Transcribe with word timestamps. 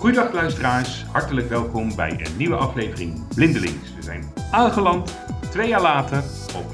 Goedendag 0.00 0.32
luisteraars, 0.32 1.04
hartelijk 1.12 1.48
welkom 1.48 1.94
bij 1.96 2.10
een 2.10 2.36
nieuwe 2.36 2.56
aflevering 2.56 3.28
Blindelings. 3.34 3.94
We 3.96 4.02
zijn 4.02 4.24
aangeland, 4.50 5.18
twee 5.50 5.68
jaar 5.68 5.80
later, 5.80 6.22
op 6.56 6.72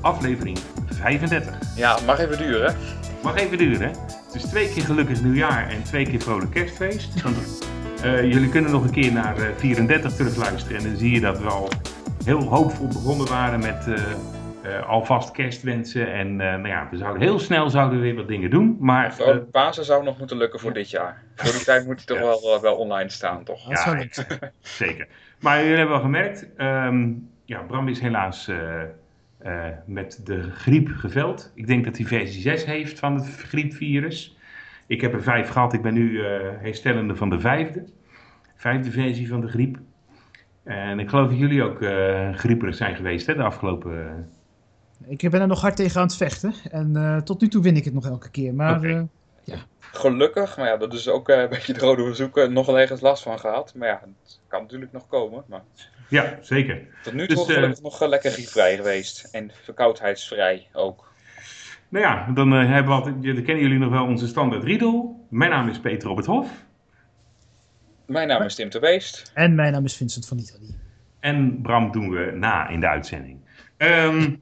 aflevering 0.00 0.58
35. 0.86 1.58
Ja, 1.76 1.98
mag 2.06 2.18
even 2.18 2.38
duren. 2.38 2.76
Mag 3.22 3.36
even 3.36 3.58
duren, 3.58 3.80
hè? 3.80 3.86
Het 4.26 4.34
is 4.34 4.42
twee 4.42 4.72
keer 4.72 4.82
gelukkig 4.82 5.22
nieuwjaar 5.22 5.68
en 5.68 5.82
twee 5.82 6.06
keer 6.06 6.20
vrolijk 6.20 6.50
kerstfeest. 6.50 7.22
Want, 7.22 7.36
uh, 8.04 8.22
jullie 8.22 8.48
kunnen 8.48 8.70
nog 8.70 8.84
een 8.84 8.90
keer 8.90 9.12
naar 9.12 9.38
uh, 9.38 9.46
34 9.56 10.12
terugluisteren 10.12 10.78
en 10.78 10.84
dan 10.84 10.96
zie 10.96 11.10
je 11.10 11.20
dat 11.20 11.38
we 11.38 11.48
al 11.48 11.68
heel 12.24 12.42
hoopvol 12.42 12.88
begonnen 12.88 13.28
waren 13.28 13.60
met... 13.60 13.84
Uh, 13.88 13.96
alvast 14.86 15.30
kerstwensen. 15.30 16.12
En 16.12 16.28
uh, 16.28 16.36
nou 16.36 16.68
ja, 16.68 16.88
we 16.90 16.96
zouden 16.96 17.22
heel 17.22 17.38
snel 17.38 17.70
zouden 17.70 17.98
we 17.98 18.04
weer 18.04 18.14
wat 18.14 18.28
dingen 18.28 18.50
doen. 18.50 18.76
Maar, 18.80 19.16
uh, 19.20 19.36
Pasen 19.50 19.84
zou 19.84 20.04
nog 20.04 20.18
moeten 20.18 20.36
lukken 20.36 20.60
voor 20.60 20.72
dit 20.72 20.90
jaar. 20.90 21.22
Voor 21.34 21.52
die 21.52 21.64
tijd 21.64 21.86
moet 21.86 21.96
hij 21.96 22.04
toch 22.04 22.18
ja. 22.18 22.24
wel, 22.24 22.60
wel 22.60 22.76
online 22.76 23.08
staan, 23.10 23.44
toch? 23.44 23.68
Dat 23.68 23.84
ja, 23.84 24.50
zeker. 24.60 25.06
Maar 25.40 25.58
jullie 25.58 25.76
hebben 25.76 25.94
wel 25.94 26.04
gemerkt, 26.04 26.48
um, 26.56 27.30
ja, 27.44 27.60
Bram 27.60 27.88
is 27.88 28.00
helaas 28.00 28.50
met 29.86 30.20
de 30.24 30.50
griep 30.50 30.88
geveld. 30.88 31.52
Ik 31.54 31.66
denk 31.66 31.84
dat 31.84 31.96
hij 31.96 32.06
versie 32.06 32.40
6 32.40 32.64
heeft 32.64 32.98
van 32.98 33.14
het 33.14 33.36
griepvirus. 33.36 34.36
Ik 34.86 35.00
heb 35.00 35.12
er 35.12 35.22
vijf 35.22 35.48
gehad, 35.48 35.72
ik 35.72 35.82
ben 35.82 35.94
nu 35.94 36.24
herstellende 36.60 37.16
van 37.16 37.30
de 37.30 37.40
vijfde. 37.40 37.84
Vijfde 38.56 38.90
versie 38.90 39.28
van 39.28 39.40
de 39.40 39.48
griep. 39.48 39.78
En 40.64 40.98
ik 40.98 41.08
geloof 41.08 41.28
dat 41.28 41.38
jullie 41.38 41.62
ook 41.62 41.78
grieperig 42.38 42.74
zijn 42.74 42.96
geweest 42.96 43.26
hè, 43.26 43.34
de 43.34 43.42
afgelopen 43.42 44.28
ik 45.06 45.30
ben 45.30 45.40
er 45.40 45.46
nog 45.46 45.60
hard 45.60 45.76
tegen 45.76 46.00
aan 46.00 46.06
het 46.06 46.16
vechten. 46.16 46.54
En 46.70 46.92
uh, 46.96 47.16
tot 47.16 47.40
nu 47.40 47.48
toe 47.48 47.62
win 47.62 47.76
ik 47.76 47.84
het 47.84 47.94
nog 47.94 48.06
elke 48.06 48.30
keer. 48.30 48.54
Maar 48.54 48.76
okay. 48.76 48.90
uh, 48.90 49.02
ja. 49.44 49.56
Gelukkig, 49.78 50.56
maar 50.56 50.66
ja, 50.66 50.76
dat 50.76 50.92
is 50.92 51.08
ook 51.08 51.28
uh, 51.28 51.40
een 51.40 51.48
beetje 51.48 51.72
het 51.72 51.82
rode 51.82 52.04
bezoeken 52.04 52.52
nog 52.52 52.66
wel 52.66 52.78
ergens 52.78 53.00
last 53.00 53.22
van 53.22 53.38
gehad. 53.38 53.74
Maar 53.74 53.88
ja, 53.88 54.00
het 54.22 54.40
kan 54.48 54.60
natuurlijk 54.62 54.92
nog 54.92 55.06
komen. 55.06 55.44
Maar... 55.48 55.62
Ja, 56.08 56.38
zeker. 56.40 56.86
Tot 57.02 57.12
nu 57.12 57.26
toe 57.26 57.46
dus, 57.46 57.54
gelukkig 57.54 57.82
nog 57.82 58.06
lekker 58.06 58.30
griepvrij 58.30 58.76
geweest. 58.76 59.28
En 59.32 59.50
verkoudheidsvrij 59.62 60.66
ook. 60.72 61.12
Nou 61.88 62.04
ja, 62.04 62.30
dan, 62.34 62.50
hebben 62.50 62.92
we 62.92 62.98
altijd, 62.98 63.22
dan 63.22 63.42
kennen 63.42 63.62
jullie 63.62 63.78
nog 63.78 63.90
wel 63.90 64.06
onze 64.06 64.26
standaard 64.26 64.64
riedel. 64.64 65.26
Mijn 65.28 65.50
naam 65.50 65.68
is 65.68 65.80
Peter 65.80 66.08
op 66.08 66.16
het 66.16 66.26
Hof. 66.26 66.64
Mijn 68.06 68.28
naam 68.28 68.42
is 68.42 68.54
Tim 68.54 68.70
de 68.70 68.78
Beest. 68.78 69.30
En 69.34 69.54
mijn 69.54 69.72
naam 69.72 69.84
is 69.84 69.96
Vincent 69.96 70.26
van 70.26 70.38
Italië. 70.38 70.74
En 71.20 71.62
Bram 71.62 71.92
doen 71.92 72.10
we 72.10 72.32
na 72.34 72.68
in 72.68 72.80
de 72.80 72.88
uitzending. 72.88 73.38
Um, 73.78 74.40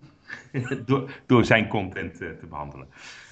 door, 1.27 1.45
zijn 1.45 1.69
content 1.69 2.23
uh, 2.23 2.29
te 2.29 2.47
behandelen. 2.47 2.87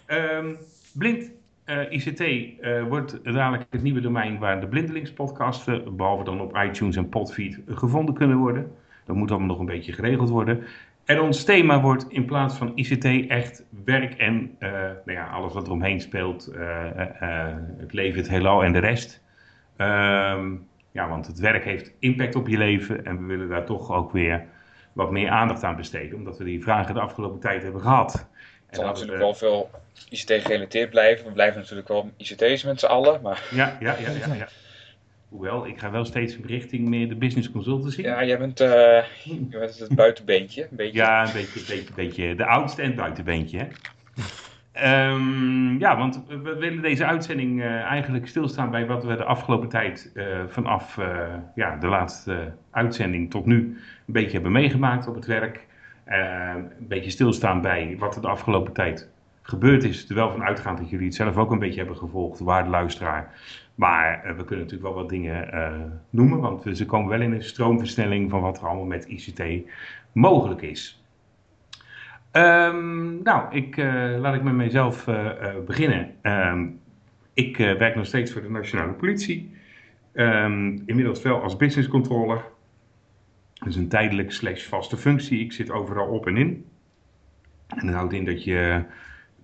Um, 0.06 0.56
blind 0.95 1.31
uh, 1.67 1.91
ICT 1.91 2.20
uh, 2.20 2.83
wordt 2.89 3.25
dadelijk 3.25 3.64
het 3.70 3.83
nieuwe 3.83 4.01
domein 4.01 4.39
waar 4.39 4.61
de 4.61 4.67
blindelingspodcasten, 4.67 5.97
behalve 5.97 6.25
dan 6.25 6.41
op 6.41 6.56
iTunes 6.56 6.97
en 6.97 7.09
Podfeed, 7.09 7.61
gevonden 7.67 8.14
kunnen 8.14 8.37
worden. 8.37 8.73
Dat 9.05 9.17
moet 9.17 9.31
allemaal 9.31 9.48
nog 9.48 9.59
een 9.59 9.67
beetje 9.67 9.92
geregeld 9.92 10.29
worden. 10.29 10.64
En 11.05 11.20
ons 11.20 11.45
thema 11.45 11.81
wordt 11.81 12.09
in 12.09 12.25
plaats 12.25 12.56
van 12.56 12.73
ICT 12.75 13.29
echt 13.29 13.64
werk 13.84 14.14
en 14.14 14.57
nou 14.61 15.01
ja, 15.05 15.27
alles 15.27 15.53
wat 15.53 15.67
eromheen 15.67 16.01
speelt, 16.01 16.53
het 17.77 17.92
leven, 17.92 18.19
het 18.19 18.29
heelal 18.29 18.64
en 18.64 18.73
de 18.73 18.79
rest. 18.79 19.23
Um, 19.77 20.67
ja, 20.92 21.09
want 21.09 21.27
het 21.27 21.39
werk 21.39 21.64
heeft 21.64 21.92
impact 21.98 22.34
op 22.34 22.48
je 22.48 22.59
leven 22.59 23.05
en 23.05 23.19
we 23.19 23.25
willen 23.25 23.48
daar 23.48 23.64
toch 23.64 23.92
ook 23.92 24.12
weer 24.12 24.45
wat 24.93 25.11
meer 25.11 25.31
aandacht 25.31 25.62
aan 25.62 25.77
besteden. 25.77 26.19
Omdat 26.19 26.39
we 26.39 26.45
die 26.45 26.62
vragen 26.62 26.95
de 26.95 27.01
afgelopen 27.01 27.41
tijd 27.41 27.62
hebben 27.62 27.81
gehad. 27.81 28.12
Het 28.67 28.77
zal 28.77 28.85
natuurlijk 28.85 29.12
we... 29.12 29.19
wel 29.19 29.35
veel 29.35 29.71
ICT 30.09 30.33
gerelateerd 30.33 30.91
blijven. 30.91 31.27
We 31.27 31.33
blijven 31.33 31.61
natuurlijk 31.61 31.89
wel 31.89 32.11
ICT's 32.17 32.65
met 32.65 32.81
z'n 32.81 32.87
allen. 32.87 33.20
Maar... 33.23 33.43
Ja, 33.51 33.77
ja, 33.81 33.97
ja, 33.98 34.11
ja, 34.11 34.35
ja. 34.35 34.48
Hoewel, 35.29 35.67
ik 35.67 35.79
ga 35.79 35.91
wel 35.91 36.05
steeds 36.05 36.36
richting 36.45 36.89
meer 36.89 37.08
de 37.08 37.14
business 37.14 37.51
consultancy. 37.51 38.03
Ja, 38.03 38.25
jij 38.25 38.39
bent, 38.39 38.61
uh, 38.61 38.69
jij 39.25 39.58
bent 39.58 39.79
het 39.79 39.95
buitenbeentje. 39.95 40.63
Een 40.63 40.77
beetje. 40.77 40.98
Ja, 40.98 41.27
een 41.27 41.33
beetje, 41.33 41.74
beetje, 41.74 41.95
beetje 41.95 42.35
de 42.35 42.47
oudste 42.47 42.83
en 42.83 42.86
het 42.86 42.97
buitenbeentje. 42.97 43.59
Hè? 43.59 43.67
Um, 44.77 45.79
ja, 45.79 45.97
want 45.97 46.23
we 46.29 46.57
willen 46.59 46.83
deze 46.83 47.07
uitzending 47.07 47.61
uh, 47.61 47.81
eigenlijk 47.83 48.29
stilstaan 48.29 48.71
bij 48.71 48.87
wat 48.87 49.05
we 49.05 49.17
de 49.17 49.25
afgelopen 49.25 49.69
tijd 49.69 50.11
uh, 50.15 50.25
vanaf 50.47 50.97
uh, 50.97 51.07
ja, 51.55 51.77
de 51.77 51.87
laatste 51.87 52.53
uitzending 52.71 53.31
tot 53.31 53.47
nu 53.47 53.57
een 53.57 54.13
beetje 54.13 54.33
hebben 54.33 54.53
meegemaakt 54.53 55.07
op 55.07 55.15
het 55.15 55.27
werk. 55.27 55.67
een 56.05 56.71
beetje 56.79 57.11
stilstaan 57.11 57.61
bij 57.61 57.97
wat 57.99 58.17
er 58.17 58.23
de 58.23 58.29
afgelopen 58.29 58.73
tijd 58.73 59.11
gebeurd 59.43 59.85
is. 59.85 60.07
Terwijl 60.07 60.31
van 60.31 60.45
uitgaand 60.45 60.79
dat 60.79 60.91
jullie 60.91 61.07
het 61.07 61.15
zelf 61.15 61.37
ook 61.37 61.51
een 61.51 61.59
beetje 61.59 61.79
hebben 61.81 61.97
gevolgd, 61.97 62.41
waarde 62.41 62.71
luisteraar. 62.71 63.31
Maar 63.75 64.23
we 64.37 64.45
kunnen 64.45 64.65
natuurlijk 64.65 64.95
wel 64.95 65.03
wat 65.03 65.09
dingen 65.09 65.49
noemen, 66.11 66.41
want 66.41 66.65
ze 66.73 66.87
komen 66.87 67.11
wel 67.11 67.21
in 67.21 67.33
een 67.33 67.43
stroomversnelling 67.43 68.31
van 68.31 68.41
wat 68.41 68.59
er 68.59 68.67
allemaal 68.67 68.85
met 68.85 69.05
ICT 69.05 69.43
mogelijk 70.13 70.63
is. 70.63 71.02
Um, 72.33 73.23
nou, 73.23 73.55
ik, 73.55 73.77
uh, 73.77 74.19
laat 74.19 74.35
ik 74.35 74.43
met 74.43 74.55
mezelf 74.55 75.07
uh, 75.07 75.15
uh, 75.15 75.55
beginnen. 75.67 76.15
Um, 76.23 76.81
ik 77.35 77.57
werk 77.57 77.95
nog 77.95 78.07
steeds 78.07 78.33
voor 78.33 78.43
de 78.43 78.51
Nationale 78.51 78.93
Politie. 78.93 79.57
Um, 80.15 80.83
inmiddels 80.87 81.23
wel 81.23 81.42
als 81.42 81.57
business 81.57 81.89
controller. 81.89 82.45
Dus 83.65 83.77
een 83.77 83.89
tijdelijk 83.89 84.33
slash 84.33 84.65
vaste 84.65 84.97
functie. 84.97 85.41
Ik 85.41 85.53
zit 85.53 85.71
overal 85.71 86.07
op 86.07 86.27
en 86.27 86.37
in. 86.37 86.67
En 87.69 87.87
dat 87.87 87.95
houdt 87.95 88.13
in 88.13 88.25
dat 88.25 88.45
je 88.45 88.85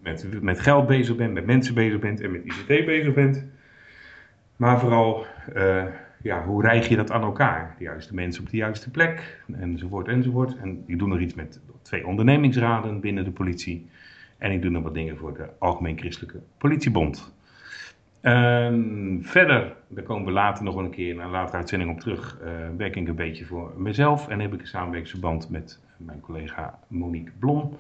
met, 0.03 0.43
met 0.43 0.61
geld 0.61 0.87
bezig 0.87 1.17
bent, 1.17 1.33
met 1.33 1.47
mensen 1.47 1.75
bezig 1.75 1.99
bent 1.99 2.21
en 2.21 2.31
met 2.31 2.45
ICT 2.45 2.67
bezig 2.67 3.15
bent. 3.15 3.45
Maar 4.57 4.81
vooral, 4.81 5.27
ja, 6.23 6.45
hoe 6.45 6.63
rijg 6.63 6.89
je 6.89 6.97
dat 6.97 7.11
aan 7.11 7.23
elkaar? 7.23 7.75
De 7.79 7.85
juiste 7.85 8.15
mensen 8.15 8.43
op 8.43 8.51
de 8.51 8.57
juiste 8.57 8.91
plek, 8.91 9.43
enzovoort, 9.53 10.09
enzovoort. 10.09 10.57
En 10.57 10.83
ik 10.87 10.99
doe 10.99 11.09
nog 11.09 11.19
iets 11.19 11.35
met 11.35 11.61
twee 11.83 12.07
ondernemingsraden 12.07 13.01
binnen 13.01 13.25
de 13.25 13.31
politie. 13.31 13.89
En 14.39 14.53
ik 14.53 14.63
doe 14.63 14.71
nog 14.71 14.83
wat 14.83 14.95
dingen 14.95 15.17
voor 15.17 15.35
de 15.35 15.49
Algemeen 15.59 15.99
Christelijke 15.99 16.41
Politiebond. 16.59 17.37
Um, 18.23 19.19
verder, 19.23 19.77
daar 19.89 20.05
komen 20.05 20.25
we 20.25 20.31
later 20.31 20.65
nog 20.65 20.77
een 20.77 20.91
keer 20.91 21.11
in 21.11 21.21
een 21.21 21.31
latere 21.31 21.57
uitzending 21.57 21.91
op 21.91 22.01
terug, 22.01 22.39
uh, 22.43 22.49
werk 22.77 22.97
ik 22.97 23.09
een 23.09 23.15
beetje 23.15 23.45
voor 23.45 23.73
mezelf 23.77 24.29
en 24.29 24.41
heb 24.41 24.55
ik 24.55 24.61
een 24.61 24.67
samenwerkingsverband 24.67 25.51
met 25.51 25.81
mijn 25.97 26.21
collega 26.21 26.79
Monique 26.87 27.33
Blom 27.39 27.77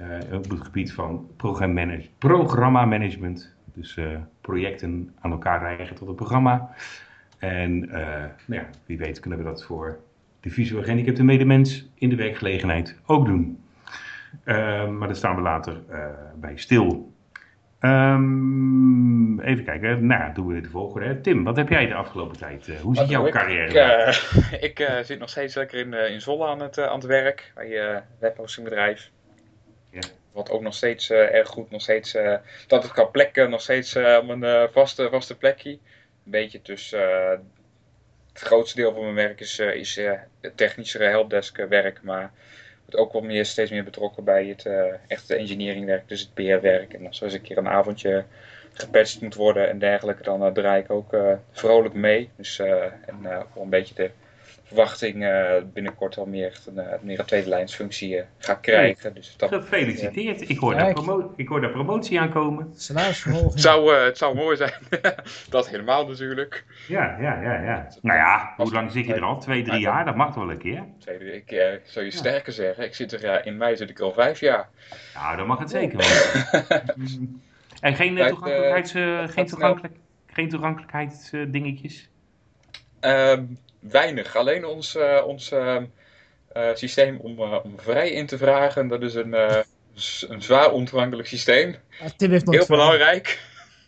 uh, 0.00 0.34
op 0.34 0.50
het 0.50 0.60
gebied 0.60 0.92
van 0.92 1.28
programma 1.36 2.84
management, 2.84 3.54
dus 3.64 3.96
uh, 3.96 4.06
projecten 4.40 5.14
aan 5.20 5.30
elkaar 5.30 5.76
rijgen 5.76 5.96
tot 5.96 6.08
een 6.08 6.14
programma. 6.14 6.74
En 7.40 7.78
nou 8.46 8.60
ja, 8.60 8.68
wie 8.86 8.98
weet 8.98 9.20
kunnen 9.20 9.38
we 9.38 9.44
dat 9.44 9.64
voor 9.64 10.00
de 10.40 10.50
visuele 10.50 10.82
gehandicapte 10.82 11.24
medemens 11.24 11.88
in 11.94 12.08
de 12.08 12.16
werkgelegenheid 12.16 12.96
ook 13.06 13.26
doen. 13.26 13.64
Uh, 14.44 14.88
maar 14.88 15.08
daar 15.08 15.16
staan 15.16 15.36
we 15.36 15.42
later 15.42 15.80
uh, 15.90 16.06
bij 16.34 16.56
stil. 16.56 17.12
Um, 17.80 19.40
even 19.40 19.64
kijken, 19.64 20.06
nou 20.06 20.34
doen 20.34 20.46
we 20.46 20.60
de 20.60 20.68
volgende. 20.68 21.20
Tim, 21.20 21.44
wat 21.44 21.56
heb 21.56 21.68
jij 21.68 21.86
de 21.86 21.94
afgelopen 21.94 22.36
tijd? 22.36 22.68
Uh, 22.68 22.80
hoe 22.80 22.96
ziet 22.96 23.08
jouw 23.08 23.26
ik? 23.26 23.32
carrière 23.32 24.14
Ik, 24.60 24.78
ik 24.78 25.04
zit 25.04 25.18
nog 25.18 25.28
steeds 25.28 25.54
lekker 25.54 25.78
in, 25.78 25.94
in 25.94 26.20
Zolle 26.20 26.46
aan 26.46 26.60
het, 26.60 26.78
aan 26.78 26.98
het 26.98 27.04
werk, 27.04 27.52
bij 27.54 27.68
je 27.68 28.00
webhostingbedrijf. 28.18 29.10
Ja. 29.90 30.00
Wat 30.32 30.50
ook 30.50 30.62
nog 30.62 30.74
steeds 30.74 31.10
erg 31.10 31.48
goed, 31.48 31.70
nog 31.70 31.80
steeds, 31.80 32.12
dat 32.66 32.82
het 32.82 32.92
kan 32.92 33.10
plekken, 33.10 33.50
nog 33.50 33.60
steeds 33.60 33.96
op 33.96 34.28
een 34.28 34.68
vaste, 34.72 35.08
vaste 35.10 35.36
plekje. 35.36 35.78
Een 36.24 36.30
beetje 36.30 36.62
tussen 36.62 37.00
het 38.32 38.42
grootste 38.42 38.76
deel 38.76 38.92
van 38.92 39.02
mijn 39.02 39.14
werk 39.14 39.40
is, 39.40 39.58
uh, 39.58 39.74
is 39.74 39.98
uh, 39.98 40.12
technische 40.54 41.02
helpdesk 41.02 41.56
werk, 41.56 42.02
maar 42.02 42.32
wordt 42.80 42.96
ook 42.96 43.12
wel 43.12 43.22
meer, 43.22 43.46
steeds 43.46 43.70
meer 43.70 43.84
betrokken 43.84 44.24
bij 44.24 44.46
het 44.46 44.66
echte 45.06 45.34
engineeringwerk, 45.34 46.08
dus 46.08 46.20
het 46.20 46.34
PR-werk. 46.34 46.92
En 46.94 47.06
als 47.06 47.18
er 47.18 47.24
eens 47.24 47.34
een 47.34 47.42
keer 47.42 47.58
een 47.58 47.68
avondje 47.68 48.24
gepatcht 48.72 49.20
moet 49.20 49.34
worden 49.34 49.68
en 49.68 49.78
dergelijke, 49.78 50.22
dan 50.22 50.52
draai 50.52 50.82
ik 50.82 50.90
ook 50.90 51.16
vrolijk 51.52 51.94
mee. 51.94 52.30
Dus 52.36 52.58
en, 52.58 53.24
een 53.54 53.68
beetje 53.68 53.94
de 53.94 54.10
verwachting 54.70 55.22
uh, 55.22 55.54
binnenkort 55.72 56.16
al 56.18 56.26
meer, 56.26 56.58
een, 56.66 56.74
uh, 56.74 56.92
meer 57.02 57.18
een 57.18 57.24
tweede 57.24 57.48
lijnsfunctie 57.48 58.16
uh, 58.16 58.22
ga 58.38 58.54
krijgen. 58.54 59.14
Dus 59.14 59.34
dat, 59.36 59.48
Gefeliciteerd. 59.48 60.48
ik, 60.48 60.58
hoor 60.58 60.74
daar 60.74 60.92
promo 60.92 61.32
ik 61.36 61.48
hoor 61.48 61.60
daar 61.60 61.70
promotie 61.70 62.20
aankomen. 62.20 62.68
Het, 62.70 62.82
zou, 63.54 63.94
het 63.94 64.18
zou 64.18 64.34
mooi 64.34 64.56
zijn. 64.56 64.72
dat 65.48 65.68
helemaal 65.68 66.06
natuurlijk. 66.06 66.64
Ja, 66.88 67.16
ja, 67.20 67.42
ja. 67.42 67.62
ja. 67.62 67.88
Nou 68.02 68.18
ja, 68.18 68.52
hoe 68.56 68.72
lang 68.72 68.92
zit 68.92 69.06
je 69.06 69.14
er 69.14 69.22
al? 69.22 69.40
Twee, 69.40 69.62
drie 69.62 69.80
jaar? 69.80 70.04
Dat 70.04 70.16
mag 70.16 70.34
wel 70.34 70.50
een 70.50 70.58
keer. 70.58 70.84
Tweede, 70.98 71.34
ik 71.34 71.80
zou 71.84 72.04
je 72.04 72.10
sterker 72.10 72.52
zeggen. 72.52 72.84
Ik 72.84 72.94
zit 72.94 73.12
er, 73.12 73.46
in 73.46 73.56
mei 73.56 73.76
zit 73.76 73.90
ik 73.90 74.00
al 74.00 74.12
vijf 74.12 74.40
jaar. 74.40 74.68
Nou, 75.14 75.36
dan 75.36 75.46
mag 75.46 75.58
het 75.58 75.70
zeker 75.70 75.96
wel. 75.96 76.08
en 77.80 77.94
geen, 77.94 78.16
toegankelijkheids, 78.16 78.92
geen, 79.34 79.46
toegankelijk, 79.46 79.94
geen 80.26 80.48
toegankelijkheidsdingetjes? 80.48 82.08
Um, 83.00 83.58
weinig. 83.80 84.36
Alleen 84.36 84.64
ons, 84.64 84.96
uh, 84.96 85.22
ons 85.26 85.52
uh, 85.52 85.82
uh, 86.56 86.74
systeem 86.74 87.16
om, 87.16 87.40
om 87.40 87.80
vrij 87.80 88.10
in 88.10 88.26
te 88.26 88.38
vragen, 88.38 88.88
dat 88.88 89.02
is 89.02 89.14
een, 89.14 89.32
een 90.28 90.42
zwaar 90.42 90.72
ontoegankelijk 90.72 91.28
systeem. 91.28 91.76
Tim 92.16 92.30
heeft 92.30 92.50
Heel 92.50 92.66
belangrijk. 92.66 93.40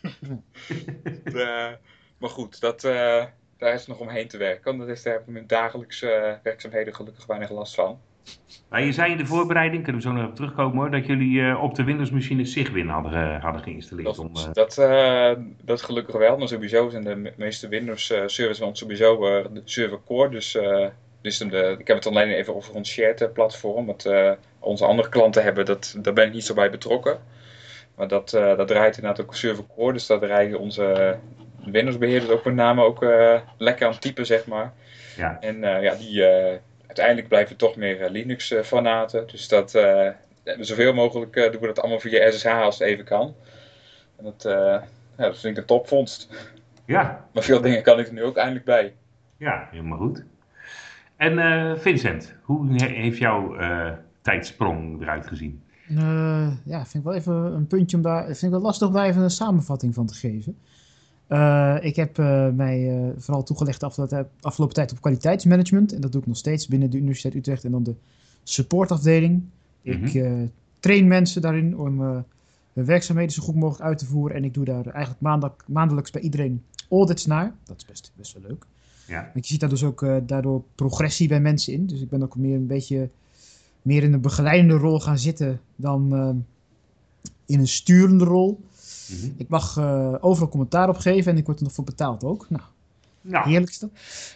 de, 1.24 1.76
Maar 2.18 2.30
goed, 2.30 2.60
dat, 2.60 2.80
daar 3.58 3.74
is 3.74 3.86
nog 3.86 3.98
omheen 3.98 4.28
te 4.28 4.36
werken. 4.36 4.78
Dat 4.78 4.88
is, 4.88 5.02
daar 5.02 5.12
heb 5.12 5.22
ik 5.22 5.28
mijn 5.28 5.46
dagelijkse 5.46 6.38
werkzaamheden 6.42 6.94
gelukkig 6.94 7.26
weinig 7.26 7.50
last 7.50 7.74
van. 7.74 8.00
Maar 8.68 8.82
je 8.84 8.92
zei 8.92 9.10
in 9.10 9.16
de 9.16 9.26
voorbereiding, 9.26 9.82
kunnen 9.82 10.02
we 10.02 10.08
zo 10.08 10.14
nog 10.14 10.22
even 10.22 10.34
terugkomen 10.34 10.76
hoor, 10.76 10.90
dat 10.90 11.06
jullie 11.06 11.40
uh, 11.40 11.62
op 11.62 11.74
de 11.74 11.84
Windows-machine 11.84 12.44
Sigwin 12.44 12.88
hadden, 12.88 13.12
uh, 13.12 13.42
hadden 13.42 13.62
geïnstalleerd. 13.62 14.06
Dat, 14.06 14.18
om, 14.18 14.36
uh... 14.36 14.42
dat, 14.52 14.74
dat 15.62 15.82
gelukkig 15.82 16.16
wel, 16.16 16.38
maar 16.38 16.48
sowieso 16.48 16.88
zijn 16.88 17.04
de 17.04 17.32
meeste 17.36 17.68
Windows-servers 17.68 18.58
van 18.58 18.76
sowieso 18.76 19.18
de 19.52 19.62
server 19.64 19.98
core. 20.06 20.28
Dus, 20.28 20.58
dus 21.20 21.38
de, 21.38 21.76
ik 21.78 21.86
heb 21.86 21.96
het 21.96 22.06
alleen 22.06 22.28
even 22.28 22.54
over 22.54 22.74
ons 22.74 22.90
shared 22.90 23.32
platform. 23.32 23.86
Wat 23.86 24.12
onze 24.58 24.84
andere 24.84 25.08
klanten 25.08 25.42
hebben, 25.42 25.64
dat, 25.64 25.96
daar 25.98 26.12
ben 26.12 26.26
ik 26.26 26.32
niet 26.32 26.44
zo 26.44 26.54
bij 26.54 26.70
betrokken. 26.70 27.18
Maar 27.96 28.08
dat, 28.08 28.30
dat 28.30 28.68
draait 28.68 28.96
inderdaad 28.96 29.24
ook 29.24 29.34
server 29.34 29.64
core, 29.76 29.92
dus 29.92 30.06
daar 30.06 30.18
draaien 30.18 30.58
onze 30.58 31.16
Windows-beheerders 31.64 32.32
ook 32.32 32.44
met 32.44 32.54
name 32.54 32.82
ook 32.82 33.06
lekker 33.58 33.86
aan 33.86 33.98
typen, 33.98 34.26
zeg 34.26 34.46
maar. 34.46 34.72
Ja. 35.16 35.40
En 35.40 35.60
ja, 35.60 35.94
die 35.94 36.24
uiteindelijk 36.92 37.28
blijven 37.28 37.52
we 37.52 37.58
toch 37.58 37.76
meer 37.76 38.00
eh, 38.00 38.10
Linux-fanaten. 38.10 39.26
Dus 39.26 39.48
dat, 39.48 39.74
uh, 39.74 40.08
zoveel 40.60 40.94
mogelijk 40.94 41.34
doen 41.34 41.60
we 41.60 41.66
dat 41.66 41.80
allemaal 41.80 42.00
via 42.00 42.30
SSH 42.30 42.46
als 42.46 42.78
het 42.78 42.88
even 42.88 43.04
kan. 43.04 43.34
En 44.16 44.24
dat, 44.24 44.42
ja, 44.42 44.84
dat 45.16 45.38
vind 45.38 45.56
ik 45.56 45.62
een 45.62 45.68
topvondst. 45.68 46.28
Ja. 46.86 47.26
Maar 47.32 47.42
veel 47.42 47.60
dingen 47.60 47.82
kan 47.82 47.98
ik 47.98 48.06
er 48.06 48.12
nu 48.12 48.22
ook 48.22 48.36
eindelijk 48.36 48.64
bij. 48.64 48.94
Ja, 49.36 49.68
helemaal 49.70 49.98
goed. 49.98 50.24
En 51.16 51.80
Vincent, 51.80 52.34
hoe 52.42 52.84
heeft 52.84 53.18
jouw 53.18 53.56
tijdsprong 54.22 55.02
eruit 55.02 55.26
gezien? 55.26 55.62
ja, 56.64 56.86
vind 56.86 56.94
ik 56.94 57.02
wel 57.04 57.14
even 57.14 57.34
een 57.34 57.66
puntje 57.66 57.96
om 57.96 58.02
daar. 58.02 58.24
Vind 58.24 58.42
ik 58.42 58.50
wel 58.50 58.60
lastig 58.60 58.88
om 58.88 58.94
daar 58.94 59.06
even 59.06 59.22
een 59.22 59.30
samenvatting 59.30 59.94
van 59.94 60.06
te 60.06 60.14
geven. 60.14 60.58
Uh, 61.32 61.76
ik 61.80 61.96
heb 61.96 62.18
uh, 62.18 62.48
mij 62.48 62.96
uh, 62.96 63.10
vooral 63.16 63.42
toegelegd 63.42 63.80
de 63.80 63.86
afgelopen, 63.86 64.28
afgelopen, 64.40 64.74
tijd 64.74 64.92
op 64.92 65.00
kwaliteitsmanagement. 65.00 65.92
En 65.92 66.00
dat 66.00 66.12
doe 66.12 66.20
ik 66.20 66.26
nog 66.26 66.36
steeds 66.36 66.66
binnen 66.66 66.90
de 66.90 66.96
Universiteit 66.96 67.34
Utrecht 67.34 67.64
en 67.64 67.70
dan 67.70 67.82
de 67.82 67.94
supportafdeling. 68.42 69.42
Ik 69.82 70.14
mhm. 70.14 70.46
train 70.80 71.06
mensen 71.06 71.42
daarin 71.42 71.78
om 71.78 72.00
hun 72.72 72.84
werkzaamheden 72.84 73.32
zo 73.32 73.42
goed 73.42 73.54
mogelijk 73.54 73.84
uit 73.84 73.98
te 73.98 74.06
voeren. 74.06 74.36
En 74.36 74.44
ik 74.44 74.54
doe 74.54 74.64
daar 74.64 74.86
eigenlijk 74.86 75.20
maandag, 75.20 75.56
maandelijks 75.66 76.10
bij 76.10 76.22
iedereen 76.22 76.62
audits 76.90 77.26
naar. 77.26 77.54
Dat 77.64 77.76
is 77.76 77.84
best, 77.84 78.12
best 78.16 78.32
wel 78.32 78.42
leuk. 78.48 78.66
Ja. 79.06 79.30
Want 79.32 79.46
je 79.46 79.52
ziet 79.52 79.60
daar 79.60 79.68
dus 79.68 79.84
ook 79.84 80.06
daardoor 80.26 80.62
progressie 80.74 81.28
bij 81.28 81.40
mensen 81.40 81.72
in. 81.72 81.86
Dus 81.86 82.00
ik 82.00 82.08
ben 82.08 82.22
ook 82.22 82.36
meer 82.36 82.56
een 82.56 82.66
beetje 82.66 83.10
meer 83.82 84.02
in 84.02 84.12
een 84.12 84.20
begeleidende 84.20 84.76
rol 84.76 85.00
gaan 85.00 85.18
zitten 85.18 85.60
dan 85.76 86.12
in 87.46 87.60
een 87.60 87.68
sturende 87.68 88.24
rol. 88.24 88.60
Mhm. 89.12 89.32
Ik 89.36 89.48
mag 89.48 89.76
uh, 89.76 90.14
overal 90.20 90.48
commentaar 90.48 90.88
op 90.88 90.96
geven 90.96 91.32
en 91.32 91.38
ik 91.38 91.46
word 91.46 91.58
er 91.58 91.64
nog 91.64 91.72
voor 91.72 91.84
betaald 91.84 92.24
ook. 92.24 92.46
Nou, 92.48 92.62
ja. 93.20 93.42
heerlijkste. 93.42 93.88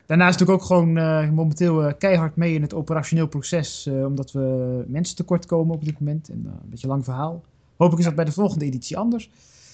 Daarnaast 0.07 0.39
doe 0.39 0.49
ik 0.49 0.53
ook 0.55 0.63
gewoon 0.63 0.99
uh, 0.99 1.31
momenteel 1.31 1.87
uh, 1.87 1.93
keihard 1.99 2.37
mee 2.37 2.55
in 2.55 2.63
het 2.63 2.75
operationeel 2.75 3.27
proces, 3.27 3.87
omdat 3.87 4.33
we 4.33 4.85
mensen 4.87 5.17
tekort 5.17 5.47
komen 5.47 5.75
op 5.75 5.85
dit 5.85 6.01
moment. 6.01 6.29
En 6.29 6.43
een 6.63 6.71
beetje 6.71 6.87
lang 6.87 7.05
verhaal. 7.05 7.45
Hopelijk 7.77 7.99
is 7.99 8.05
dat 8.05 8.15
bij 8.15 8.25
de 8.25 8.33
volgende 8.33 8.65
editie 8.65 8.97
anders. 8.97 9.31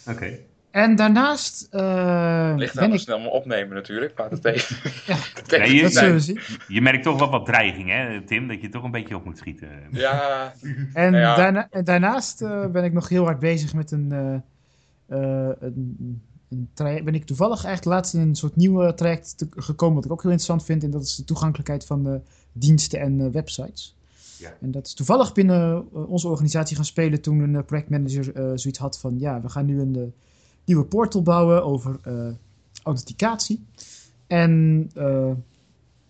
Oké. 0.08 0.38
En 0.72 0.96
daarnaast. 0.96 1.68
Uh, 1.70 2.52
Ligt 2.56 2.74
ben 2.74 2.92
ik 2.92 3.00
snel 3.00 3.20
maar 3.20 3.30
opnemen 3.30 3.74
natuurlijk. 3.74 4.18
Maar 4.18 4.30
dat 4.30 4.44
even. 4.54 4.90
ja, 5.46 5.64
je, 5.64 5.82
dat 5.82 5.92
zullen 5.92 6.12
we 6.12 6.20
zien. 6.20 6.40
Je 6.68 6.80
merkt 6.80 7.02
toch 7.02 7.18
wel 7.18 7.30
wat 7.30 7.46
dreiging, 7.46 7.90
hè, 7.90 8.22
Tim? 8.22 8.48
Dat 8.48 8.60
je 8.60 8.68
toch 8.68 8.82
een 8.82 8.90
beetje 8.90 9.16
op 9.16 9.24
moet 9.24 9.38
schieten. 9.38 9.68
Ja. 9.90 10.52
en 10.92 11.14
ja. 11.14 11.36
Daarna, 11.36 11.68
daarnaast 11.84 12.38
ben 12.72 12.84
ik 12.84 12.92
nog 12.92 13.08
heel 13.08 13.24
hard 13.24 13.38
bezig 13.38 13.74
met 13.74 13.90
een 13.90 14.08
uh, 14.12 14.34
een, 15.12 16.20
een 16.48 16.70
ben 17.04 17.14
ik 17.14 17.24
toevallig 17.24 17.64
echt 17.64 17.84
laatst 17.84 18.14
in 18.14 18.20
een 18.20 18.34
soort 18.34 18.56
nieuwe 18.56 18.94
traject 18.94 19.38
te, 19.38 19.48
gekomen, 19.56 19.94
wat 19.94 20.04
ik 20.04 20.12
ook 20.12 20.22
heel 20.22 20.30
interessant 20.30 20.64
vind. 20.64 20.84
En 20.84 20.90
dat 20.90 21.02
is 21.02 21.16
de 21.16 21.24
toegankelijkheid 21.24 21.84
van 21.84 22.08
uh, 22.08 22.14
diensten 22.52 23.00
en 23.00 23.18
uh, 23.18 23.30
websites. 23.30 23.96
Ja. 24.38 24.54
En 24.60 24.70
dat 24.70 24.86
is 24.86 24.94
toevallig 24.94 25.32
binnen 25.32 25.92
onze 26.08 26.28
organisatie 26.28 26.76
gaan 26.76 26.84
spelen 26.84 27.20
toen 27.20 27.38
een 27.38 27.64
projectmanager 27.64 28.58
zoiets 28.58 28.78
had 28.78 28.98
van, 28.98 29.18
ja, 29.18 29.40
we 29.40 29.48
gaan 29.48 29.66
nu 29.66 29.80
een 29.80 30.12
nieuwe 30.64 30.84
portal 30.84 31.22
bouwen 31.22 31.64
over 31.64 32.00
authenticatie. 32.82 33.64
En 34.26 34.90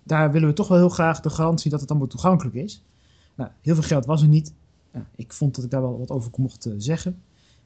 daar 0.02 0.32
willen 0.32 0.48
we 0.48 0.54
toch 0.54 0.68
wel 0.68 0.78
heel 0.78 0.88
graag 0.88 1.20
de 1.20 1.30
garantie 1.30 1.70
dat 1.70 1.80
het 1.80 1.90
allemaal 1.90 2.08
toegankelijk 2.08 2.56
is. 2.56 2.82
Nou, 3.34 3.50
heel 3.60 3.74
veel 3.74 3.82
geld 3.82 4.06
was 4.06 4.22
er 4.22 4.28
niet. 4.28 4.52
ik 5.16 5.32
vond 5.32 5.54
dat 5.54 5.64
ik 5.64 5.70
daar 5.70 5.82
wel 5.82 5.98
wat 5.98 6.10
over 6.10 6.30
mocht 6.36 6.68
zeggen. 6.76 7.22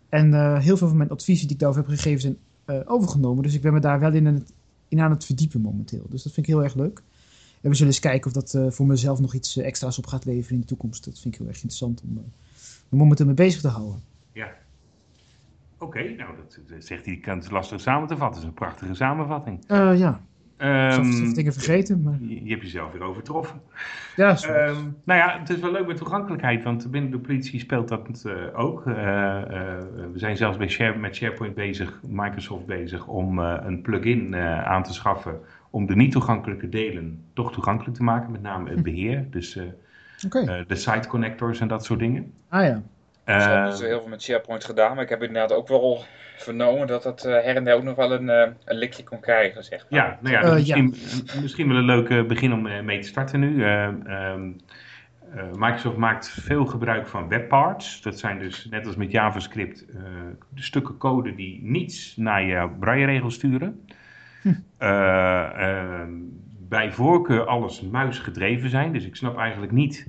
En 0.09 0.33
uh, 0.33 0.59
heel 0.59 0.77
veel 0.77 0.89
van 0.89 0.97
mijn 0.97 1.11
adviezen 1.11 1.47
die 1.47 1.55
ik 1.57 1.61
daarover 1.61 1.87
heb 1.87 1.99
gegeven 1.99 2.21
zijn 2.21 2.37
uh, 2.67 2.81
overgenomen. 2.85 3.43
Dus 3.43 3.55
ik 3.55 3.63
ben 3.63 3.73
me 3.73 3.81
daar 3.81 4.01
wel 4.01 4.13
in, 4.13 4.27
het, 4.27 4.53
in 4.89 5.01
aan 5.01 5.11
het 5.11 5.25
verdiepen 5.25 5.61
momenteel. 5.61 6.07
Dus 6.09 6.23
dat 6.23 6.33
vind 6.33 6.47
ik 6.47 6.55
heel 6.55 6.63
erg 6.65 6.75
leuk. 6.75 7.03
En 7.61 7.71
we 7.71 7.77
zullen 7.77 7.93
eens 7.93 8.01
kijken 8.01 8.27
of 8.27 8.33
dat 8.33 8.55
uh, 8.55 8.71
voor 8.71 8.87
mezelf 8.87 9.21
nog 9.21 9.35
iets 9.35 9.57
extra's 9.57 9.99
op 9.99 10.07
gaat 10.07 10.25
leveren 10.25 10.55
in 10.55 10.61
de 10.61 10.67
toekomst. 10.67 11.05
Dat 11.05 11.21
vind 11.21 11.35
ik 11.35 11.41
heel 11.41 11.49
erg 11.49 11.57
interessant 11.57 12.03
om 12.03 12.15
me 12.15 12.23
momenteel 12.89 13.27
mee 13.27 13.35
bezig 13.35 13.61
te 13.61 13.69
houden. 13.69 14.03
Ja. 14.33 14.53
Oké, 15.79 16.03
nou 16.03 16.37
dat, 16.37 16.59
dat, 16.69 16.85
zegt 16.85 17.07
hij, 17.07 17.17
kan 17.17 17.39
het 17.39 17.51
lastig 17.51 17.81
samen 17.81 18.09
te 18.09 18.17
vatten. 18.17 18.35
Dat 18.35 18.43
is 18.43 18.49
een 18.49 18.67
prachtige 18.67 18.95
samenvatting. 18.95 19.65
ja. 19.99 20.21
Um, 20.59 21.35
dingen 21.35 21.53
vergeten. 21.53 22.03
Maar... 22.03 22.19
Je, 22.21 22.51
hebt 22.51 22.63
jezelf 22.63 22.93
weer 22.93 23.03
overtroffen. 23.03 23.61
Ja, 24.17 24.37
um, 24.49 24.97
nou 25.05 25.21
ja, 25.21 25.39
het 25.39 25.51
is 25.51 25.59
wel 25.59 25.73
leuk 25.73 25.87
met 25.87 25.97
toegankelijkheid, 25.97 26.65
want 26.65 26.91
binnen 26.91 27.11
de 27.11 27.19
politie 27.19 27.61
speelt 27.61 27.89
dat 27.89 28.25
uh, 28.27 28.33
ook. 28.53 28.87
Uh, 28.87 28.95
uh, 28.95 29.03
we 30.13 30.19
zijn 30.19 30.37
zelfs 30.37 30.57
bij 30.57 30.69
Share, 30.69 30.99
met 30.99 31.17
SharePoint 31.17 31.55
bezig, 31.55 32.01
Microsoft 32.09 32.67
bezig, 32.67 33.07
om 33.07 33.39
een 33.39 33.83
plugin 33.83 34.37
aan 34.65 34.83
te 34.83 34.93
schaffen 34.93 35.41
om 35.71 35.87
de 35.87 35.97
niet 35.97 36.13
toegankelijke 36.13 36.69
delen 36.69 37.25
toch 37.33 37.53
toegankelijk 37.53 37.97
te 37.97 38.03
maken, 38.03 38.33
met 38.33 38.43
name 38.43 38.69
het 38.69 38.79
hm. 38.79 38.85
beheer. 38.85 39.27
Dus 39.31 39.59
okay. 40.27 40.65
de 40.67 40.75
site 40.75 41.09
connectors 41.09 41.61
en 41.61 41.69
dat 41.69 41.85
soort 41.85 41.99
dingen. 41.99 42.33
Ah 42.49 42.65
ja. 42.65 42.83
Ik 43.27 43.43
heb 43.43 43.71
dus 43.71 43.81
heel 43.81 44.01
veel 44.01 44.09
met 44.09 44.23
SharePoint 44.23 44.65
gedaan, 44.65 44.95
maar 44.95 45.05
ik 45.05 45.09
heb 45.11 45.23
inderdaad 45.23 45.53
ook 45.53 45.69
wel 45.69 46.05
vernomen 46.37 46.87
dat 46.87 47.05
het 47.05 47.25
uh, 47.25 47.33
her 47.33 47.57
en 47.57 47.65
der 47.65 47.75
ook 47.75 47.83
nog 47.83 47.97
wel 47.97 48.13
een, 48.13 48.29
uh, 48.29 48.55
een 48.65 48.77
likje 48.77 49.05
kon 49.05 49.21
krijgen, 49.21 49.65
zeg 49.65 49.87
maar. 49.91 50.01
Ja, 50.01 50.19
nou 50.21 50.35
ja, 50.35 50.45
uh, 50.45 50.53
misschien, 50.53 50.95
ja. 51.35 51.41
misschien 51.41 51.69
wel 51.69 51.77
een 51.77 51.85
leuk 51.85 52.27
begin 52.27 52.53
om 52.53 52.85
mee 52.85 53.01
te 53.01 53.09
starten 53.09 53.41
nu. 53.41 53.65
Um, 53.65 54.57
Microsoft 55.53 55.97
maakt 55.97 56.29
veel 56.29 56.65
gebruik 56.65 57.07
van 57.07 57.29
webparts. 57.29 58.03
Dat 58.03 58.19
zijn 58.19 58.39
dus, 58.39 58.67
net 58.71 58.87
als 58.87 58.97
met 58.97 59.11
JavaScript, 59.11 59.87
de 60.49 60.63
stukken 60.63 60.97
code 60.97 61.35
die 61.35 61.61
niets 61.63 62.17
naar 62.17 62.43
je 62.43 62.69
braille-regel 62.79 63.31
sturen. 63.31 63.85
Hm. 64.43 64.55
Ehm, 64.79 66.11
bij 66.69 66.93
voorkeur 66.93 67.47
alles 67.47 67.81
muisgedreven 67.81 68.71
zijn. 68.71 68.93
Dus 68.93 69.05
ik 69.05 69.17
snap 69.17 69.39
eigenlijk 69.39 69.73
niet 69.73 70.07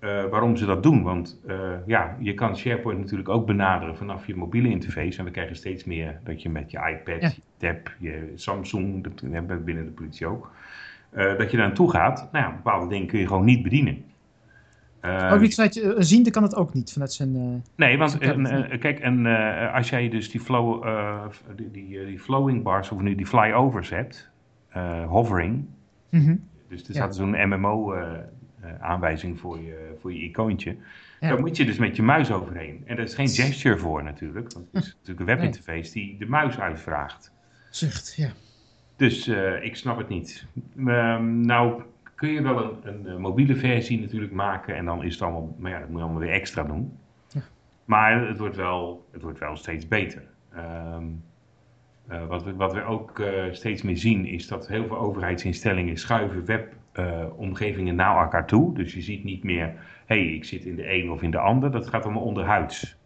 uh, 0.00 0.24
waarom 0.24 0.56
ze 0.56 0.66
dat 0.66 0.82
doen. 0.82 1.02
Want 1.02 1.40
uh, 1.46 1.70
ja, 1.86 2.16
je 2.20 2.34
kan 2.34 2.56
SharePoint 2.56 2.98
natuurlijk 2.98 3.28
ook 3.28 3.46
benaderen 3.46 3.96
vanaf 3.96 4.26
je 4.26 4.36
mobiele 4.36 4.68
interface. 4.68 5.18
En 5.18 5.24
we 5.24 5.30
krijgen 5.30 5.56
steeds 5.56 5.84
meer 5.84 6.20
dat 6.24 6.42
je 6.42 6.48
met 6.50 6.70
je 6.70 6.78
iPad, 6.78 7.34
je 7.34 7.40
tab, 7.56 7.92
je 7.98 8.32
Samsung, 8.34 9.04
dat 9.04 9.20
hebben 9.30 9.56
we 9.56 9.62
binnen 9.62 9.84
de 9.84 9.90
politie 9.90 10.26
ook. 10.26 10.50
Uh, 11.12 11.38
dat 11.38 11.50
je 11.50 11.56
daar 11.56 11.66
naartoe 11.66 11.90
gaat. 11.90 12.28
Nou 12.32 12.44
ja, 12.44 12.52
bepaalde 12.52 12.88
dingen 12.88 13.06
kun 13.06 13.18
je 13.18 13.26
gewoon 13.26 13.44
niet 13.44 13.62
bedienen. 13.62 14.04
ook 15.02 15.40
niet 15.40 15.54
vanuit 15.54 15.82
een 15.82 16.04
ziende 16.04 16.30
kan 16.30 16.42
het 16.42 16.56
ook 16.56 16.74
niet 16.74 16.92
vanuit 16.92 17.12
zijn. 17.12 17.62
nee, 17.76 17.98
want 17.98 18.18
kijk, 18.78 18.98
en 18.98 19.26
als 19.72 19.90
jij 19.90 20.08
dus 20.08 20.30
die, 20.30 20.40
flow, 20.40 20.84
die, 21.56 21.70
die, 21.70 22.04
die, 22.06 22.18
flowing 22.18 22.62
bars 22.62 22.90
of 22.90 23.00
nu 23.00 23.14
die 23.14 23.26
flyovers 23.26 23.90
hebt, 23.90 24.30
hovering. 25.06 25.64
Mm 26.10 26.24
-hmm. 26.24 26.48
Dus 26.68 26.88
er 26.88 26.94
staat 26.94 27.16
ja. 27.16 27.24
zo'n 27.24 27.48
MMO 27.48 27.92
eh, 27.92 28.10
aanwijzing 28.80 29.38
voor 29.38 29.58
je, 29.60 29.96
voor 30.00 30.12
je 30.12 30.18
icoontje. 30.18 30.76
Ja. 31.20 31.28
Daar 31.28 31.40
moet 31.40 31.56
je 31.56 31.64
dus 31.64 31.78
met 31.78 31.96
je 31.96 32.02
muis 32.02 32.32
overheen. 32.32 32.82
En 32.86 32.96
daar 32.96 33.04
is 33.04 33.14
geen 33.14 33.28
gesture 33.28 33.78
voor 33.78 34.04
natuurlijk. 34.04 34.52
Want 34.52 34.66
het 34.72 34.84
is 34.84 34.94
natuurlijk 34.98 35.20
een 35.20 35.36
webinterface 35.36 35.92
die 35.92 36.18
de 36.18 36.26
muis 36.26 36.60
uitvraagt. 36.60 37.32
Zucht, 37.70 38.14
ja. 38.16 38.28
Dus 38.96 39.28
uh, 39.28 39.64
ik 39.64 39.76
snap 39.76 39.98
het 39.98 40.08
niet. 40.08 40.46
Um, 40.76 41.40
nou 41.40 41.82
kun 42.14 42.28
je 42.28 42.42
wel 42.42 42.62
een, 42.62 42.78
een, 42.82 43.06
een, 43.06 43.20
mobiele 43.20 43.56
versie 43.56 44.00
natuurlijk 44.00 44.32
maken. 44.32 44.76
En 44.76 44.84
dan 44.84 45.04
is 45.04 45.12
het 45.12 45.22
allemaal, 45.22 45.56
maar 45.58 45.70
ja, 45.70 45.78
dat 45.78 45.88
moet 45.88 45.98
je 45.98 46.04
allemaal 46.04 46.22
weer 46.22 46.32
extra 46.32 46.62
doen. 46.62 46.98
Ja. 47.28 47.40
Maar 47.84 48.28
het 48.28 48.38
wordt 48.38 48.56
wel, 48.56 49.06
het 49.12 49.22
wordt 49.22 49.38
wel 49.38 49.56
steeds 49.56 49.88
beter. 49.88 50.22
Um, 50.56 51.22
uh, 52.10 52.26
wat, 52.26 52.44
we, 52.44 52.54
wat 52.54 52.72
we 52.72 52.82
ook 52.82 53.22
steeds 53.52 53.82
meer 53.82 53.96
zien 53.96 54.26
is 54.26 54.46
dat 54.48 54.68
heel 54.68 54.86
veel 54.86 54.98
overheidsinstellingen 54.98 55.96
schuiven 55.96 56.44
web 56.44 56.74
uh, 56.98 57.24
omgevingen 57.36 57.94
naar 57.94 58.22
elkaar 58.22 58.46
toe. 58.46 58.74
Dus 58.74 58.94
je 58.94 59.02
ziet 59.02 59.24
niet 59.24 59.44
meer, 59.44 59.66
hé, 60.06 60.24
hey, 60.24 60.24
ik 60.24 60.44
zit 60.44 60.64
in 60.64 60.76
de 60.76 60.94
een 60.94 61.10
of 61.10 61.22
in 61.22 61.30
de 61.30 61.38
ander. 61.38 61.70
Dat 61.70 61.88
gaat 61.88 62.04
allemaal 62.04 62.22
onderhuids. 62.22 62.96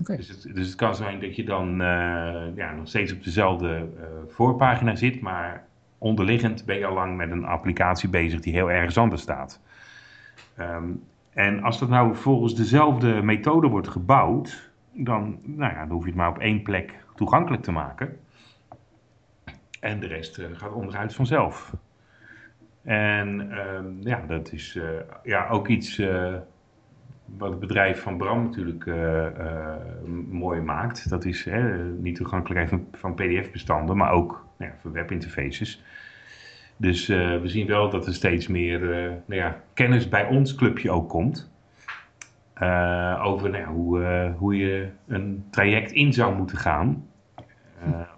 Okay. 0.00 0.16
Dus, 0.16 0.28
het, 0.28 0.54
dus 0.54 0.66
het 0.66 0.76
kan 0.76 0.94
zijn 0.94 1.20
dat 1.20 1.36
je 1.36 1.44
dan 1.44 1.70
uh, 1.80 2.56
ja, 2.56 2.72
nog 2.76 2.88
steeds 2.88 3.12
op 3.12 3.24
dezelfde 3.24 3.88
uh, 3.96 4.04
voorpagina 4.28 4.94
zit, 4.94 5.20
maar 5.20 5.64
onderliggend 5.98 6.64
ben 6.64 6.78
je 6.78 6.86
al 6.86 6.94
lang 6.94 7.16
met 7.16 7.30
een 7.30 7.44
applicatie 7.44 8.08
bezig 8.08 8.40
die 8.40 8.52
heel 8.52 8.70
ergens 8.70 8.98
anders 8.98 9.22
staat. 9.22 9.60
Um, 10.58 11.02
en 11.32 11.62
als 11.62 11.78
dat 11.78 11.88
nou 11.88 12.14
volgens 12.14 12.54
dezelfde 12.54 13.22
methode 13.22 13.68
wordt 13.68 13.88
gebouwd, 13.88 14.70
dan, 14.92 15.38
nou 15.42 15.72
ja, 15.72 15.80
dan 15.80 15.90
hoef 15.90 16.02
je 16.02 16.08
het 16.08 16.18
maar 16.18 16.28
op 16.28 16.38
één 16.38 16.62
plek 16.62 17.04
toegankelijk 17.14 17.62
te 17.62 17.72
maken. 17.72 18.18
En 19.80 20.00
de 20.00 20.06
rest 20.06 20.40
gaat 20.52 20.72
onderuit 20.72 21.14
vanzelf. 21.14 21.74
En 22.84 23.50
ehm, 23.50 23.86
ja, 24.00 24.24
dat 24.26 24.52
is 24.52 24.78
ja, 25.22 25.48
ook 25.48 25.68
iets 25.68 26.02
wat 27.38 27.50
het 27.50 27.60
bedrijf 27.60 28.02
van 28.02 28.16
Bram 28.16 28.42
natuurlijk 28.42 28.84
uh, 28.86 29.26
mooi 30.30 30.60
maakt. 30.60 31.08
Dat 31.08 31.24
is 31.24 31.48
niet 31.98 32.16
toegankelijkheid 32.16 32.82
van, 32.92 33.14
PDF-bestanden, 33.14 33.96
maar 33.96 34.12
ook 34.12 34.44
nou 34.58 34.70
ja, 34.70 34.76
voor 34.80 34.92
webinterfaces. 34.92 35.82
Dus 36.76 37.06
we 37.06 37.42
zien 37.44 37.66
wel 37.66 37.90
dat 37.90 38.06
er 38.06 38.14
steeds 38.14 38.46
meer 38.46 38.80
nou 39.26 39.40
ja, 39.40 39.62
kennis 39.74 40.08
bij 40.08 40.26
ons 40.26 40.54
clubje 40.54 40.90
ook 40.90 41.08
komt. 41.08 41.50
over 43.22 43.50
nou, 43.50 43.64
hoe, 43.64 44.32
hoe 44.38 44.56
je 44.56 44.88
een 45.06 45.44
traject 45.50 45.92
in 45.92 46.12
zou 46.12 46.36
moeten 46.36 46.58
gaan. 46.58 47.09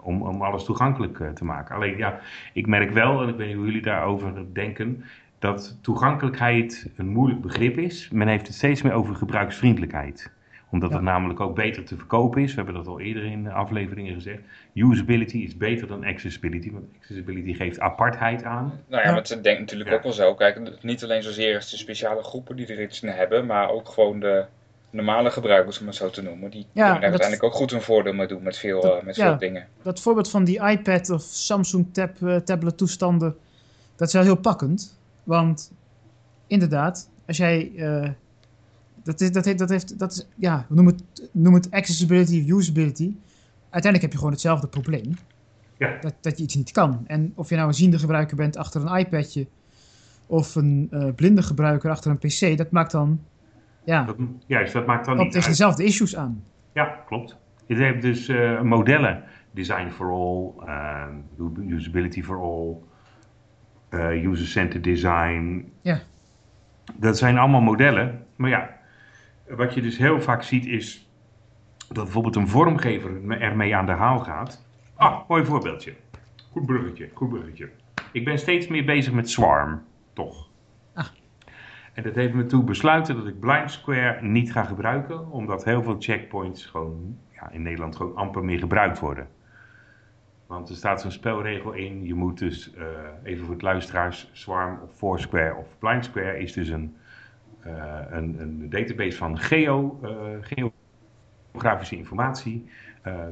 Om, 0.01 0.21
om 0.21 0.41
alles 0.41 0.63
toegankelijk 0.63 1.35
te 1.35 1.45
maken. 1.45 1.75
Alleen 1.75 1.97
ja, 1.97 2.19
ik 2.53 2.67
merk 2.67 2.91
wel, 2.91 3.21
en 3.21 3.29
ik 3.29 3.35
weet 3.35 3.47
niet 3.47 3.55
hoe 3.55 3.65
jullie 3.65 3.81
daarover 3.81 4.53
denken 4.53 5.03
dat 5.39 5.77
toegankelijkheid 5.81 6.89
een 6.95 7.07
moeilijk 7.07 7.41
begrip 7.41 7.77
is. 7.77 8.09
Men 8.09 8.27
heeft 8.27 8.47
het 8.47 8.55
steeds 8.55 8.81
meer 8.81 8.93
over 8.93 9.15
gebruiksvriendelijkheid 9.15 10.31
omdat 10.73 10.93
het 10.93 11.01
namelijk 11.01 11.39
ook 11.39 11.55
beter 11.55 11.83
te 11.83 11.97
verkopen 11.97 12.41
is. 12.41 12.49
We 12.49 12.55
hebben 12.55 12.73
dat 12.73 12.87
al 12.87 12.99
eerder 12.99 13.25
in 13.25 13.51
afleveringen 13.51 14.13
gezegd. 14.13 14.41
Usability 14.73 15.37
is 15.37 15.57
beter 15.57 15.87
dan 15.87 16.05
accessibility, 16.05 16.71
want 16.71 16.85
accessibility 16.97 17.53
geeft 17.53 17.79
apartheid 17.79 18.43
aan. 18.43 18.83
Nou 18.87 19.03
ja, 19.03 19.11
maar 19.11 19.21
het 19.21 19.43
denkt 19.43 19.59
natuurlijk 19.59 19.91
ook 19.91 20.03
wel 20.03 20.11
zo. 20.11 20.35
Kijk, 20.35 20.83
niet 20.83 21.03
alleen 21.03 21.23
zozeer 21.23 21.59
de 21.59 21.77
speciale 21.77 22.23
groepen 22.23 22.55
die 22.55 22.67
er 22.67 22.81
iets 22.81 23.03
in 23.03 23.09
hebben, 23.09 23.45
maar 23.45 23.69
ook 23.69 23.89
gewoon 23.89 24.19
de 24.19 24.45
normale 24.93 25.31
gebruikers, 25.31 25.79
om 25.79 25.87
het 25.87 25.95
zo 25.95 26.09
te 26.09 26.21
noemen. 26.21 26.51
Die 26.51 26.65
ja, 26.71 26.83
kunnen 26.83 27.03
er 27.03 27.09
uiteindelijk 27.09 27.43
ook 27.43 27.53
goed 27.53 27.71
een 27.71 27.81
voordeel 27.81 28.13
mee 28.13 28.27
doen 28.27 28.43
met 28.43 28.57
veel, 28.57 29.01
met 29.03 29.15
veel 29.15 29.37
dingen. 29.37 29.67
Dat 29.81 29.99
voorbeeld 29.99 30.29
van 30.29 30.43
die 30.43 30.67
iPad 30.67 31.09
of 31.09 31.21
Samsung 31.21 31.93
tab, 31.93 32.19
uh, 32.19 32.35
tablet 32.35 32.77
toestanden, 32.77 33.35
dat 33.95 34.07
is 34.07 34.13
wel 34.13 34.23
heel 34.23 34.35
pakkend. 34.35 34.97
Want 35.23 35.71
inderdaad, 36.47 37.09
als 37.27 37.37
jij. 37.37 37.71
Uh, 37.75 38.09
dat, 39.03 39.21
is, 39.21 39.31
dat, 39.31 39.45
heeft, 39.45 39.57
dat 39.59 39.69
heeft. 39.69 39.99
Dat 39.99 40.11
is. 40.11 40.27
Ja, 40.35 40.65
noem 40.69 40.85
het, 40.85 41.03
noem 41.31 41.53
het 41.53 41.71
accessibility 41.71 42.51
of 42.51 42.59
usability. 42.59 43.15
Uiteindelijk 43.69 44.01
heb 44.01 44.11
je 44.11 44.17
gewoon 44.17 44.31
hetzelfde 44.31 44.67
probleem. 44.67 45.17
Ja. 45.77 45.97
Dat, 46.01 46.13
dat 46.21 46.37
je 46.37 46.43
iets 46.43 46.55
niet 46.55 46.71
kan. 46.71 47.03
En 47.07 47.31
of 47.35 47.49
je 47.49 47.55
nou 47.55 47.67
een 47.67 47.73
ziende 47.73 47.99
gebruiker 47.99 48.35
bent 48.35 48.57
achter 48.57 48.85
een 48.85 48.97
iPadje. 48.97 49.47
of 50.25 50.55
een 50.55 50.87
uh, 50.91 51.13
blinde 51.15 51.41
gebruiker 51.41 51.89
achter 51.89 52.11
een 52.11 52.17
PC. 52.17 52.57
dat 52.57 52.71
maakt 52.71 52.91
dan. 52.91 53.19
Ja. 53.85 54.03
Dat, 54.03 54.15
juist, 54.47 54.73
dat 54.73 54.85
maakt 54.85 55.05
dan. 55.05 55.17
niet 55.17 55.31
tegen 55.31 55.49
dezelfde 55.49 55.83
issues 55.83 56.15
aan. 56.15 56.43
Ja, 56.73 56.99
klopt. 57.05 57.37
Je 57.65 57.75
hebt 57.75 58.01
dus 58.01 58.29
uh, 58.29 58.61
modellen. 58.61 59.23
Design 59.51 59.89
for 59.89 60.11
all, 60.11 60.53
usability 61.67 62.23
for 62.23 62.41
all 62.41 62.77
uh, 63.89 64.25
user-centered 64.31 64.83
design. 64.83 65.71
Ja. 65.81 65.99
Dat 66.93 67.17
zijn 67.17 67.37
allemaal 67.37 67.61
modellen. 67.61 68.25
Maar 68.35 68.49
ja, 68.49 68.77
wat 69.47 69.73
je 69.73 69.81
dus 69.81 69.97
heel 69.97 70.21
vaak 70.21 70.43
ziet 70.43 70.65
is 70.65 71.09
dat 71.87 72.03
bijvoorbeeld 72.03 72.35
een 72.35 72.47
vormgever 72.47 73.39
ermee 73.41 73.75
aan 73.75 73.85
de 73.85 73.91
haal 73.91 74.19
gaat. 74.19 74.65
Ah, 74.95 75.27
mooi 75.27 75.45
voorbeeldje. 75.45 75.93
Goed 76.51 76.65
bruggetje, 76.65 77.09
goed 77.13 77.29
bruggetje. 77.29 77.69
Ik 78.11 78.25
ben 78.25 78.39
steeds 78.39 78.67
meer 78.67 78.85
bezig 78.85 79.13
met 79.13 79.29
Swarm, 79.29 79.81
toch. 80.13 80.49
En 81.93 82.03
dat 82.03 82.15
heeft 82.15 82.33
me 82.33 82.45
toe 82.45 82.63
besluiten 82.63 83.15
dat 83.15 83.27
ik 83.27 83.39
Blind 83.39 83.71
Square 83.71 84.21
niet 84.21 84.51
ga 84.51 84.63
gebruiken, 84.63 85.31
omdat 85.31 85.63
heel 85.63 85.83
veel 85.83 85.95
checkpoints 85.99 86.65
gewoon 86.65 87.17
ja, 87.33 87.51
in 87.51 87.61
Nederland 87.61 87.95
gewoon 87.95 88.15
amper 88.15 88.43
meer 88.43 88.59
gebruikt 88.59 88.99
worden. 88.99 89.27
Want 90.47 90.69
er 90.69 90.75
staat 90.75 91.01
zo'n 91.01 91.11
spelregel 91.11 91.71
in. 91.71 92.05
Je 92.05 92.13
moet 92.13 92.37
dus, 92.37 92.73
uh, 92.77 92.83
even 93.23 93.45
voor 93.45 93.53
het 93.53 93.63
luisteraars, 93.63 94.29
Swarm 94.31 94.79
of 94.83 94.95
Foursquare 94.95 95.55
of 95.55 95.77
Blind 95.79 96.05
Square 96.05 96.39
is 96.39 96.53
dus 96.53 96.69
een, 96.69 96.95
uh, 97.65 97.99
een, 98.09 98.41
een, 98.41 98.69
database 98.69 99.17
van 99.17 99.39
geo, 99.39 99.99
uh, 100.03 100.69
geografische 101.51 101.95
informatie. 101.95 102.69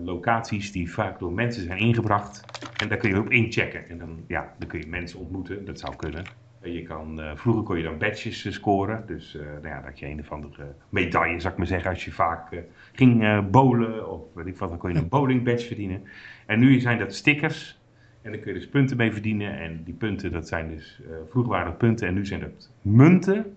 locaties 0.03 0.72
die 0.72 0.91
vaak 0.91 1.20
door 1.20 1.32
mensen 1.32 1.63
zijn 1.63 1.77
ingebracht. 1.77 2.46
En 2.82 2.88
daar 2.88 2.98
kun 2.98 3.10
je 3.10 3.20
op 3.20 3.32
inchecken. 3.32 3.89
En 3.89 3.98
dan, 3.98 4.24
ja, 4.27 4.53
dan 4.58 4.68
kun 4.68 4.80
je 4.80 4.88
mensen 4.88 5.20
ontmoeten. 5.20 5.65
Dat 5.65 5.80
zou 5.80 5.96
kunnen. 5.96 6.24
Je 6.63 6.84
kan, 6.84 7.22
vroeger 7.36 7.63
kon 7.63 7.77
je 7.77 7.84
dan 7.84 7.98
badges 7.98 8.53
scoren. 8.53 9.03
Dus 9.08 9.38
nou 9.62 9.68
ja, 9.68 9.82
dat 9.82 10.00
je 10.00 10.06
een 10.06 10.20
of 10.20 10.32
andere 10.32 10.75
medaille, 10.89 11.39
zou 11.39 11.53
ik 11.53 11.58
maar 11.58 11.68
zeggen, 11.68 11.89
als 11.89 12.06
je 12.06 12.12
vaak 12.12 12.63
ging 12.91 13.50
bowlen 13.50 14.10
of 14.10 14.22
weet 14.34 14.46
ik 14.46 14.58
wat, 14.58 14.70
dan 14.70 14.77
kon 14.77 14.94
je 14.94 14.98
een 14.98 15.10
bowling 15.18 15.44
badge 15.44 15.68
verdienen. 15.68 16.03
En 16.46 16.60
nu 16.60 16.80
zijn 16.80 17.00
dat 17.00 17.15
stickers. 17.15 17.80
En 18.22 18.32
daar 18.32 18.39
kun 18.39 18.53
je 18.53 18.60
dus 18.60 18.70
punten 18.70 18.98
mee 18.98 19.12
verdienen. 19.12 19.60
En 19.60 19.84
die 19.84 19.94
punten, 19.94 20.32
dat 20.32 20.48
zijn 20.48 20.70
dus, 20.70 21.01
vroeger 21.30 21.51
waren 21.51 21.68
dat 21.68 21.77
punten 21.77 22.08
en 22.08 22.13
nu 22.13 22.25
zijn 22.25 22.39
dat 22.39 22.72
munten. 22.82 23.56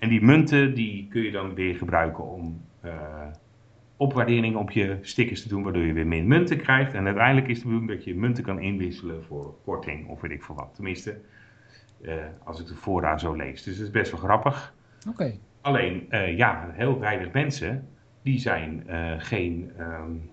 En 0.00 0.08
die 0.08 0.24
munten, 0.24 0.74
die 0.74 1.06
kun 1.10 1.22
je 1.22 1.30
dan 1.30 1.54
weer 1.54 1.74
gebruiken 1.74 2.24
om 2.24 2.60
uh, 2.84 2.92
opwaarderingen 3.96 4.58
op 4.58 4.70
je 4.70 4.98
stickers 5.00 5.42
te 5.42 5.48
doen, 5.48 5.62
waardoor 5.62 5.82
je 5.82 5.92
weer 5.92 6.06
meer 6.06 6.24
munten 6.24 6.56
krijgt. 6.56 6.94
En 6.94 7.04
uiteindelijk 7.04 7.48
is 7.48 7.58
de 7.58 7.64
bedoeling 7.64 7.90
dat 7.90 8.04
je 8.04 8.14
munten 8.14 8.44
kan 8.44 8.60
inwisselen 8.60 9.24
voor 9.24 9.54
korting 9.64 10.08
of 10.08 10.20
weet 10.20 10.30
ik 10.30 10.42
veel 10.42 10.54
wat. 10.54 10.70
Tenminste, 10.74 11.20
als 12.44 12.60
ik 12.60 12.66
de 12.66 12.74
voorraad 12.74 13.20
zo 13.20 13.34
lees. 13.34 13.62
Dus 13.62 13.76
het 13.76 13.86
is 13.86 13.92
best 13.92 14.10
wel 14.10 14.20
grappig. 14.20 14.74
Oké. 15.08 15.34
Alleen, 15.60 16.06
ja, 16.36 16.70
heel 16.72 16.98
weinig 16.98 17.32
mensen, 17.32 17.88
die 18.22 18.38
zijn 18.38 18.84
geen... 19.18 19.72
Um, 19.78 20.30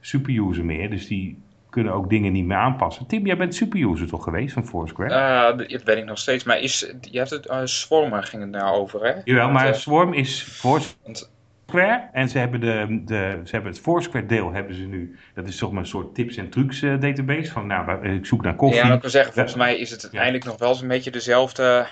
superuser 0.00 0.64
meer. 0.64 0.90
Dus 0.90 1.06
die 1.06 1.42
kunnen 1.70 1.92
ook 1.92 2.10
dingen 2.10 2.32
niet 2.32 2.44
meer 2.44 2.56
aanpassen. 2.56 3.06
Tim, 3.06 3.26
jij 3.26 3.36
bent 3.36 3.54
superuser 3.54 4.08
toch 4.08 4.24
geweest 4.24 4.52
van 4.52 4.66
Foursquare? 4.66 5.10
Uh, 5.10 5.58
dat 5.58 5.82
weet 5.82 5.96
ik 5.96 6.04
nog 6.04 6.18
steeds. 6.18 6.44
Maar 6.44 6.60
is, 6.60 6.92
je 7.00 7.18
hebt 7.18 7.30
het, 7.30 7.46
uh, 7.46 7.60
Swarm 7.64 8.12
ging 8.12 8.42
het 8.42 8.50
nou 8.50 8.76
over, 8.76 9.04
hè? 9.04 9.14
Jawel, 9.24 9.50
maar 9.50 9.68
uh, 9.68 9.72
Swarm 9.72 10.12
is 10.12 10.42
Foursquare. 10.42 11.26
En 12.12 12.28
ze 12.28 12.38
hebben, 12.38 12.60
de, 12.60 13.02
de, 13.04 13.40
ze 13.44 13.50
hebben 13.50 13.72
het 13.72 13.80
Foursquare 13.80 14.26
deel 14.26 14.52
hebben 14.52 14.74
ze 14.74 14.82
nu. 14.82 15.16
Dat 15.34 15.48
is 15.48 15.56
toch 15.56 15.72
maar 15.72 15.80
een 15.80 15.88
soort 15.88 16.14
tips 16.14 16.36
en 16.36 16.48
trucs 16.48 16.80
database. 16.80 17.52
Van 17.52 17.66
nou, 17.66 18.08
ik 18.08 18.26
zoek 18.26 18.42
naar 18.42 18.54
koffie. 18.54 18.84
Ja, 18.84 18.92
ik 18.92 19.00
kan 19.00 19.10
zeggen, 19.10 19.32
volgens 19.32 19.54
mij 19.54 19.76
is 19.76 19.90
het 19.90 20.02
uiteindelijk 20.02 20.44
nog 20.44 20.58
wel 20.58 20.74
zo'n 20.74 20.88
beetje 20.88 21.10
dezelfde 21.10 21.86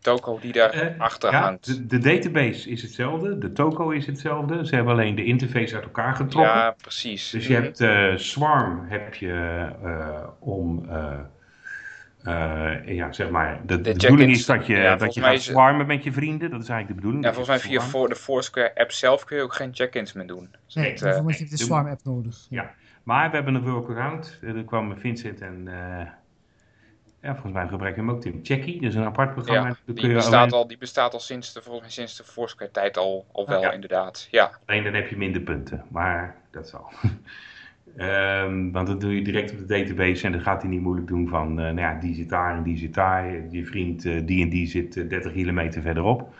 toko 0.00 0.38
die 0.40 0.52
daar 0.52 0.74
uh, 0.74 1.00
achter 1.00 1.32
ja, 1.32 1.40
hangt. 1.40 1.66
De, 1.66 1.86
de, 1.86 1.98
database 1.98 2.70
is 2.70 2.82
hetzelfde, 2.82 3.38
de 3.38 3.52
toko 3.52 3.90
is 3.90 4.06
hetzelfde. 4.06 4.66
Ze 4.66 4.74
hebben 4.74 4.92
alleen 4.92 5.14
de 5.14 5.24
interface 5.24 5.74
uit 5.74 5.84
elkaar 5.84 6.14
getrokken. 6.14 6.54
Ja, 6.54 6.74
precies. 6.80 7.30
Dus 7.30 7.46
je 7.46 7.54
hebt 7.54 7.80
uh, 7.80 8.16
Swarm 8.16 8.86
heb 8.88 9.14
je 9.14 9.68
uh, 12.24 12.94
ja, 12.96 13.12
zeg 13.12 13.30
maar. 13.30 13.60
De, 13.66 13.80
de, 13.80 13.92
de 13.92 13.92
bedoeling 13.92 14.30
is 14.30 14.46
dat 14.46 14.66
je, 14.66 14.76
ja, 14.76 14.96
dat 14.96 15.14
je 15.14 15.20
gaat 15.20 15.40
swarmen 15.40 15.86
met 15.86 16.04
je 16.04 16.12
vrienden. 16.12 16.50
Dat 16.50 16.62
is 16.62 16.68
eigenlijk 16.68 16.88
de 16.88 16.94
bedoeling. 16.94 17.24
Ja, 17.24 17.32
volgens 17.32 17.62
mij 17.62 17.70
via 17.70 17.80
voor 17.80 18.08
de 18.08 18.16
Foursquare 18.16 18.74
app 18.74 18.92
zelf 18.92 19.24
kun 19.24 19.36
je 19.36 19.42
ook 19.42 19.54
geen 19.54 19.74
check-ins 19.74 20.12
meer 20.12 20.26
doen. 20.26 20.48
Dus 20.66 20.74
nee, 20.74 20.94
daarvoor 20.98 21.22
moet 21.22 21.38
je 21.38 21.44
de 21.44 21.58
Swarm 21.58 21.86
app 21.86 22.04
nodig. 22.04 22.46
Ja, 22.50 22.74
maar 23.02 23.30
we 23.30 23.34
hebben 23.34 23.54
een 23.54 23.62
workaround. 23.62 24.38
Er 24.42 24.64
kwamen 24.64 24.98
Vincent 24.98 25.40
en 25.40 25.68
ja, 27.22 27.32
volgens 27.32 27.52
mij 27.52 27.68
gebruik 27.68 27.94
je 27.94 28.00
hem 28.00 28.10
ook, 28.10 28.20
Tim. 28.20 28.40
Checky, 28.42 28.80
dus 28.80 28.94
een 28.94 29.04
apart 29.04 29.32
programma. 29.32 29.68
Ja, 29.68 29.94
die, 29.94 30.12
bestaat 30.12 30.52
al, 30.52 30.66
die 30.66 30.78
bestaat 30.78 31.12
al 31.12 31.20
sinds 31.20 31.52
de, 31.52 31.62
volgens 31.62 31.82
mij 31.82 31.90
sinds 31.90 32.16
de 32.16 32.24
Foursquare-tijd 32.24 32.96
al, 32.96 33.26
al 33.32 33.46
wel, 33.46 33.72
inderdaad. 33.72 34.28
Ja. 34.30 34.50
Alleen 34.66 34.84
dan 34.84 34.94
heb 34.94 35.08
je 35.08 35.16
minder 35.16 35.42
punten, 35.42 35.84
maar 35.88 36.36
dat 36.50 36.68
zal. 36.68 36.92
um, 37.96 38.72
want 38.72 38.86
dan 38.86 38.98
doe 38.98 39.14
je 39.14 39.22
direct 39.22 39.52
op 39.52 39.58
de 39.58 39.64
database 39.64 40.26
en 40.26 40.32
dan 40.32 40.40
gaat 40.40 40.62
hij 40.62 40.70
niet 40.70 40.80
moeilijk 40.80 41.08
doen 41.08 41.28
van, 41.28 41.50
uh, 41.50 41.56
nou 41.56 41.78
ja, 41.78 41.98
die 42.00 42.14
zit 42.14 42.28
daar 42.28 42.56
en 42.56 42.62
die 42.62 42.76
zit 42.76 42.94
daar. 42.94 43.50
Je 43.50 43.64
vriend, 43.64 44.04
uh, 44.04 44.20
die 44.26 44.42
en 44.42 44.48
die 44.48 44.66
zit 44.66 44.96
uh, 44.96 45.08
30 45.08 45.32
kilometer 45.32 45.82
verderop. 45.82 46.34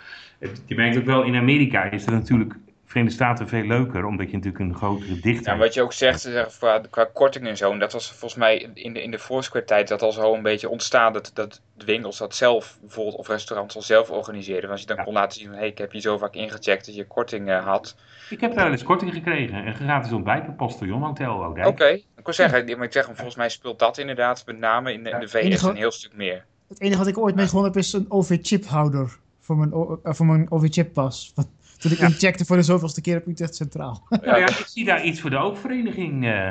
je 0.67 0.75
merkt 0.75 0.99
ook 0.99 1.05
wel, 1.05 1.23
in 1.23 1.35
Amerika 1.35 1.91
is 1.91 2.07
er 2.07 2.13
natuurlijk 2.13 2.55
Verenigde 2.91 3.17
Staten 3.17 3.49
veel 3.49 3.65
leuker, 3.65 4.05
omdat 4.05 4.31
je 4.31 4.37
natuurlijk 4.37 4.65
een 4.65 4.75
grotere 4.75 5.15
dichtheid... 5.15 5.45
Ja, 5.45 5.57
wat 5.57 5.75
je 5.75 5.83
ook 5.83 5.93
zegt, 5.93 6.21
zeg, 6.21 6.57
qua, 6.59 6.81
qua 6.91 7.05
korting 7.13 7.47
en 7.47 7.57
zo, 7.57 7.73
en 7.73 7.79
dat 7.79 7.93
was 7.93 8.09
volgens 8.09 8.35
mij 8.35 8.71
in 8.75 8.93
de, 8.93 9.03
in 9.03 9.11
de 9.11 9.19
Foursquare-tijd 9.19 9.89
dat 9.89 10.03
al 10.03 10.13
zo 10.13 10.35
een 10.35 10.43
beetje 10.43 10.69
ontstaan, 10.69 11.13
dat, 11.13 11.31
dat 11.35 11.61
de 11.77 11.85
winkels 11.85 12.19
dat 12.19 12.35
zelf, 12.35 12.79
bijvoorbeeld, 12.81 13.17
of 13.17 13.29
restaurants 13.29 13.75
al 13.75 13.83
zelf 13.83 14.11
organiseerden. 14.11 14.71
Als 14.71 14.81
je 14.81 14.87
dan 14.87 15.05
kon 15.05 15.13
laten 15.13 15.41
zien, 15.41 15.51
hé, 15.51 15.57
hey, 15.57 15.67
ik 15.67 15.79
heb 15.79 15.93
je 15.93 16.01
zo 16.01 16.19
vaak 16.19 16.35
ingecheckt 16.35 16.87
dat 16.87 16.95
je 16.95 17.07
korting 17.07 17.49
uh, 17.49 17.65
had. 17.65 17.97
Ik 18.31 18.41
heb 18.41 18.55
daar 18.55 18.65
wel 18.65 18.73
eens 18.73 18.83
korting 18.83 19.13
gekregen, 19.13 19.65
en 19.65 19.75
gratis 19.75 20.13
ontbijt 20.13 20.47
bij 20.47 20.55
Postillon 20.55 21.03
Hotel 21.03 21.45
ook. 21.45 21.67
Oké, 21.67 21.89
ik 21.89 22.05
kon 22.23 22.33
zeggen, 22.33 22.77
maar 22.77 22.87
ik 22.87 22.93
zeg, 22.93 23.05
volgens 23.05 23.37
mij 23.37 23.49
speelt 23.49 23.79
dat 23.79 23.99
inderdaad 23.99 24.47
met 24.47 24.59
name 24.59 24.93
in 24.93 25.05
de, 25.05 25.11
in 25.11 25.21
de 25.21 25.29
VS 25.29 25.63
een 25.63 25.77
heel 25.77 25.91
stuk 25.91 26.15
meer. 26.15 26.45
Het 26.69 26.81
enige 26.81 26.99
wat 26.99 27.07
ik 27.07 27.19
ooit 27.19 27.35
mee 27.35 27.47
gewonnen 27.47 27.73
heb 27.73 27.81
is 27.81 27.93
een 27.93 28.07
OV-chiphouder 28.09 29.19
voor 29.41 29.57
mijn, 29.57 29.71
uh, 29.71 30.13
voor 30.13 30.27
mijn 30.27 30.51
OV-chip 30.51 30.93
pas. 30.93 31.33
Toen 31.81 31.93
ik 31.93 31.99
ja. 31.99 32.07
incheckte 32.07 32.45
voor 32.45 32.57
de 32.57 32.63
zoveelste 32.63 33.01
keer 33.01 33.17
op 33.17 33.27
Utrecht 33.27 33.55
Centraal. 33.55 34.07
Ja, 34.23 34.37
ja, 34.45 34.49
ik 34.49 34.65
zie 34.67 34.85
daar 34.85 35.05
iets 35.05 35.21
voor 35.21 35.31
de 35.31 35.37
oogvereniging. 35.37 36.25
Uh, 36.25 36.51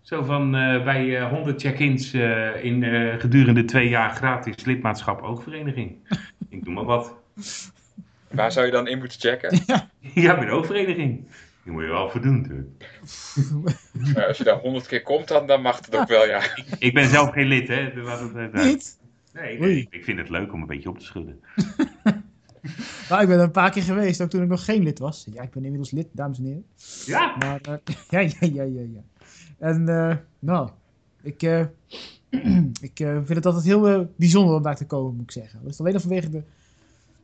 zo 0.00 0.22
van 0.22 0.54
uh, 0.54 0.84
bij 0.84 1.04
uh, 1.04 1.22
eh, 1.22 1.30
100 1.30 1.60
check-ins 1.60 2.14
in 2.62 2.84
gedurende 3.18 3.64
twee 3.64 3.88
jaar 3.88 4.10
gratis 4.10 4.64
lidmaatschap 4.64 5.22
oogvereniging. 5.22 5.96
ik 6.48 6.64
doe 6.64 6.74
maar 6.74 6.84
wat. 6.84 7.14
Waar 8.30 8.52
zou 8.52 8.66
je 8.66 8.72
dan 8.72 8.88
in 8.88 8.98
moeten 8.98 9.20
checken? 9.20 9.60
Ja, 9.66 9.90
ja 10.14 10.36
bij 10.36 10.46
de 10.46 10.52
oogvereniging. 10.52 11.26
Die 11.62 11.72
moet 11.72 11.82
je 11.82 11.88
wel 11.88 12.10
voldoen 12.10 12.40
natuurlijk. 12.40 12.68
Maar 14.14 14.26
als 14.26 14.38
je 14.38 14.44
daar 14.44 14.58
honderd 14.58 14.86
keer 14.86 15.02
komt, 15.02 15.28
dan, 15.28 15.46
dan 15.46 15.62
mag 15.62 15.76
het 15.76 15.96
ook 15.96 16.08
wel, 16.08 16.26
ja. 16.26 16.42
Ik 16.78 16.94
ben 16.94 17.08
zelf 17.08 17.30
geen 17.30 17.46
lid, 17.46 17.68
hè. 17.68 17.74
Het. 17.74 18.52
Niet? 18.52 18.98
Nee, 19.32 19.86
ik 19.90 20.04
vind 20.04 20.18
het 20.18 20.28
leuk 20.28 20.52
om 20.52 20.60
een 20.60 20.66
beetje 20.66 20.88
op 20.88 20.98
te 20.98 21.04
schudden. 21.04 21.40
Nou, 23.08 23.22
ik 23.22 23.28
ben 23.28 23.38
er 23.38 23.44
een 23.44 23.50
paar 23.50 23.70
keer 23.70 23.82
geweest, 23.82 24.22
ook 24.22 24.30
toen 24.30 24.42
ik 24.42 24.48
nog 24.48 24.64
geen 24.64 24.82
lid 24.82 24.98
was. 24.98 25.26
Ja, 25.32 25.42
ik 25.42 25.50
ben 25.50 25.62
inmiddels 25.62 25.90
lid, 25.90 26.06
dames 26.12 26.38
en 26.38 26.44
heren. 26.44 26.64
Ja? 27.04 27.36
Maar, 27.38 27.60
eh, 27.60 27.94
ja, 28.10 28.20
ja, 28.20 28.48
ja, 28.52 28.62
ja, 28.62 28.80
ja. 28.80 29.24
En, 29.58 29.88
eh, 29.88 30.16
nou, 30.38 30.70
ik, 31.22 31.42
eh, 31.42 31.64
ik 32.88 32.96
vind 32.96 33.28
het 33.28 33.46
altijd 33.46 33.64
heel 33.64 34.12
bijzonder 34.16 34.54
om 34.54 34.62
daar 34.62 34.76
te 34.76 34.86
komen, 34.86 35.14
moet 35.14 35.22
ik 35.22 35.30
zeggen. 35.30 35.60
Dat 35.62 35.72
is 35.72 35.80
alleen 35.80 35.94
al 35.94 36.00
vanwege 36.00 36.30
de 36.30 36.42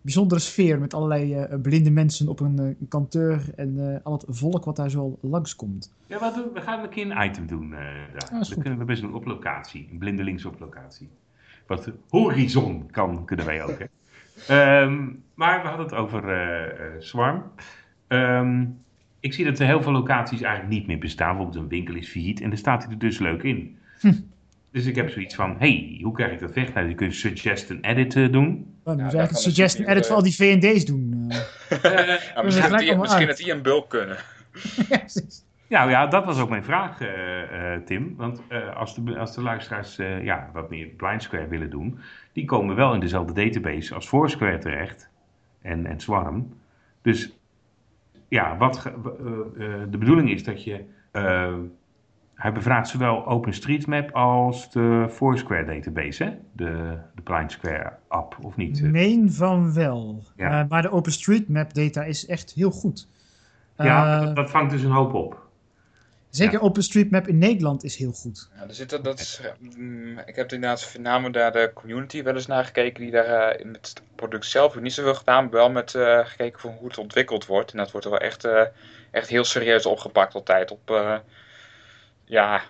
bijzondere 0.01 0.41
sfeer 0.41 0.79
met 0.79 0.95
allerlei 0.95 1.47
blinde 1.63 1.91
mensen 1.91 2.29
op 2.29 2.41
een, 2.41 2.77
kanteur 2.89 3.53
en 3.57 4.01
al 4.03 4.13
het 4.13 4.25
volk 4.29 4.65
wat 4.65 4.77
daar 4.77 4.91
zo 4.91 5.19
langskomt. 5.21 5.93
Ja, 6.07 6.19
wat 6.19 6.35
doen, 6.35 6.53
we 6.53 6.61
gaan 6.61 6.83
een 6.83 6.89
keer 6.89 7.11
een 7.11 7.25
item 7.25 7.47
doen. 7.47 7.71
daar. 7.71 8.29
Goed. 8.33 8.59
kunnen 8.59 8.79
we 8.79 8.85
best 8.85 9.03
doen 9.03 9.15
op 9.15 9.25
locatie. 9.25 9.89
Een 9.91 9.99
blindelings 9.99 10.45
op 10.45 10.61
locatie. 10.61 11.09
Wat 11.67 11.91
horizon 12.09 12.91
kan, 12.91 13.25
kunnen 13.25 13.47
wij 13.47 13.63
ook. 13.63 13.79
Hè. 13.79 13.85
Ehm, 14.49 15.07
maar 15.35 15.63
we 15.63 15.69
hadden 15.69 15.87
het 15.87 15.95
over 15.95 16.29
eh, 16.29 16.65
eh, 16.65 16.93
Swarm. 16.99 17.43
Ehm, 18.09 18.65
ik 19.21 19.33
zie 19.33 19.45
dat 19.45 19.59
er 19.59 19.67
heel 19.67 19.83
veel 19.83 19.93
locaties 19.93 20.41
eigenlijk 20.41 20.75
niet 20.75 20.87
meer 20.87 20.99
bestaan. 20.99 21.37
Bijvoorbeeld 21.37 21.63
een 21.63 21.69
winkel 21.69 21.95
is 21.95 22.09
failliet 22.09 22.41
en 22.41 22.49
daar 22.49 22.59
staat 22.59 22.83
hij 22.83 22.93
er 22.93 22.99
dus 22.99 23.19
leuk 23.19 23.43
in. 23.43 23.79
Hm. 24.01 24.13
Dus 24.73 24.87
ik 24.87 24.95
heb 24.97 25.11
zoiets 25.11 25.35
van, 25.35 25.57
hey, 25.59 25.99
hoe 26.03 26.13
krijg 26.13 26.33
ik 26.33 26.41
dat 26.41 26.53
weg? 26.55 26.73
Nou, 26.75 26.89
je 26.89 26.95
kunt 26.95 27.15
suggest 27.15 27.71
en 27.71 27.79
edit 27.81 28.17
eh, 28.17 28.33
doen. 28.33 28.75
Nou, 28.85 28.97
dan 28.97 28.97
Ja, 28.97 29.05
moet 29.05 29.13
je 29.13 29.19
daarvan 29.19 29.19
eigenlijk 29.19 29.31
is 29.31 29.45
een 29.45 29.53
suggestion 29.53 29.87
het 29.87 29.97
edit 29.97 30.07
voor 30.07 30.17
al 30.17 30.23
die 30.23 30.35
V&D's 30.35 30.85
doen. 30.85 31.27
eh. 31.29 31.39
Ja, 32.35 32.43
misschien, 32.43 32.71
dat 32.71 32.79
die, 32.79 32.97
misschien 32.97 33.19
uit. 33.19 33.29
dat 33.29 33.37
die 33.37 33.53
een 33.53 33.63
bulk 33.63 33.89
kunnen. 33.91 34.17
ja, 34.89 34.99
precies. 34.99 35.45
Nou 35.73 35.91
ja, 35.91 36.07
dat 36.07 36.25
was 36.25 36.41
ook 36.41 36.49
mijn 36.49 36.65
vraag, 36.65 37.01
eh, 37.01 37.75
eh, 37.75 37.83
Tim. 37.83 38.15
Want 38.17 38.43
eh, 38.49 38.77
als, 38.77 38.95
de, 38.95 39.19
als 39.19 39.35
de 39.35 39.43
luisteraars 39.43 39.97
ja, 40.23 40.51
wat 40.53 40.71
meer 40.71 40.87
Blind 40.87 41.23
Square 41.23 41.47
willen 41.47 41.71
doen, 41.71 41.99
die 42.33 42.45
komen 42.45 42.77
wel 42.77 42.95
in 42.95 43.01
dezelfde 43.01 43.33
database 43.33 43.95
als 43.95 44.09
Foursquare 44.09 44.59
terecht 44.59 45.11
en, 45.63 45.87
en 45.87 46.01
Swarm. 46.01 46.53
Dus 47.03 47.39
ja, 48.29 48.57
wat 48.57 48.93
de 49.91 49.99
bedoeling 49.99 50.31
is 50.31 50.45
dat 50.45 50.65
je. 50.65 50.85
hij 52.35 52.53
bevraagt 52.53 52.89
zowel 52.89 53.27
OpenStreetMap 53.27 54.11
als 54.11 54.71
de 54.71 55.07
Foursquare 55.11 55.65
database, 55.65 56.25
hè? 56.25 56.31
De, 56.53 56.99
de 57.15 57.23
Blind 57.23 57.53
Square 57.53 57.93
app, 58.09 58.37
of 58.43 58.57
niet? 58.57 58.83
Meen 58.83 59.33
van 59.33 59.75
wel. 59.75 60.23
Ja. 60.37 60.67
Maar 60.69 60.83
de 60.83 60.91
OpenStreetMap 60.91 61.75
data 61.75 62.05
is 62.05 62.27
echt 62.27 62.53
heel 62.53 62.71
goed. 62.71 63.09
ja, 63.77 64.21
dat, 64.21 64.37
dat 64.37 64.51
vangt 64.51 64.71
dus 64.71 64.83
een 64.83 64.91
hoop 64.91 65.15
op. 65.15 65.42
zeker 66.37 66.53
ja. 66.61 66.67
OpenStreetMap 66.67 67.29
in 67.29 67.39
Nederland 67.39 67.85
is 67.85 67.97
heel 67.97 68.13
goed. 68.13 68.49
Ja, 68.57 68.63
er 68.69 68.75
zitten, 68.75 69.03
dat 69.03 69.21
is, 69.21 69.41
eh, 69.43 69.51
mm, 69.77 70.19
ik 70.19 70.37
heb 70.37 70.53
inderdaad 70.53 70.85
voornamelijk 70.85 71.35
naar 71.35 71.53
de 71.53 71.71
community 71.75 72.23
wel 72.23 72.35
eens 72.35 72.47
naar 72.47 72.65
gekeken, 72.65 73.03
die 73.03 73.11
daar 73.11 73.25
eh, 73.27 73.65
met 73.65 73.89
het 73.89 74.03
product 74.15 74.45
zelf 74.47 74.81
niet 74.81 74.93
zoveel 74.93 75.15
gedaan, 75.15 75.43
maar 75.43 75.53
wel 75.53 75.71
met 75.71 75.95
eh, 75.95 76.19
gekeken 76.27 76.61
van 76.61 76.75
hoe 76.79 76.89
het 76.89 76.99
ontwikkeld 76.99 77.47
wordt. 77.47 77.71
En 77.73 77.79
dat 77.79 77.91
wordt 77.91 78.07
er 78.07 78.13
wel 78.13 78.21
echt, 78.21 78.45
eh, 78.45 78.63
echt 79.11 79.29
heel 79.29 79.45
serieus 79.45 79.87
opgepakt 79.87 80.35
altijd. 80.35 80.71
Op, 80.71 80.91
eh, 80.91 81.17
ja, 82.25 82.61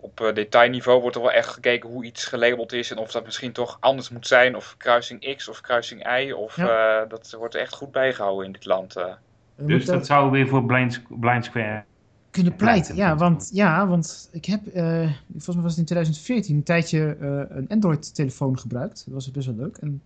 op 0.00 0.20
eh, 0.20 0.34
detailniveau 0.34 1.00
wordt 1.00 1.16
er 1.16 1.22
wel 1.22 1.32
echt 1.32 1.48
gekeken 1.48 1.88
hoe 1.88 2.04
iets 2.04 2.24
gelabeld 2.24 2.72
is 2.72 2.90
en 2.90 2.98
of 2.98 3.10
dat 3.10 3.24
misschien 3.24 3.52
toch 3.52 3.76
anders 3.80 4.10
moet 4.10 4.26
zijn, 4.26 4.56
of 4.56 4.74
kruising 4.78 5.36
X 5.36 5.48
of 5.48 5.60
kruising 5.60 6.18
Y, 6.18 6.30
of 6.32 6.58
eh, 6.58 7.00
dat 7.08 7.34
wordt 7.38 7.54
echt 7.54 7.74
goed 7.74 7.92
bijgehouden 7.92 8.46
in 8.46 8.52
dit 8.52 8.64
land. 8.64 8.96
eh. 8.96 9.12
Dus 9.56 9.84
dat 9.84 10.06
zou 10.06 10.30
weer 10.30 10.48
voor 10.48 10.64
Blind, 10.64 11.02
Blind 11.08 11.44
Square. 11.44 11.84
Kunnen 12.30 12.56
pleiten. 12.56 12.96
Ja, 12.96 13.16
want, 13.16 13.50
ja, 13.52 13.86
want 13.86 14.28
ik 14.32 14.44
heb, 14.44 14.66
eh, 14.66 15.10
volgens 15.30 15.54
mij 15.54 15.62
was 15.62 15.70
het 15.70 15.78
in 15.78 15.84
2014, 15.84 16.56
een 16.56 16.62
tijdje 16.62 17.16
eh, 17.20 17.56
een 17.56 17.68
Android-telefoon 17.68 18.58
gebruikt. 18.58 19.02
Dat 19.04 19.14
was 19.14 19.30
best 19.30 19.46
wel 19.46 19.56
leuk. 19.56 19.76
En 19.76 20.02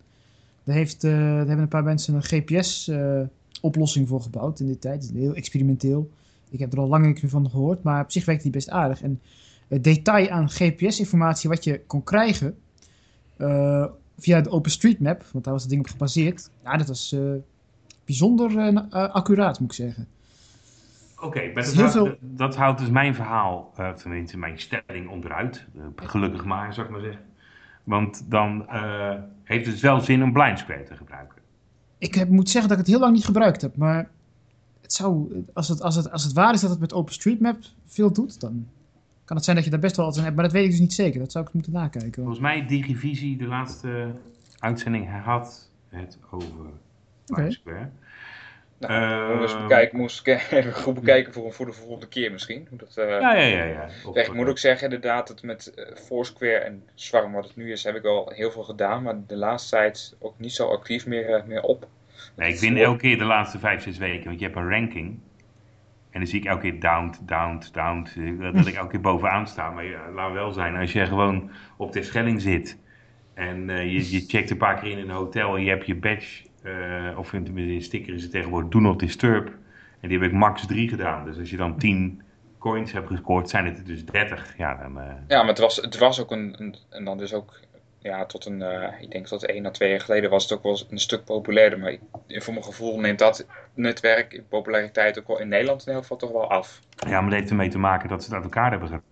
daar, 0.63 0.75
heeft, 0.75 1.03
eh, 1.03 1.11
daar 1.11 1.37
hebben 1.37 1.59
een 1.59 1.67
paar 1.67 1.83
mensen 1.83 2.13
een 2.13 2.23
GPS-oplossing 2.23 4.07
voor 4.07 4.21
gebouwd 4.21 4.59
in 4.59 4.65
die 4.65 4.79
tijd. 4.79 5.11
Heel 5.13 5.33
experimenteel. 5.33 6.09
Ik 6.49 6.59
heb 6.59 6.73
er 6.73 6.79
al 6.79 6.87
lang 6.87 7.05
niks 7.05 7.21
meer 7.21 7.31
van 7.31 7.49
gehoord, 7.49 7.83
maar 7.83 8.03
op 8.03 8.11
zich 8.11 8.25
werkt 8.25 8.43
die 8.43 8.51
best 8.51 8.69
aardig. 8.69 9.01
En 9.01 9.21
het 9.67 9.83
detail 9.83 10.29
aan 10.29 10.49
GPS-informatie 10.49 11.49
wat 11.49 11.63
je 11.63 11.81
kon 11.87 12.03
krijgen 12.03 12.55
via 14.17 14.41
de 14.41 14.49
OpenStreetMap, 14.49 15.25
want 15.31 15.43
daar 15.43 15.53
was 15.53 15.61
het 15.61 15.71
ding 15.71 15.83
op 15.83 15.91
gebaseerd, 15.91 16.49
nou, 16.63 16.77
dat 16.77 16.87
was 16.87 17.15
bijzonder 18.05 18.81
accuraat, 18.89 19.59
moet 19.59 19.69
ik 19.69 19.75
zeggen. 19.75 20.07
Oké, 21.23 21.51
maar 21.53 21.63
dat, 21.63 21.73
houdt- 21.73 21.91
veel- 21.91 22.15
dat 22.19 22.55
houdt 22.55 22.79
dus 22.79 22.89
mijn 22.89 23.15
verhaal, 23.15 23.71
eh, 23.75 23.89
tenminste 23.89 24.37
mijn 24.37 24.59
stelling 24.59 25.09
onderuit. 25.09 25.65
Eh, 25.77 25.83
gelukkig 26.07 26.45
maar, 26.45 26.73
zou 26.73 26.85
ik 26.85 26.91
maar 26.91 27.01
zeggen. 27.01 27.21
Want 27.83 28.25
dan 28.31 28.67
eh, 28.69 29.13
heeft 29.43 29.65
het 29.65 29.79
wel 29.79 29.99
zin 29.99 30.23
om 30.23 30.33
Blind 30.33 30.59
Square 30.59 30.83
te 30.83 30.95
gebruiken. 30.95 31.41
Ik 31.97 32.15
heb, 32.15 32.29
moet 32.29 32.49
zeggen 32.49 32.69
dat 32.69 32.79
ik 32.79 32.85
het 32.85 32.93
heel 32.93 33.03
lang 33.03 33.13
niet 33.15 33.25
gebruikt 33.25 33.61
heb, 33.61 33.75
maar 33.77 34.09
het 34.81 34.93
zou, 34.93 35.43
als, 35.53 35.67
het, 35.67 35.81
als, 35.81 35.95
het, 35.95 36.11
als 36.11 36.23
het 36.23 36.33
waar 36.33 36.53
is 36.53 36.61
dat 36.61 36.69
het 36.69 36.79
met 36.79 36.93
OpenStreetMap 36.93 37.57
veel 37.85 38.13
doet, 38.13 38.39
dan 38.41 38.67
kan 39.25 39.35
het 39.35 39.45
zijn 39.45 39.55
dat 39.55 39.65
je 39.65 39.71
daar 39.71 39.79
best 39.79 39.95
wel 39.95 40.05
wat 40.05 40.17
aan 40.17 40.23
hebt. 40.23 40.35
Maar 40.35 40.43
dat 40.43 40.53
weet 40.53 40.63
ik 40.65 40.71
dus 40.71 40.79
niet 40.79 40.93
zeker. 40.93 41.19
Dat 41.19 41.31
zou 41.31 41.45
ik 41.45 41.53
moeten 41.53 41.71
nakijken. 41.71 42.13
Volgens 42.13 42.39
mij 42.39 42.65
Digivisie, 42.65 43.37
de 43.37 43.45
laatste 43.47 44.11
uitzending, 44.59 45.09
had 45.23 45.69
het 45.89 46.17
over 46.31 46.47
Blind. 47.25 47.53
Square. 47.53 47.89
Nou, 48.87 49.39
moest 49.39 49.61
bekijken, 49.61 49.97
moest 49.97 50.27
ik 50.27 50.41
even 50.51 50.73
goed 50.73 50.93
bekijken 50.93 51.33
voor, 51.33 51.53
voor 51.53 51.65
de 51.65 51.71
volgende 51.73 52.07
keer 52.07 52.31
misschien. 52.31 52.67
Dat, 52.71 52.97
eh, 52.97 53.09
Ja, 53.09 53.33
ja, 53.33 53.63
ja. 53.63 53.87
ja. 54.13 54.21
Ik 54.21 54.33
moet 54.33 54.47
ook 54.47 54.57
zeggen, 54.57 54.83
inderdaad, 54.83 55.27
dat 55.27 55.41
met 55.41 55.73
eh, 55.73 55.95
Foursquare 55.95 56.57
en 56.57 56.83
Swarm, 56.93 57.31
wat 57.31 57.43
het 57.43 57.55
nu 57.55 57.71
is, 57.71 57.83
heb 57.83 57.95
ik 57.95 58.05
al 58.05 58.31
heel 58.35 58.51
veel 58.51 58.63
gedaan. 58.63 59.03
Maar 59.03 59.15
de 59.27 59.35
laatste 59.35 59.75
tijd 59.75 60.15
ook 60.19 60.39
niet 60.39 60.51
zo 60.51 60.67
actief 60.67 61.05
meer, 61.05 61.33
eh, 61.33 61.43
meer 61.43 61.61
op. 61.61 61.87
Nee, 62.35 62.53
ik 62.53 62.59
win 62.59 62.77
elke 62.77 62.99
keer 62.99 63.17
de 63.17 63.23
laatste 63.23 63.59
vijf, 63.59 63.83
zes 63.83 63.97
weken, 63.97 64.25
want 64.25 64.39
je 64.39 64.45
hebt 64.45 64.57
een 64.57 64.69
ranking. 64.69 65.19
En 66.09 66.19
dan 66.19 66.27
zie 66.27 66.39
ik 66.39 66.45
elke 66.45 66.61
keer 66.61 66.79
down, 66.79 67.15
down, 67.21 67.63
down. 67.71 68.07
Dat 68.55 68.67
ik 68.67 68.75
elke 68.75 68.91
keer 68.91 69.01
bovenaan 69.01 69.47
sta. 69.47 69.69
Maar 69.69 69.85
ja, 69.85 70.11
laat 70.11 70.31
wel 70.31 70.51
zijn, 70.51 70.75
als 70.75 70.91
je 70.91 71.05
gewoon 71.05 71.51
op 71.77 71.91
de 71.91 72.03
Schelling 72.03 72.41
zit. 72.41 72.77
En 73.33 73.67
je, 73.67 74.11
je 74.11 74.23
checkt 74.27 74.49
een 74.49 74.57
paar 74.57 74.79
keer 74.79 74.91
in 74.91 74.97
een 74.97 75.09
hotel 75.09 75.55
en 75.55 75.63
je 75.63 75.69
hebt 75.69 75.85
je 75.85 75.95
badge. 75.95 76.43
Eh, 76.63 77.17
of 77.17 77.33
in 77.33 77.57
een 77.57 77.81
sticker 77.81 78.13
is 78.13 78.21
het 78.21 78.31
tegenwoordig 78.31 78.69
Do 78.69 78.79
Not 78.79 78.99
Disturb. 78.99 79.47
En 79.99 80.09
die 80.09 80.17
heb 80.19 80.27
ik 80.27 80.33
max 80.33 80.65
3 80.67 80.89
gedaan. 80.89 81.25
Dus 81.25 81.37
als 81.39 81.49
je 81.49 81.57
dan 81.57 81.77
10 81.77 82.21
coins 82.59 82.91
hebt 82.91 83.07
gescoord, 83.07 83.49
zijn 83.49 83.65
het 83.65 83.77
er 83.77 83.83
dus 83.85 84.05
30. 84.05 84.57
Ja, 84.57 84.75
dan, 84.75 84.99
eh, 84.99 85.05
Ja, 85.27 85.37
maar 85.39 85.47
het 85.47 85.59
was, 85.59 85.75
het 85.75 85.97
was 85.97 86.21
ook 86.21 86.31
een, 86.31 86.55
een 86.57 86.75
en 86.89 87.03
dan 87.05 87.17
dus 87.17 87.33
ook, 87.33 87.59
ja, 87.99 88.25
tot 88.25 88.45
een, 88.45 88.61
eh, 88.61 89.01
ik 89.01 89.11
denk 89.11 89.27
tot 89.27 89.45
één 89.45 89.65
à 89.65 89.69
twee 89.71 89.89
jaar 89.89 89.99
geleden 90.01 90.29
was 90.29 90.43
het 90.43 90.51
ook 90.53 90.63
wel 90.63 90.79
een 90.89 90.99
stuk 90.99 91.23
populairder. 91.23 91.79
Maar 91.79 91.91
ik, 91.91 91.99
voor 92.43 92.53
mijn 92.53 92.65
gevoel 92.65 92.99
neemt 92.99 93.19
dat 93.19 93.47
netwerk 93.73 94.33
in 94.33 94.45
populariteit 94.47 95.19
ook 95.19 95.27
wel 95.27 95.39
in 95.39 95.47
Nederland 95.47 95.81
in 95.81 95.87
ieder 95.87 96.01
geval 96.01 96.17
toch 96.17 96.31
wel 96.31 96.49
af. 96.49 96.79
ja, 97.07 97.21
maar 97.21 97.29
dat 97.29 97.39
heeft 97.39 97.49
ermee 97.51 97.69
te 97.69 97.77
maken 97.79 98.09
dat 98.09 98.19
ze 98.23 98.25
het 98.25 98.35
uit 98.35 98.43
elkaar 98.43 98.69
hebben 98.71 98.87
gedaan. 98.87 99.03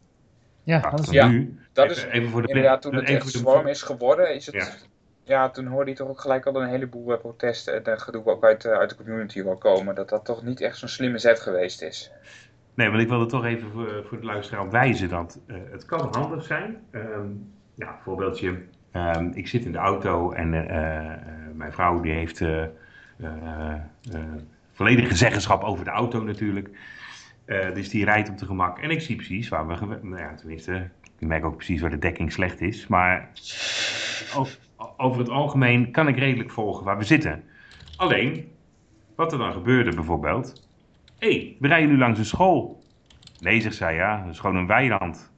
Ja, 0.63 0.79
dat 0.79 0.99
is 0.99 1.09
Ja. 1.09 1.27
nu, 1.27 1.59
Dat 1.73 1.89
even, 1.91 2.07
is 2.07 2.13
even 2.13 2.29
voor 2.29 2.41
de 2.41 2.47
inderdaad 2.47 2.81
toen 2.81 2.95
het 2.95 3.03
even 3.03 3.15
echt 3.15 3.31
de- 3.31 3.37
Swarm 3.37 3.67
is 3.67 3.81
geworden, 3.81 4.35
is 4.35 4.45
het... 4.45 4.55
Ja. 4.55 4.67
Ja. 5.31 5.49
toen 5.49 5.65
hoorde 5.67 5.89
je 5.89 5.95
toch 5.95 6.09
ook 6.09 6.21
gelijk 6.21 6.45
al 6.45 6.61
een 6.61 6.69
heleboel 6.69 7.13
eh, 7.13 7.19
protesten 7.19 7.85
en 7.85 7.99
gedoe 7.99 8.25
ook 8.25 8.43
uit, 8.43 8.65
eh, 8.65 8.71
uit 8.71 8.89
de 8.89 8.95
community 8.95 9.43
wel 9.43 9.57
komen. 9.57 9.95
Dat 9.95 10.09
dat 10.09 10.25
toch 10.25 10.43
niet 10.43 10.61
echt 10.61 10.77
zo'n 10.77 10.89
slimme 10.89 11.17
zet 11.17 11.39
geweest 11.39 11.81
is. 11.81 12.11
Nee, 12.73 12.89
want 12.89 13.01
ik 13.01 13.09
wilde 13.09 13.25
toch 13.25 13.45
even 13.45 13.71
voor, 13.71 14.05
voor 14.07 14.19
de 14.19 14.25
luisteraar 14.25 14.69
wijzen 14.69 15.09
dat 15.09 15.39
eh, 15.47 15.55
het 15.71 15.85
kan 15.85 16.07
handig 16.11 16.43
zijn. 16.43 16.83
Ehm 16.91 17.27
ja, 17.75 17.97
voorbeeldje. 18.03 18.61
Ehm, 18.91 19.31
ik 19.33 19.47
zit 19.47 19.65
in 19.65 19.71
de 19.71 19.77
auto 19.77 20.31
en 20.31 20.53
eh, 20.53 21.11
eh, 21.11 21.19
mijn 21.53 21.73
vrouw 21.73 21.99
die 21.99 22.11
heeft 22.11 22.41
eh, 22.41 22.63
eh, 22.63 23.73
eh, 24.11 24.19
volledige 24.71 25.15
zeggenschap 25.15 25.63
over 25.63 25.85
de 25.85 25.91
auto 25.91 26.23
natuurlijk. 26.23 26.69
Eh, 27.45 27.73
dus 27.73 27.89
die 27.89 28.05
rijdt 28.05 28.29
op 28.29 28.37
de 28.37 28.45
gemak. 28.45 28.79
En 28.79 28.89
ik 28.89 29.01
zie 29.01 29.15
precies 29.15 29.49
waar 29.49 29.67
we... 29.67 29.97
Nou 30.01 30.17
ja, 30.17 30.35
tenminste, 30.35 30.89
ik 31.19 31.27
merk 31.27 31.45
ook 31.45 31.55
precies 31.55 31.81
waar 31.81 31.89
de 31.89 31.97
dekking 31.97 32.31
slecht 32.31 32.61
is. 32.61 32.87
Maar 32.87 33.29
over 34.97 35.19
het 35.19 35.29
algemeen 35.29 35.91
kan 35.91 36.07
ik 36.07 36.17
redelijk 36.17 36.51
volgen 36.51 36.85
waar 36.85 36.97
we 36.97 37.03
zitten. 37.03 37.43
Alleen, 37.95 38.51
wat 39.15 39.31
er 39.31 39.37
dan 39.37 39.51
gebeurde 39.51 39.95
bijvoorbeeld... 39.95 40.69
Hé, 41.17 41.27
hey, 41.27 41.55
we 41.59 41.67
rijden 41.67 41.89
nu 41.89 41.97
langs 41.97 42.19
een 42.19 42.25
school. 42.25 42.83
Nee, 43.39 43.61
zegt 43.61 43.75
zij, 43.75 43.95
ja, 43.95 44.23
dat 44.23 44.33
is 44.33 44.39
gewoon 44.39 44.55
een 44.55 44.67
weiland. 44.67 45.31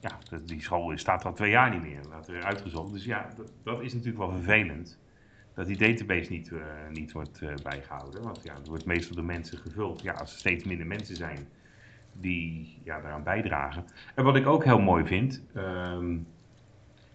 Ja, 0.00 0.18
die 0.44 0.62
school 0.62 0.98
staat 0.98 1.24
al 1.24 1.32
twee 1.32 1.50
jaar 1.50 1.70
niet 1.70 1.82
meer. 1.82 2.00
Dat 2.10 2.28
er 2.28 2.42
uitgezocht. 2.42 2.92
Dus 2.92 3.04
ja, 3.04 3.28
dat, 3.36 3.52
dat 3.62 3.82
is 3.82 3.92
natuurlijk 3.92 4.18
wel 4.18 4.32
vervelend. 4.32 4.98
Dat 5.54 5.66
die 5.66 5.76
database 5.76 6.30
niet, 6.30 6.52
eh, 6.52 6.58
niet 6.92 7.12
wordt 7.12 7.40
eh, 7.42 7.54
bijgehouden. 7.62 8.22
Want 8.22 8.40
ja, 8.42 8.54
het 8.54 8.68
wordt 8.68 8.84
meestal 8.84 9.16
door 9.16 9.24
mensen 9.24 9.58
gevuld. 9.58 10.02
Ja, 10.02 10.12
als 10.12 10.32
er 10.32 10.38
steeds 10.38 10.64
minder 10.64 10.86
mensen 10.86 11.16
zijn 11.16 11.48
die 12.12 12.80
ja, 12.84 13.00
daaraan 13.00 13.22
bijdragen. 13.22 13.84
En 14.14 14.24
wat 14.24 14.36
ik 14.36 14.46
ook 14.46 14.64
heel 14.64 14.80
mooi 14.80 15.04
vind, 15.06 15.42
ehm, 15.54 16.16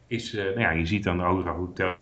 is, 0.07 0.35
eh, 0.35 0.43
nou 0.43 0.59
ja, 0.59 0.71
je 0.71 0.85
ziet 0.85 1.03
dan 1.03 1.25
Ora 1.25 1.51
Hotel 1.51 1.95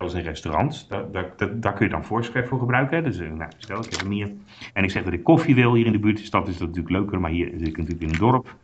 Zoals 0.00 0.14
in 0.14 0.22
restaurants, 0.22 0.88
daar, 0.88 1.10
daar, 1.10 1.32
daar, 1.36 1.60
daar 1.60 1.72
kun 1.72 1.86
je 1.86 1.92
dan 1.92 2.04
Foursquare 2.04 2.46
voor 2.46 2.58
gebruiken. 2.58 3.04
Dus 3.04 3.18
uh, 3.18 3.30
nou, 3.30 3.50
stel, 3.56 3.78
ik 3.84 3.90
heb 3.90 4.00
hem 4.00 4.10
hier. 4.10 4.32
En 4.72 4.84
ik 4.84 4.90
zeg 4.90 5.04
dat 5.04 5.12
ik 5.12 5.24
koffie 5.24 5.54
wil 5.54 5.74
hier 5.74 5.86
in 5.86 5.92
de 5.92 5.98
buurt. 5.98 6.16
De 6.16 6.24
stad 6.24 6.48
is 6.48 6.58
dat 6.58 6.68
natuurlijk 6.68 6.94
leuker, 6.94 7.20
maar 7.20 7.30
hier 7.30 7.50
zit 7.56 7.68
ik 7.68 7.76
natuurlijk 7.76 8.02
in 8.02 8.08
een 8.08 8.18
dorp. 8.18 8.56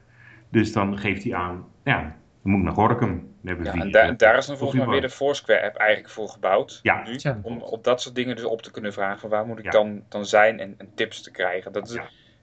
Dus 0.51 0.73
dan 0.73 0.99
geeft 0.99 1.25
hij 1.25 1.35
aan, 1.35 1.65
ja, 1.85 2.01
dan 2.43 2.53
moet 2.53 2.59
ik 2.59 2.65
naar 2.65 2.75
Gorkum. 2.75 3.35
Ja, 3.43 3.57
en 3.57 3.91
daar, 3.91 4.17
daar 4.17 4.37
is 4.37 4.47
dan 4.47 4.57
volgens 4.57 4.81
mij 4.81 4.89
weer 4.89 5.01
de 5.01 5.11
Foursquare-app 5.11 5.77
eigenlijk 5.77 6.11
voor 6.11 6.29
gebouwd. 6.29 6.81
Ja. 6.83 7.03
Nu, 7.03 7.19
om 7.43 7.61
op 7.61 7.85
dat 7.85 8.03
soort 8.03 8.15
dingen 8.15 8.37
dus 8.37 8.45
op 8.45 8.63
te 8.63 8.71
kunnen 8.71 8.93
vragen 8.93 9.21
van 9.21 9.31
waar 9.31 9.47
moet 9.47 9.59
ik 9.59 9.65
ja. 9.65 9.71
dan, 9.71 10.03
dan 10.09 10.27
zijn 10.27 10.61
en, 10.61 10.75
en, 10.79 10.89
tips 10.95 11.23
te 11.23 11.31
krijgen. 11.31 11.73
Dat 11.73 11.89
is, 11.89 11.99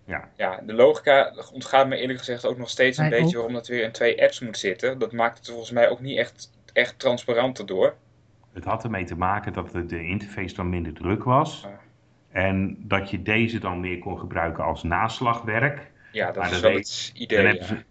ja. 0.05 0.29
Ja. 0.35 0.61
de 0.65 0.73
logica 0.73 1.33
ontgaat 1.53 1.87
me 1.87 1.97
eerlijk 1.97 2.19
gezegd 2.19 2.45
ook 2.45 2.57
nog 2.57 2.69
steeds 2.69 2.97
een 2.97 3.09
beetje 3.09 3.25
ook. 3.25 3.33
waarom 3.33 3.53
dat 3.53 3.67
weer 3.67 3.83
in 3.83 3.91
twee 3.91 4.23
apps 4.23 4.39
moet 4.39 4.57
zitten. 4.57 4.99
Dat 4.99 5.11
maakt 5.11 5.37
het 5.37 5.47
volgens 5.47 5.71
mij 5.71 5.89
ook 5.89 5.99
niet 5.99 6.17
echt, 6.17 6.51
echt 6.73 6.99
transparanter 6.99 7.65
door. 7.65 7.95
Het 8.53 8.63
had 8.63 8.83
ermee 8.83 9.05
te 9.05 9.17
maken 9.17 9.53
dat 9.53 9.71
de 9.89 10.03
interface 10.03 10.55
dan 10.55 10.69
minder 10.69 10.93
druk 10.93 11.23
was. 11.23 11.67
En 12.31 12.77
dat 12.79 13.09
je 13.09 13.21
deze 13.21 13.59
dan 13.59 13.79
meer 13.79 13.99
kon 13.99 14.19
gebruiken 14.19 14.63
als 14.63 14.83
naslagwerk. 14.83 15.91
Ja, 16.11 16.25
dat 16.25 16.43
maar 16.43 16.51
is 16.51 16.59
wel 16.59 16.73
het 16.73 17.11
idee. 17.13 17.53
Ja. 17.53 17.83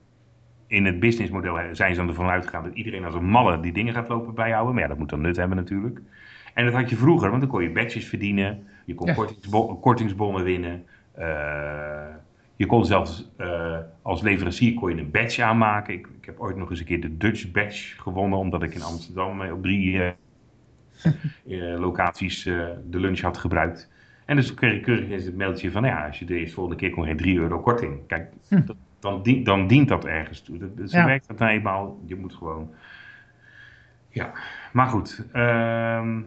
In 0.66 0.84
het 0.84 1.00
businessmodel 1.00 1.58
zijn 1.72 1.94
ze 1.94 2.00
dan 2.00 2.08
ervan 2.08 2.28
uitgegaan 2.28 2.64
dat 2.64 2.74
iedereen 2.74 3.04
als 3.04 3.14
een 3.14 3.24
malle 3.24 3.60
die 3.60 3.72
dingen 3.72 3.94
gaat 3.94 4.08
lopen 4.08 4.34
bijhouden. 4.34 4.74
Maar 4.74 4.82
ja, 4.82 4.88
dat 4.88 4.98
moet 4.98 5.08
dan 5.08 5.20
nut 5.20 5.36
hebben 5.36 5.56
natuurlijk. 5.56 6.00
En 6.54 6.64
dat 6.64 6.74
had 6.74 6.90
je 6.90 6.96
vroeger, 6.96 7.28
want 7.28 7.40
dan 7.40 7.50
kon 7.50 7.62
je 7.62 7.70
badges 7.70 8.06
verdienen. 8.06 8.66
Je 8.84 8.94
kon 8.94 9.06
ja. 9.06 9.14
kortingsbon 9.14 9.80
kortingsbonnen 9.80 10.44
winnen. 10.44 10.86
Uh, 11.18 12.14
je 12.56 12.66
kon 12.66 12.84
zelfs 12.84 13.30
uh, 13.38 13.78
als 14.02 14.22
leverancier 14.22 14.74
kon 14.74 14.94
je 14.94 15.00
een 15.00 15.10
badge 15.10 15.42
aanmaken. 15.42 15.94
Ik, 15.94 16.06
ik, 16.20 16.24
heb 16.24 16.40
ooit 16.40 16.56
nog 16.56 16.70
eens 16.70 16.78
een 16.78 16.84
keer 16.84 17.00
de 17.00 17.16
Dutch 17.16 17.50
badge 17.50 18.00
gewonnen, 18.00 18.38
omdat 18.38 18.62
ik 18.62 18.74
in 18.74 18.82
Amsterdam 18.82 19.40
op 19.40 19.62
drie 19.62 20.14
locaties 21.78 22.42
de 22.42 22.98
lunch 22.98 23.20
had 23.20 23.38
gebruikt. 23.38 23.90
En 24.24 24.36
dus 24.36 24.54
kreeg 24.54 24.72
ik 24.72 24.82
keurig 24.82 25.10
eens 25.10 25.24
het 25.24 25.36
mailtje 25.36 25.70
van, 25.70 25.84
ja, 25.84 26.06
als 26.06 26.18
je 26.18 26.24
deze 26.24 26.54
volgende 26.54 26.78
keer 26.78 26.90
kon 26.90 27.08
je 27.08 27.14
3 27.14 27.38
euro 27.38 27.60
korting. 27.60 28.06
Kijk, 28.06 28.32
hm. 28.48 28.64
dat, 28.64 28.76
dan, 29.00 29.22
dient, 29.22 29.46
dan, 29.46 29.66
dient 29.66 29.88
dat 29.88 30.04
ergens 30.04 30.40
toe. 30.40 30.58
Dat, 30.58 30.90
zo 30.90 30.98
ja. 30.98 31.06
werkt 31.06 31.28
dat 31.28 31.38
nou 31.38 31.52
eenmaal. 31.52 32.00
Je 32.06 32.16
moet 32.16 32.34
gewoon... 32.34 32.70
Ja, 34.08 34.32
maar 34.72 34.86
goed. 34.86 35.24
Uh, 35.34 36.18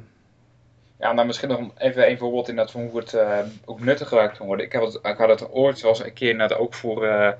ja, 1.13 1.23
misschien 1.23 1.49
nog 1.49 1.71
even 1.77 2.09
een 2.09 2.17
voorbeeld 2.17 2.49
in 2.49 2.55
dat 2.55 2.71
van 2.71 2.81
hoe 2.81 2.99
het 2.99 3.13
uh, 3.13 3.39
ook 3.65 3.79
nuttig 3.79 4.07
gebruikt 4.07 4.37
kan 4.37 4.47
worden. 4.47 4.65
Ik, 4.65 4.71
heb 4.71 4.81
het, 4.81 4.99
ik 5.03 5.17
had 5.17 5.29
het 5.29 5.51
ooit, 5.51 5.79
zoals 5.79 6.03
een 6.03 6.13
keer 6.13 6.35
net 6.35 6.53
ook 6.53 6.73
voor 6.73 7.05
uh, 7.05 7.31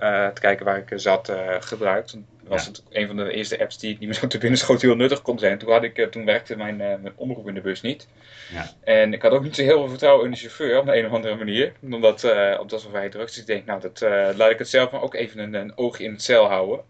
uh, 0.00 0.28
te 0.28 0.40
kijken 0.40 0.64
waar 0.64 0.78
ik 0.78 0.92
zat, 0.94 1.32
gebruikt. 1.60 2.10
Toen 2.10 2.26
was 2.44 2.64
ja. 2.64 2.70
het 2.70 2.82
een 2.90 3.06
van 3.06 3.16
de 3.16 3.32
eerste 3.32 3.60
apps 3.60 3.78
die 3.78 3.90
niet 3.90 4.00
meer 4.00 4.14
zo 4.14 4.26
te 4.26 4.38
binnen 4.38 4.58
schoot, 4.58 4.82
heel 4.82 4.94
nuttig 4.94 5.22
kon 5.22 5.38
zijn. 5.38 5.58
Toen, 5.58 5.72
had 5.72 5.82
ik, 5.82 6.10
toen 6.10 6.24
werkte 6.24 6.56
mijn, 6.56 6.76
mijn 6.76 7.12
omroep 7.16 7.48
in 7.48 7.54
de 7.54 7.60
bus 7.60 7.80
niet. 7.80 8.08
Ja. 8.52 8.70
En 8.84 9.12
ik 9.12 9.22
had 9.22 9.32
ook 9.32 9.42
niet 9.42 9.54
zo 9.54 9.62
heel 9.62 9.78
veel 9.78 9.88
vertrouwen 9.88 10.24
in 10.24 10.30
de 10.30 10.36
chauffeur 10.36 10.78
op 10.78 10.86
de 10.86 10.96
een 10.96 11.06
of 11.06 11.12
andere 11.12 11.36
manier. 11.36 11.72
Omdat 11.82 12.24
op 12.60 12.68
dat 12.68 12.86
vrij 12.90 13.08
druk. 13.08 13.26
Dus 13.26 13.38
ik 13.38 13.46
denk, 13.46 13.66
nou, 13.66 13.80
dat, 13.80 14.00
laat 14.36 14.50
ik 14.50 14.58
het 14.58 14.68
zelf 14.68 14.90
maar 14.90 15.02
ook 15.02 15.14
even 15.14 15.38
een, 15.38 15.54
een 15.54 15.76
oogje 15.76 16.04
in 16.04 16.12
het 16.12 16.22
cel 16.22 16.46
houden. 16.48 16.80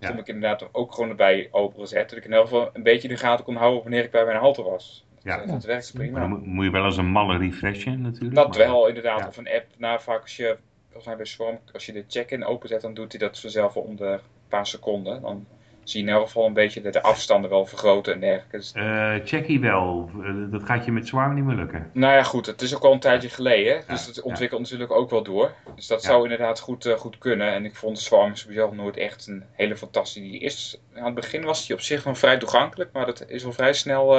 Ja. 0.00 0.08
Toen 0.08 0.18
ik 0.18 0.26
inderdaad 0.26 0.68
ook 0.72 0.94
gewoon 0.94 1.10
erbij 1.10 1.48
opengezet. 1.50 2.08
Dat 2.08 2.18
ik 2.18 2.24
in 2.24 2.32
elk 2.32 2.44
geval 2.44 2.70
een 2.72 2.82
beetje 2.82 3.08
de 3.08 3.16
gaten 3.16 3.44
kon 3.44 3.56
houden 3.56 3.82
wanneer 3.82 4.04
ik 4.04 4.10
bij 4.10 4.24
mijn 4.24 4.38
halte 4.38 4.62
was. 4.62 5.04
Ja. 5.24 5.46
Dat 5.46 5.64
werkt 5.64 5.92
prima. 5.94 6.18
Maar 6.18 6.28
dan 6.28 6.48
moet 6.48 6.64
je 6.64 6.70
wel 6.70 6.84
eens 6.84 6.96
een 6.96 7.10
malle 7.10 7.38
refreshen 7.38 8.00
natuurlijk. 8.00 8.34
Dat 8.34 8.48
maar, 8.48 8.58
wel, 8.58 8.88
inderdaad. 8.88 9.18
Ja. 9.18 9.26
Of 9.26 9.36
een 9.36 9.48
app. 9.48 9.66
Nou, 9.76 10.00
vaak 10.00 10.22
als 10.22 10.36
je, 10.36 10.56
volgens 10.84 11.06
mij 11.06 11.16
bij 11.16 11.26
Swarm, 11.26 11.58
als 11.72 11.86
je 11.86 11.92
de 11.92 12.04
check-in 12.08 12.44
openzet, 12.44 12.80
dan 12.80 12.94
doet 12.94 13.12
hij 13.12 13.20
dat 13.20 13.40
vanzelf 13.40 13.76
om 13.76 13.96
de 13.96 14.18
paar 14.48 14.66
seconden. 14.66 15.20
Dan 15.20 15.46
zie 15.84 16.02
je 16.02 16.06
in 16.08 16.12
elk 16.12 16.26
geval 16.26 16.46
een 16.46 16.52
beetje 16.52 16.80
de, 16.80 16.90
de 16.90 17.02
afstanden 17.02 17.50
wel 17.50 17.66
vergroten 17.66 18.12
en 18.12 18.20
dergelijke. 18.20 18.56
Dus, 18.56 18.72
uh, 18.76 19.14
Checkie 19.24 19.60
wel. 19.60 20.10
Dat 20.50 20.62
gaat 20.62 20.84
je 20.84 20.92
met 20.92 21.06
Swarm 21.06 21.34
niet 21.34 21.44
meer 21.44 21.56
lukken. 21.56 21.90
Nou 21.92 22.14
ja, 22.14 22.22
goed. 22.22 22.46
Het 22.46 22.62
is 22.62 22.74
ook 22.74 22.82
al 22.82 22.92
een 22.92 23.00
tijdje 23.00 23.28
geleden. 23.28 23.74
Ja. 23.74 23.82
Dus 23.86 24.06
het 24.06 24.22
ontwikkelt 24.22 24.60
ja. 24.60 24.72
natuurlijk 24.72 25.00
ook 25.00 25.10
wel 25.10 25.22
door. 25.22 25.54
Dus 25.74 25.86
dat 25.86 26.02
zou 26.02 26.22
inderdaad 26.22 26.60
goed, 26.60 26.86
uh, 26.86 26.94
goed 26.94 27.18
kunnen. 27.18 27.52
En 27.52 27.64
ik 27.64 27.76
vond 27.76 27.98
Swarm 27.98 28.36
sowieso 28.36 28.72
nooit 28.74 28.96
echt 28.96 29.26
een 29.26 29.44
hele 29.52 29.76
fantastische. 29.76 30.30
Die 30.30 30.40
is, 30.40 30.80
aan 30.94 31.04
het 31.04 31.14
begin 31.14 31.44
was 31.44 31.66
die 31.66 31.76
op 31.76 31.82
zich 31.82 32.04
wel 32.04 32.14
vrij 32.14 32.38
toegankelijk. 32.38 32.92
Maar 32.92 33.06
dat 33.06 33.24
is 33.28 33.44
al 33.44 33.52
vrij 33.52 33.72
snel... 33.72 34.16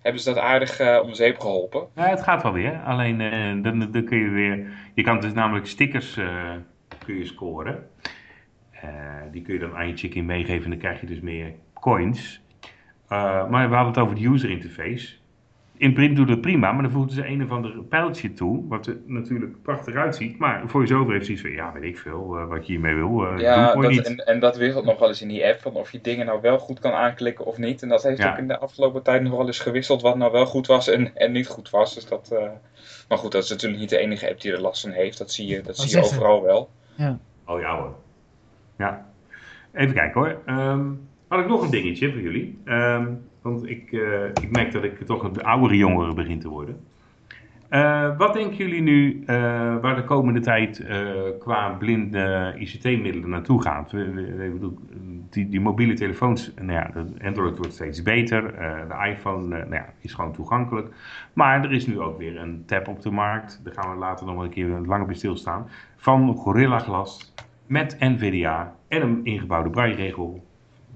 Hebben 0.00 0.20
ze 0.20 0.32
dat 0.34 0.42
aardig 0.42 0.80
uh, 0.80 1.00
om 1.02 1.14
zeep 1.14 1.38
geholpen. 1.38 1.86
Ja, 1.94 2.08
het 2.08 2.22
gaat 2.22 2.42
wel 2.42 2.52
weer. 2.52 2.80
Alleen 2.84 3.20
uh, 3.20 3.62
dan, 3.62 3.90
dan, 3.90 4.04
kun 4.04 4.18
je 4.18 4.28
weer. 4.28 4.66
Je 4.94 5.02
kan 5.02 5.20
dus 5.20 5.32
namelijk 5.32 5.66
stickers 5.66 6.16
uh, 6.16 6.52
kun 7.04 7.14
je 7.18 7.24
scoren. 7.24 7.88
die 9.32 9.42
kun 9.42 9.54
je 9.54 9.60
dan 9.60 9.76
aan 9.76 9.88
je 9.88 9.96
chicken 9.96 10.24
meegeven 10.24 10.64
en 10.64 10.70
dan 10.70 10.78
krijg 10.78 11.00
je 11.00 11.06
dus 11.06 11.20
meer 11.20 11.54
coins. 11.74 12.40
maar 13.08 13.68
we 13.68 13.74
hadden 13.74 13.94
het 13.94 13.98
over 13.98 14.14
de 14.14 14.26
user 14.26 14.50
interface. 14.50 15.19
In 15.80 15.92
print 15.92 16.16
doet 16.16 16.28
het 16.28 16.40
prima, 16.40 16.72
maar 16.72 16.82
dan 16.82 16.90
voegen 16.90 17.12
ze 17.12 17.26
een 17.26 17.42
of 17.42 17.50
ander 17.50 17.82
pijltje 17.88 18.32
toe, 18.32 18.68
wat 18.68 18.86
er 18.86 18.96
natuurlijk 19.06 19.62
prachtig 19.62 19.94
uitziet. 19.94 20.38
Maar 20.38 20.62
voor 20.66 20.80
jezelf 20.80 21.08
heeft 21.08 21.24
zoiets 21.24 21.42
van, 21.42 21.52
ja, 21.52 21.72
weet 21.72 21.82
ik 21.82 21.98
veel, 21.98 22.38
uh, 22.38 22.48
wat 22.48 22.66
je 22.66 22.72
hiermee 22.72 22.94
wil. 22.94 23.32
Uh, 23.32 23.38
ja, 23.38 23.74
dat, 23.74 23.90
niet. 23.90 24.06
En, 24.06 24.16
en, 24.16 24.40
dat 24.40 24.56
wisselt 24.56 24.84
nog 24.84 24.98
wel 24.98 25.08
eens 25.08 25.22
in 25.22 25.28
die 25.28 25.46
app, 25.46 25.60
van 25.60 25.72
of 25.72 25.92
je 25.92 26.00
dingen 26.00 26.26
nou 26.26 26.40
wel 26.40 26.58
goed 26.58 26.80
kan 26.80 26.92
aanklikken 26.92 27.44
of 27.44 27.58
niet. 27.58 27.82
En 27.82 27.88
dat 27.88 28.02
heeft 28.02 28.18
ja. 28.18 28.30
ook 28.30 28.38
in 28.38 28.48
de 28.48 28.58
afgelopen 28.58 29.02
tijd 29.02 29.22
nog 29.22 29.36
wel 29.36 29.46
eens 29.46 29.58
gewisseld, 29.58 30.02
wat 30.02 30.16
nou 30.16 30.32
wel 30.32 30.46
goed 30.46 30.66
was 30.66 30.88
en, 30.88 31.16
en 31.16 31.32
niet 31.32 31.46
goed 31.46 31.70
was. 31.70 31.94
Dus 31.94 32.06
dat, 32.06 32.30
uh, 32.32 32.38
maar 33.08 33.18
goed, 33.18 33.32
dat 33.32 33.42
is 33.42 33.50
natuurlijk 33.50 33.80
niet 33.80 33.90
de 33.90 33.98
enige 33.98 34.30
app 34.30 34.40
die 34.40 34.52
er 34.52 34.60
last 34.60 34.80
van 34.82 34.90
heeft. 34.90 35.18
Dat 35.18 35.32
zie 35.32 35.46
je, 35.46 35.60
dat 35.60 35.76
zie 35.76 35.98
je 35.98 36.04
overal 36.04 36.42
wel. 36.42 36.70
Ja. 36.94 37.18
Oh 37.46 37.60
ja 37.60 37.76
hoor. 37.76 37.94
Ja. 38.78 39.06
Even 39.72 39.94
kijken 39.94 40.20
hoor. 40.20 40.56
Um, 40.56 41.08
had 41.28 41.40
ik 41.40 41.48
nog 41.48 41.62
een 41.62 41.70
dingetje 41.70 42.12
voor 42.12 42.20
jullie. 42.20 42.58
Um, 42.64 43.28
want 43.42 43.68
ik, 43.68 43.92
uh, 43.92 44.24
ik 44.24 44.50
merk 44.50 44.72
dat 44.72 44.84
ik 44.84 45.00
toch 45.06 45.22
een 45.22 45.42
oudere 45.42 45.76
jongere 45.76 46.14
begin 46.14 46.40
te 46.40 46.48
worden. 46.48 46.80
Uh, 47.70 48.18
wat 48.18 48.34
denken 48.34 48.56
jullie 48.56 48.82
nu 48.82 49.20
uh, 49.20 49.26
waar 49.80 49.96
de 49.96 50.04
komende 50.04 50.40
tijd 50.40 50.84
qua 51.38 51.68
blinde 51.68 52.54
ICT-middelen 52.58 53.28
naartoe 53.28 53.62
gaat? 53.62 53.90
Die, 55.30 55.48
die, 55.48 55.60
mobiele 55.60 55.94
telefoons, 55.94 56.52
nou 56.54 56.72
ja, 56.72 56.90
Android 57.24 57.56
wordt 57.56 57.72
steeds 57.72 58.02
beter. 58.02 58.42
de 58.88 59.08
iPhone 59.10 59.46
nou 59.46 59.74
ja, 59.74 59.86
is 60.00 60.14
gewoon 60.14 60.32
toegankelijk. 60.32 60.94
Maar 61.32 61.64
er 61.64 61.72
is 61.72 61.86
nu 61.86 62.00
ook 62.00 62.18
weer 62.18 62.40
een 62.40 62.62
tab 62.66 62.88
op 62.88 63.02
de 63.02 63.10
markt. 63.10 63.60
Daar 63.64 63.74
gaan 63.74 63.90
we 63.90 63.96
later 63.96 64.26
nog 64.26 64.34
wel 64.34 64.44
een 64.44 64.50
keer 64.50 64.68
langer 64.68 65.06
bij 65.06 65.14
stilstaan. 65.14 65.68
Van 65.96 66.34
Gorilla 66.34 66.78
Glas 66.78 67.34
met 67.66 67.96
NVDA 67.98 68.74
en 68.88 69.02
een 69.02 69.20
ingebouwde 69.24 69.70
brailleregel 69.70 70.44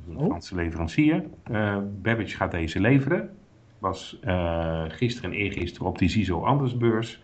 een 0.08 0.16
oh. 0.16 0.24
Franse 0.24 0.54
leverancier. 0.54 1.24
Uh, 1.50 1.76
Babbage 2.02 2.36
gaat 2.36 2.50
deze 2.50 2.80
leveren. 2.80 3.30
Was 3.78 4.18
uh, 4.24 4.84
gisteren 4.88 5.30
en 5.30 5.36
eergisteren 5.36 5.88
op 5.88 5.98
die 5.98 6.08
CISO 6.08 6.44
Andersbeurs. 6.44 7.22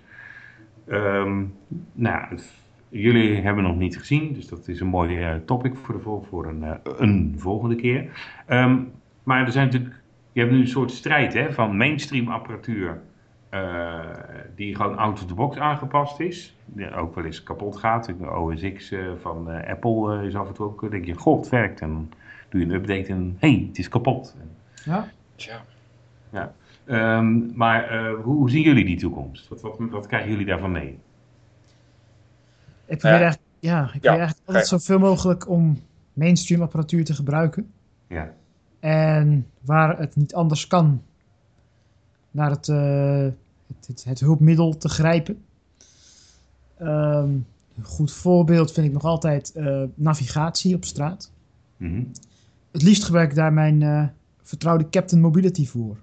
Um, 0.89 1.55
nou, 1.93 2.25
het, 2.29 2.53
jullie 2.89 3.41
hebben 3.41 3.65
nog 3.65 3.77
niet 3.77 3.99
gezien, 3.99 4.33
dus 4.33 4.49
dat 4.49 4.69
is 4.69 4.81
een 4.81 4.87
mooi 4.87 5.19
uh, 5.19 5.35
topic 5.45 5.77
voor, 5.77 5.95
de, 5.95 6.27
voor 6.29 6.47
een, 6.47 6.79
een 6.97 7.35
volgende 7.37 7.75
keer. 7.75 8.11
Um, 8.49 8.93
maar 9.23 9.45
er 9.45 9.53
zijn 9.53 9.67
natuurlijk, 9.67 10.01
je 10.33 10.41
hebt 10.41 10.53
nu 10.53 10.61
een 10.61 10.69
soort 10.69 10.91
strijd 10.91 11.33
hè, 11.33 11.53
van 11.53 11.77
mainstream 11.77 12.29
apparatuur. 12.29 13.01
die 14.55 14.77
gewoon 14.77 14.97
out 14.97 15.13
of 15.13 15.27
the 15.27 15.35
box 15.35 15.57
aangepast 15.59 16.21
is. 16.21 16.57
Die 16.65 16.95
ook 16.95 17.15
wel 17.15 17.25
eens 17.25 17.43
kapot 17.43 17.77
gaat. 17.77 18.07
De 18.07 18.31
OS 18.31 18.73
X 18.73 18.95
van 19.21 19.49
Apple 19.49 20.27
is 20.27 20.35
af 20.35 20.49
en 20.49 20.55
toe 20.55 20.67
ook. 20.67 20.91
denk 20.91 21.05
je, 21.05 21.15
god, 21.15 21.41
het 21.41 21.49
werkt. 21.49 21.81
En 21.81 22.11
doe 22.51 22.61
je 22.61 22.67
een 22.67 22.75
update 22.75 23.13
en 23.13 23.37
hé, 23.39 23.51
hey, 23.51 23.65
het 23.69 23.79
is 23.79 23.89
kapot. 23.89 24.37
Ja. 24.85 25.09
Tja. 25.35 25.65
Ja. 26.33 26.55
Um, 26.87 27.53
maar 27.55 27.95
uh, 27.95 28.23
hoe, 28.23 28.35
hoe, 28.35 28.51
zien 28.51 28.63
jullie 28.63 28.85
die 28.85 28.99
toekomst? 28.99 29.49
Wat, 29.49 29.61
wat, 29.61 29.77
wat 29.79 30.07
krijgen 30.07 30.31
jullie 30.31 30.47
daarvan 30.47 30.73
mee? 30.73 30.99
Ik 32.87 32.99
probeer 32.99 33.19
uh, 33.19 33.23
eigenlijk, 33.23 33.53
ja, 33.59 33.83
ik 33.83 33.91
probeer 33.91 34.11
ja, 34.11 34.17
eigenlijk 34.17 34.47
altijd 34.47 34.67
zoveel 34.67 34.99
mogelijk 34.99 35.49
om 35.49 35.79
mainstream 36.13 36.63
apparatuur 36.63 37.05
te 37.05 37.15
gebruiken. 37.15 37.71
Ja. 38.07 38.35
En 38.81 39.47
waar 39.61 39.99
het 39.99 40.17
niet 40.17 40.35
anders 40.35 40.67
kan, 40.67 41.03
naar 42.31 42.51
het, 42.51 42.69
uh, 42.69 43.29
het, 43.67 43.87
het, 43.87 44.05
het, 44.05 44.21
hulpmiddel 44.21 44.77
te 44.77 44.89
grijpen. 44.89 45.45
Um, 46.81 47.47
een 47.77 47.85
goed 47.85 48.13
voorbeeld 48.13 48.73
vind 48.73 48.87
ik 48.87 48.93
nog 48.93 49.05
altijd 49.05 49.53
navigatie 49.95 50.75
op 50.75 50.85
straat. 50.85 51.33
Mm 51.77 51.89
-hmm. 51.89 52.13
Het 52.71 52.83
liefst 52.83 53.05
gebruik 53.05 53.31
ik 53.31 53.37
daar 53.37 53.53
mijn 53.53 53.81
uh, 53.81 54.05
vertrouwde 54.43 54.89
Captain 54.91 55.21
Mobility 55.21 55.67
voor. 55.67 55.97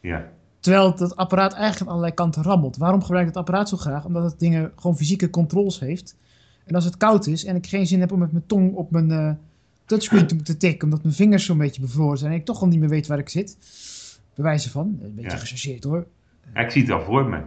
Ja. 0.00 0.32
Terwijl 0.60 0.94
dat 0.94 1.16
apparaat 1.16 1.52
eigenlijk 1.52 1.82
aan 1.82 1.88
allerlei 1.88 2.14
kanten 2.14 2.42
rammelt. 2.42 2.76
Waarom 2.76 3.02
gebruik 3.02 3.22
ik 3.22 3.28
het 3.28 3.36
apparaat 3.36 3.68
zo 3.68 3.76
graag? 3.76 4.04
Omdat 4.04 4.24
het 4.24 4.38
dingen 4.38 4.72
gewoon 4.76 4.96
fysieke 4.96 5.30
controls 5.30 5.80
heeft. 5.80 6.16
En 6.64 6.74
als 6.74 6.84
het 6.84 6.96
koud 6.96 7.26
is 7.26 7.44
en 7.44 7.56
ik 7.56 7.66
geen 7.66 7.86
zin 7.86 8.00
heb 8.00 8.12
om 8.12 8.18
met 8.18 8.32
mijn 8.32 8.46
tong 8.46 8.74
op 8.74 8.90
mijn 8.90 9.10
uh, 9.10 9.32
touchscreen 9.84 10.26
te 10.26 10.34
moeten 10.34 10.58
tikken, 10.58 10.84
omdat 10.84 11.02
mijn 11.02 11.14
vingers 11.14 11.44
zo'n 11.44 11.58
beetje 11.58 11.80
bevroren 11.80 12.18
zijn 12.18 12.32
en 12.32 12.38
ik 12.38 12.44
toch 12.44 12.60
al 12.60 12.66
niet 12.66 12.80
meer 12.80 12.88
weet 12.88 13.06
waar 13.06 13.18
ik 13.18 13.28
zit. 13.28 13.56
Bewijzen 14.34 14.70
van. 14.70 14.98
Een 15.02 15.14
beetje 15.14 15.30
ja. 15.30 15.36
gechargeerd 15.36 15.84
hoor. 15.84 16.06
Ja, 16.54 16.60
ik 16.60 16.70
zie 16.70 16.82
het 16.82 16.90
al 16.90 17.02
voor 17.02 17.28
me. 17.28 17.40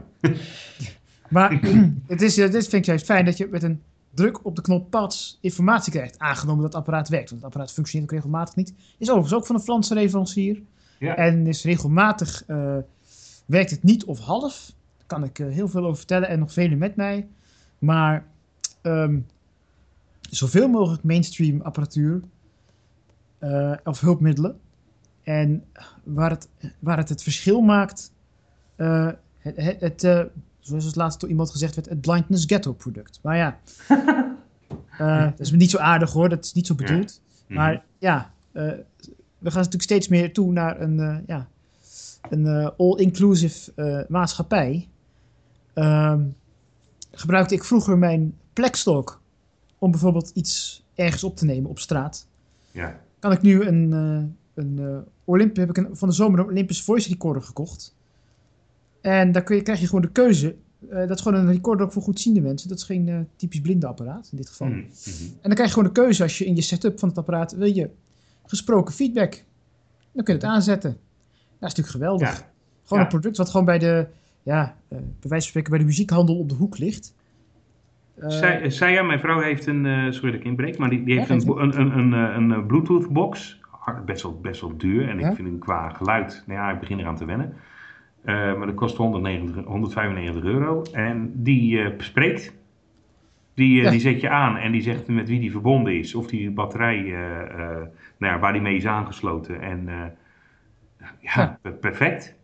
maar 1.29 1.59
het, 2.07 2.21
is, 2.21 2.35
het 2.35 2.53
is, 2.53 2.67
vind 2.67 2.81
ik 2.81 2.85
juist 2.85 3.05
fijn 3.05 3.25
dat 3.25 3.37
je 3.37 3.47
met 3.51 3.63
een 3.63 3.81
druk 4.17 4.45
op 4.45 4.55
de 4.55 4.61
knop 4.61 4.89
pads 4.89 5.37
informatie 5.41 5.91
krijgt. 5.91 6.19
Aangenomen 6.19 6.61
dat 6.61 6.73
het 6.73 6.81
apparaat 6.81 7.09
werkt. 7.09 7.29
Want 7.29 7.41
het 7.41 7.51
apparaat 7.51 7.73
functioneert 7.73 8.11
ook 8.11 8.17
regelmatig 8.17 8.55
niet. 8.55 8.73
Is 8.97 9.09
overigens 9.09 9.33
ook 9.33 9.45
van 9.45 9.55
een 9.55 9.61
Franse 9.61 9.93
leverancier. 9.93 10.61
Ja. 10.99 11.15
En 11.15 11.47
is 11.47 11.63
regelmatig, 11.63 12.43
werkt 13.45 13.71
het 13.71 13.83
niet 13.83 14.05
of 14.05 14.19
half. 14.19 14.73
Daar 14.97 15.07
kan 15.07 15.23
ik 15.23 15.37
heel 15.37 15.67
veel 15.67 15.83
over 15.83 15.97
vertellen 15.97 16.27
en 16.27 16.39
nog 16.39 16.53
velen 16.53 16.77
met 16.77 16.95
mij. 16.95 17.27
Maar 17.79 18.25
um, 18.81 19.25
zoveel 20.29 20.67
mogelijk 20.67 21.03
mainstream 21.03 21.61
apparatuur 21.61 22.21
of 23.83 23.99
hulpmiddelen. 23.99 24.59
En 25.23 25.63
waar 26.03 26.29
het 26.29 26.49
waar 26.79 26.97
het, 26.97 27.09
het 27.09 27.23
verschil 27.23 27.61
maakt, 27.61 28.11
het, 29.37 29.79
het, 29.79 30.29
zoals 30.67 30.85
het 30.85 30.95
laatst 30.95 31.19
door 31.19 31.29
iemand 31.29 31.51
gezegd 31.51 31.75
werd, 31.75 31.89
het 31.89 32.01
Blindness 32.01 32.45
Ghetto 32.45 32.73
product. 32.73 33.19
Maar 33.21 33.37
ja, 33.37 33.59
uh, 35.01 35.23
dat 35.37 35.39
is 35.39 35.51
niet 35.51 35.71
zo 35.71 35.77
aardig 35.77 36.11
hoor, 36.11 36.29
dat 36.29 36.45
is 36.45 36.53
niet 36.53 36.67
zo 36.67 36.75
bedoeld. 36.75 37.21
Mhm. 37.47 37.59
Maar 37.59 37.83
ja, 37.97 38.31
we 38.51 38.85
gaan 39.39 39.55
natuurlijk 39.55 39.83
steeds 39.83 40.07
meer 40.07 40.33
toe 40.33 40.51
naar 40.51 40.81
een, 40.81 41.23
ja, 41.27 41.47
een 42.29 42.71
all-inclusive 42.77 44.05
maatschappij. 44.09 44.87
Ehm, 45.73 46.21
gebruikte 47.11 47.55
ik 47.55 47.63
vroeger 47.63 47.97
mijn 47.97 48.37
Plextalk 48.53 49.21
om 49.79 49.91
bijvoorbeeld 49.91 50.31
iets 50.33 50.85
ergens 50.95 51.23
op 51.23 51.35
te 51.35 51.45
nemen 51.45 51.69
op 51.69 51.79
straat. 51.79 52.27
Ja. 52.71 52.99
Kan 53.19 53.31
ik 53.31 53.41
nu 53.41 53.63
een, 53.63 53.91
een 54.53 55.05
Olymp 55.27 55.55
heb 55.55 55.69
ik 55.69 55.77
een, 55.77 55.89
van 55.91 56.07
de 56.07 56.13
zomer 56.13 56.39
een 56.39 56.45
Olympus 56.45 56.81
Voice 56.81 57.09
Recorder 57.09 57.43
gekocht. 57.43 57.95
En 59.01 59.31
daar 59.31 59.43
kun 59.43 59.55
je, 59.55 59.61
krijg 59.61 59.79
je 59.79 59.85
gewoon 59.85 60.01
de 60.01 60.11
keuze. 60.11 60.55
Uh, 60.89 60.97
dat 60.97 61.17
is 61.17 61.21
gewoon 61.21 61.39
een 61.39 61.51
recorder 61.51 61.85
ook 61.85 61.91
voor 61.91 62.01
goedziende 62.01 62.41
mensen. 62.41 62.69
Dat 62.69 62.77
is 62.77 62.83
geen 62.83 63.07
uh, 63.07 63.19
typisch 63.35 63.61
blinde 63.61 63.87
apparaat 63.87 64.27
in 64.31 64.37
dit 64.37 64.49
geval. 64.49 64.67
Mm 64.67 64.73
-hmm. 64.73 64.83
En 65.25 65.41
dan 65.41 65.53
krijg 65.53 65.69
je 65.69 65.73
gewoon 65.73 65.93
de 65.93 66.01
keuze 66.01 66.23
als 66.23 66.37
je 66.37 66.45
in 66.45 66.55
je 66.55 66.61
setup 66.61 66.99
van 66.99 67.09
het 67.09 67.17
apparaat 67.17 67.51
wil 67.51 67.73
je 67.73 67.89
gesproken 68.45 68.93
feedback. 68.93 69.43
Dan 70.11 70.23
kun 70.23 70.33
je 70.33 70.39
het 70.39 70.49
aanzetten. 70.49 70.89
Dat 70.89 71.69
is 71.69 71.75
natuurlijk 71.75 71.89
geweldig. 71.89 72.29
Ja. 72.29 72.35
Gewoon 72.83 72.99
ja. 72.99 72.99
een 72.99 73.07
product 73.07 73.37
wat 73.37 73.49
gewoon 73.49 73.65
bij 73.65 73.79
de, 73.79 74.07
ja, 74.43 74.63
uh, 74.63 74.69
bij 74.89 74.99
wijze 74.99 75.27
van 75.29 75.41
spreken 75.41 75.69
bij 75.69 75.79
de 75.79 75.85
muziekhandel 75.85 76.37
op 76.37 76.49
de 76.49 76.55
hoek 76.55 76.77
ligt. 76.77 77.15
Zij, 78.27 78.69
Saya, 78.69 79.03
mijn 79.03 79.19
vrouw 79.19 79.39
heeft 79.39 79.65
een, 79.65 80.13
sorry 80.13 80.31
dat 80.31 80.39
ik 80.39 80.45
inbreek, 80.45 80.77
maar 80.77 80.89
die, 80.89 81.03
die 81.03 81.17
heeft 81.17 81.29
een, 81.29 81.61
een, 81.61 81.79
een, 81.79 82.13
een, 82.13 82.49
een 82.49 82.65
Bluetooth 82.65 83.09
box 83.09 83.59
best 84.05 84.21
wel, 84.21 84.39
best 84.39 84.61
wel 84.61 84.77
duur. 84.77 85.09
En 85.09 85.19
ik 85.19 85.25
vind 85.25 85.47
hem 85.47 85.59
qua 85.59 85.89
geluid, 85.89 86.43
nou 86.45 86.59
ja, 86.59 86.71
ik 86.71 86.79
begin 86.79 86.99
eraan 86.99 87.15
te 87.15 87.25
wennen. 87.25 87.53
Uh, 88.27 88.55
maar 88.55 88.65
dat 88.65 88.75
kost 88.75 88.97
190, 88.97 89.65
195 89.65 90.43
euro. 90.43 90.81
En 90.91 91.31
die 91.33 91.77
uh, 91.77 91.89
spreekt. 91.97 92.53
Die, 93.53 93.81
uh, 93.81 93.89
die 93.89 93.99
zet 93.99 94.21
je 94.21 94.29
aan 94.29 94.57
en 94.57 94.71
die 94.71 94.81
zegt 94.81 95.07
met 95.07 95.27
wie 95.27 95.39
die 95.39 95.51
verbonden 95.51 95.97
is. 95.99 96.15
Of 96.15 96.27
die 96.27 96.51
batterij, 96.51 97.01
nou 98.17 98.33
ja, 98.33 98.39
waar 98.39 98.53
die 98.53 98.61
mee 98.61 98.75
is 98.75 98.85
aangesloten. 98.85 99.61
En 99.61 99.89
ja, 100.99 101.09
ja, 101.19 101.59
perfect. 101.79 102.35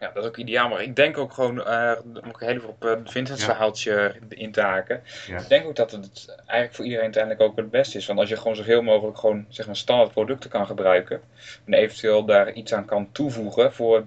Ja, 0.00 0.10
dat 0.14 0.22
is 0.22 0.28
ook 0.28 0.36
ideaal. 0.36 0.68
Maar 0.68 0.82
ik 0.82 0.96
denk 0.96 1.18
ook 1.18 1.32
gewoon, 1.32 1.58
uh, 1.58 1.92
om 2.04 2.28
ook 2.28 2.40
heel 2.40 2.48
even 2.48 2.68
op 2.68 2.82
het 2.82 3.10
Vincent's 3.10 3.44
ja. 3.44 3.48
verhaaltje 3.48 4.14
in 4.28 4.52
te 4.52 4.60
haken. 4.60 5.02
Ja. 5.26 5.38
Ik 5.38 5.48
denk 5.48 5.66
ook 5.66 5.76
dat 5.76 5.90
het 5.90 6.34
eigenlijk 6.36 6.74
voor 6.74 6.84
iedereen 6.84 7.04
uiteindelijk 7.04 7.42
ook 7.42 7.56
het 7.56 7.70
beste 7.70 7.98
is. 7.98 8.06
Want 8.06 8.18
als 8.18 8.28
je 8.28 8.36
gewoon 8.36 8.56
zoveel 8.56 8.82
mogelijk 8.82 9.18
gewoon, 9.18 9.44
zeg 9.48 9.66
maar, 9.66 9.76
standaard 9.76 10.12
producten 10.12 10.50
kan 10.50 10.66
gebruiken. 10.66 11.20
En 11.64 11.72
eventueel 11.72 12.24
daar 12.24 12.52
iets 12.52 12.74
aan 12.74 12.84
kan 12.84 13.12
toevoegen 13.12 13.72
voor 13.72 14.06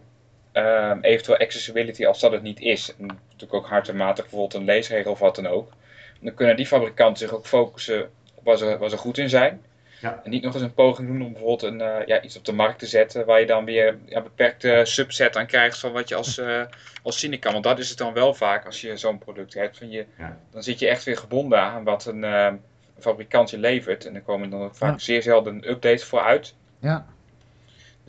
uh, 0.53 0.95
eventueel 1.01 1.38
accessibility 1.38 2.05
als 2.05 2.19
dat 2.19 2.31
het 2.31 2.41
niet 2.41 2.59
is. 2.59 2.95
En 2.97 3.05
natuurlijk 3.05 3.53
ook 3.53 3.67
hardmatig 3.67 4.23
bijvoorbeeld 4.23 4.53
een 4.53 4.63
leesregel 4.63 5.12
of 5.12 5.19
wat 5.19 5.35
dan 5.35 5.47
ook. 5.47 5.71
Dan 6.19 6.33
kunnen 6.33 6.55
die 6.55 6.67
fabrikanten 6.67 7.27
zich 7.27 7.35
ook 7.35 7.45
focussen 7.45 8.09
op 8.35 8.45
waar 8.45 8.57
ze, 8.57 8.77
waar 8.77 8.89
ze 8.89 8.97
goed 8.97 9.17
in 9.17 9.29
zijn. 9.29 9.62
Ja. 10.01 10.21
En 10.23 10.29
niet 10.29 10.43
nog 10.43 10.53
eens 10.53 10.63
een 10.63 10.73
poging 10.73 11.07
doen 11.07 11.21
om 11.21 11.31
bijvoorbeeld 11.31 11.62
een, 11.62 11.79
uh, 11.79 12.05
ja, 12.05 12.21
iets 12.21 12.38
op 12.38 12.45
de 12.45 12.53
markt 12.53 12.79
te 12.79 12.85
zetten 12.85 13.25
waar 13.25 13.39
je 13.39 13.45
dan 13.45 13.65
weer 13.65 13.97
ja, 14.05 14.21
beperkte 14.21 14.81
subset 14.83 15.38
aan 15.38 15.45
krijgt 15.45 15.79
van 15.79 15.91
wat 15.91 16.09
je 16.09 16.15
als, 16.15 16.38
uh, 16.38 16.62
als 17.03 17.19
zien 17.19 17.39
kan. 17.39 17.51
Want 17.51 17.63
dat 17.63 17.79
is 17.79 17.89
het 17.89 17.97
dan 17.97 18.13
wel 18.13 18.33
vaak 18.33 18.65
als 18.65 18.81
je 18.81 18.97
zo'n 18.97 19.17
product 19.17 19.53
hebt. 19.53 19.77
Van 19.77 19.89
je, 19.89 20.05
ja. 20.17 20.38
Dan 20.51 20.63
zit 20.63 20.79
je 20.79 20.88
echt 20.88 21.03
weer 21.03 21.17
gebonden 21.17 21.59
aan 21.59 21.83
wat 21.83 22.05
een, 22.05 22.23
uh, 22.23 22.45
een 22.45 22.62
fabrikant 23.01 23.49
je 23.49 23.57
levert. 23.57 24.05
En 24.05 24.15
er 24.15 24.21
komen 24.21 24.49
dan 24.49 24.62
ook 24.62 24.75
vaak 24.75 24.99
zeer 24.99 25.21
zelden 25.21 25.69
updates 25.69 26.03
voor 26.03 26.21
uit. 26.21 26.53
Ja. 26.79 27.05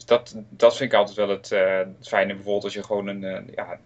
Dus 0.00 0.08
dat, 0.08 0.36
dat 0.48 0.76
vind 0.76 0.92
ik 0.92 0.98
altijd 0.98 1.16
wel 1.16 1.28
het, 1.28 1.48
het 1.98 2.08
fijne. 2.08 2.34
Bijvoorbeeld 2.34 2.64
als 2.64 2.74
je 2.74 2.82
gewoon 2.82 3.06
een, 3.06 3.50
ja, 3.54 3.78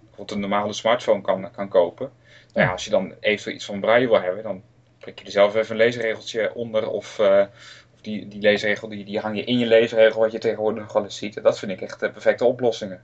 bijvoorbeeld 0.00 0.30
een 0.30 0.40
normale 0.40 0.72
smartphone 0.72 1.20
kan, 1.20 1.50
kan 1.50 1.68
kopen. 1.68 2.10
Nou 2.52 2.66
ja, 2.66 2.72
als 2.72 2.84
je 2.84 2.90
dan 2.90 3.14
eventueel 3.20 3.56
iets 3.56 3.64
van 3.64 3.80
braille 3.80 4.08
wil 4.08 4.20
hebben, 4.20 4.42
dan 4.42 4.62
prik 4.98 5.18
je 5.18 5.24
er 5.24 5.30
zelf 5.30 5.54
even 5.54 5.70
een 5.70 5.76
leesregeltje 5.76 6.54
onder. 6.54 6.90
Of, 6.90 7.18
uh, 7.18 7.44
of 7.94 8.00
die, 8.00 8.28
die 8.28 8.40
leesregel, 8.40 8.88
die, 8.88 9.04
die 9.04 9.18
hang 9.18 9.36
je 9.36 9.44
in 9.44 9.58
je 9.58 9.66
leesregel, 9.66 10.20
wat 10.20 10.32
je 10.32 10.38
tegenwoordig 10.38 10.82
nog 10.82 10.92
wel 10.92 11.02
eens 11.02 11.16
ziet. 11.16 11.36
En 11.36 11.42
dat 11.42 11.58
vind 11.58 11.72
ik 11.72 11.80
echt 11.80 12.00
de 12.00 12.10
perfecte 12.10 12.44
oplossingen. 12.44 13.00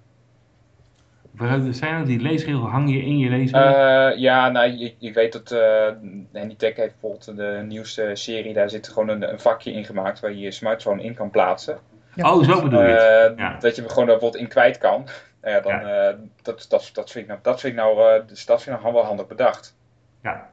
Waarom 1.31 1.73
zijn 1.73 1.99
dat 1.99 2.07
die 2.07 2.21
leesregel 2.21 2.66
hang 2.66 2.90
je 2.90 3.03
in 3.03 3.18
je 3.18 3.31
leesregel? 3.31 3.68
Uh, 3.68 4.18
ja, 4.18 4.49
nou, 4.49 4.71
je, 4.71 4.95
je 4.99 5.12
weet 5.12 5.33
dat 5.33 5.53
uh, 5.53 5.88
Handytech 6.33 6.77
heeft 6.77 7.01
bijvoorbeeld 7.01 7.37
de 7.37 7.64
nieuwste 7.66 8.11
serie, 8.14 8.53
daar 8.53 8.71
zit 8.71 8.88
gewoon 8.88 9.09
een, 9.09 9.31
een 9.31 9.40
vakje 9.40 9.73
in 9.73 9.85
gemaakt 9.85 10.21
waar 10.21 10.31
je 10.31 10.40
je 10.40 10.51
smartphone 10.51 11.03
in 11.03 11.14
kan 11.14 11.31
plaatsen. 11.31 11.79
Ja. 12.14 12.35
Oh, 12.35 12.44
zo 12.44 12.62
bedoel 12.62 12.83
je 12.83 13.33
ja. 13.37 13.57
Dat 13.59 13.77
je 13.77 13.83
er 13.83 13.88
gewoon 13.88 14.07
bijvoorbeeld 14.07 14.42
in 14.42 14.48
kwijt 14.48 14.79
kan. 14.79 15.07
Ja, 15.42 15.61
dan, 15.61 15.81
ja. 15.81 16.16
dat, 16.42 16.66
dat, 16.68 16.90
dat, 16.92 17.11
vind 17.11 17.25
ik 17.25 17.27
nou, 17.27 17.40
dat 17.42 17.61
vind 17.61 17.72
ik 17.72 17.79
nou, 17.79 18.22
dus 18.27 18.46
dat 18.46 18.62
vind 18.62 18.77
ik 18.77 18.83
nou 18.83 18.94
wel 18.94 19.05
handig 19.05 19.27
bedacht. 19.27 19.77
Ja, 20.22 20.51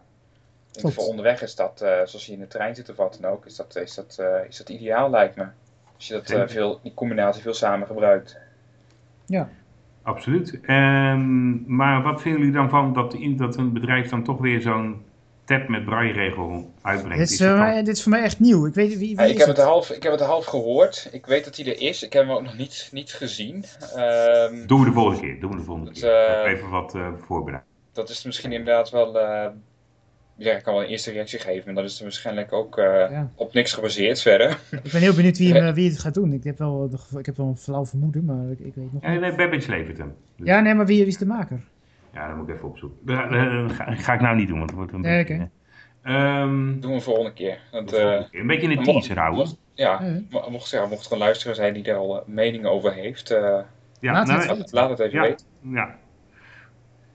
voor 0.72 1.04
onderweg 1.04 1.41
is 1.41 1.56
dat, 1.56 1.82
uh, 1.84 1.89
zoals 1.89 2.26
je 2.26 2.34
in 2.34 2.39
de 2.39 2.48
trein 2.48 2.76
zit 2.76 2.89
of 2.89 2.95
wat 2.95 3.17
dan 3.22 3.32
ook, 3.32 3.45
is 3.45 3.56
dat, 3.56 3.76
is 3.76 3.95
dat, 3.95 4.17
uh, 4.19 4.45
is 4.48 4.58
dat 4.58 4.69
ideaal 4.69 5.10
lijkt 5.10 5.36
me. 5.36 5.45
Als 5.95 6.08
je 6.08 6.13
dat, 6.13 6.30
uh, 6.30 6.43
veel, 6.45 6.80
die 6.84 6.93
combinatie 6.93 7.41
veel 7.41 7.54
samen 7.54 7.88
gebruikt. 7.88 8.38
Ja. 9.26 9.50
Absoluut. 10.02 10.60
Um, 10.67 11.63
maar 11.67 12.02
wat 12.02 12.22
vinden 12.22 12.39
jullie 12.39 12.56
dan 12.56 12.69
van 12.69 12.93
dat, 12.93 13.13
in, 13.13 13.38
dat 13.38 13.58
een 13.58 13.74
bedrijf 13.74 14.10
dan 14.10 14.24
toch 14.24 14.38
weer 14.38 14.62
zo'n 14.62 15.06
tab 15.50 15.68
met 15.68 15.86
braille-regel 15.86 16.74
uitbrengt? 16.82 17.18
Dit 17.18 17.32
is, 17.32 17.42
uh, 17.42 17.76
dit 17.76 17.88
is 17.88 18.04
voor 18.04 18.12
mij 18.12 18.22
echt 18.22 18.40
nieuw. 18.40 18.66
Ik, 18.66 18.74
weet, 18.74 18.90
wie, 18.90 18.98
wie 18.98 19.16
ja, 19.16 19.24
ik, 19.24 19.38
heb 19.38 19.48
het? 19.48 19.58
Het 19.58 19.66
half, 19.66 19.90
ik 19.90 20.04
heb 20.04 20.12
het 20.12 20.22
half 20.22 20.46
gehoord. 20.46 21.10
Ik 21.12 21.26
weet 21.26 21.46
dat 21.46 21.58
hij 21.58 21.66
er 21.66 21.82
is. 21.82 22.04
Ik 22.04 22.14
heb 22.14 22.24
hem 22.24 22.32
ook 22.32 22.44
nog 22.44 22.58
niet, 22.58 22.90
niet 22.92 23.14
gezien. 23.14 23.66
Um, 23.98 24.68
doen 24.68 24.80
we 24.80 24.86
de 24.86 24.92
volgende 24.94 25.20
keer. 25.22 25.40
Doen 25.40 25.52
we 25.52 25.58
de 25.58 25.64
volgende 25.64 25.92
dat, 25.92 26.00
keer. 26.00 26.46
Even 26.46 26.70
wat 26.70 26.98
voorbereiden. 27.26 27.68
Dat 27.94 28.10
is 28.10 28.24
misschien 28.24 28.52
inderdaad 28.52 28.90
wel 28.90 29.12
ja, 30.40 30.56
ik 30.56 30.64
kan 30.64 30.74
wel 30.74 30.84
een 30.84 30.90
eerste 30.90 31.12
reactie 31.12 31.40
geven, 31.40 31.74
maar 31.74 31.84
dat 31.84 31.92
is 31.92 31.98
er 31.98 32.04
waarschijnlijk 32.04 32.54
ook 32.54 32.78
uh, 32.78 32.86
ja. 32.86 33.32
op 33.36 33.54
niks 33.54 33.74
gebaseerd 33.74 34.22
verder. 34.22 34.60
Ik 34.84 34.92
ben 34.92 35.02
heel 35.02 35.16
benieuwd 35.16 35.38
wie, 35.38 35.54
hem, 35.54 35.74
wie 35.80 35.90
het 35.90 36.00
gaat 36.00 36.14
doen. 36.14 36.34
Ik 36.34 36.44
heb 36.44 36.58
wel, 36.58 36.90
ik 37.18 37.26
heb 37.26 37.38
wel 37.38 37.48
een 37.48 37.58
flauw 37.58 37.86
vermoeden, 37.86 38.26
maar 38.26 38.52
ik, 38.52 38.60
ik 38.60 38.76
weet 38.76 38.84
nog 38.84 38.94
niet. 38.94 39.04
Ja, 39.04 39.14
nee, 39.14 39.36
Babbage 39.36 39.70
levert 39.70 39.98
hem. 39.98 40.16
Dus. 40.36 40.48
Ja, 40.48 40.60
nee, 40.60 40.74
maar 40.74 40.86
wie, 40.86 40.98
wie 40.98 41.08
is 41.08 41.18
de 41.18 41.26
maker? 41.26 41.62
Ja, 42.13 42.28
dat 42.28 42.38
moet 42.38 42.50
ik 42.50 42.56
even 42.56 42.67
opzoeken. 42.67 42.98
Dat 43.06 43.72
ga, 43.72 43.95
ga, 43.95 44.13
ik 44.13 44.22
nou 44.22 44.36
niet 44.36 44.48
doen, 44.48 44.58
want 44.58 44.69
het 44.69 44.80
wordt 44.80 44.93
een 44.93 45.02
beetje... 45.02 45.34
Okay. 45.34 46.41
Um, 46.41 46.80
Doen 46.80 46.93
we 46.93 47.02
volgende 47.02 47.34
keer. 47.34 47.60
Want, 47.72 47.93
uh, 47.93 48.00
volgende 48.00 48.30
keer. 48.30 48.39
Een 48.39 48.48
beetje 48.48 48.69
in 48.69 48.78
de 48.78 48.84
teaser 48.84 49.19
houden. 49.19 49.48
Ja, 49.74 50.02
ja. 50.30 50.50
Mocht, 50.50 50.69
ja, 50.69 50.86
mocht 50.86 51.06
er 51.06 51.12
een 51.12 51.17
luisteraar 51.17 51.56
zijn 51.56 51.74
die 51.74 51.84
daar 51.84 51.95
al 51.95 52.15
uh, 52.15 52.22
mening 52.26 52.65
over 52.65 52.93
heeft, 52.93 53.32
uh, 53.32 53.38
ja, 54.00 54.12
laat, 54.12 54.28
nou, 54.28 54.58
het, 54.58 54.72
laat 54.72 54.89
het 54.89 55.00
even 55.00 55.22
ja, 55.22 55.22
weten. 55.22 55.45
Ja, 55.62 55.95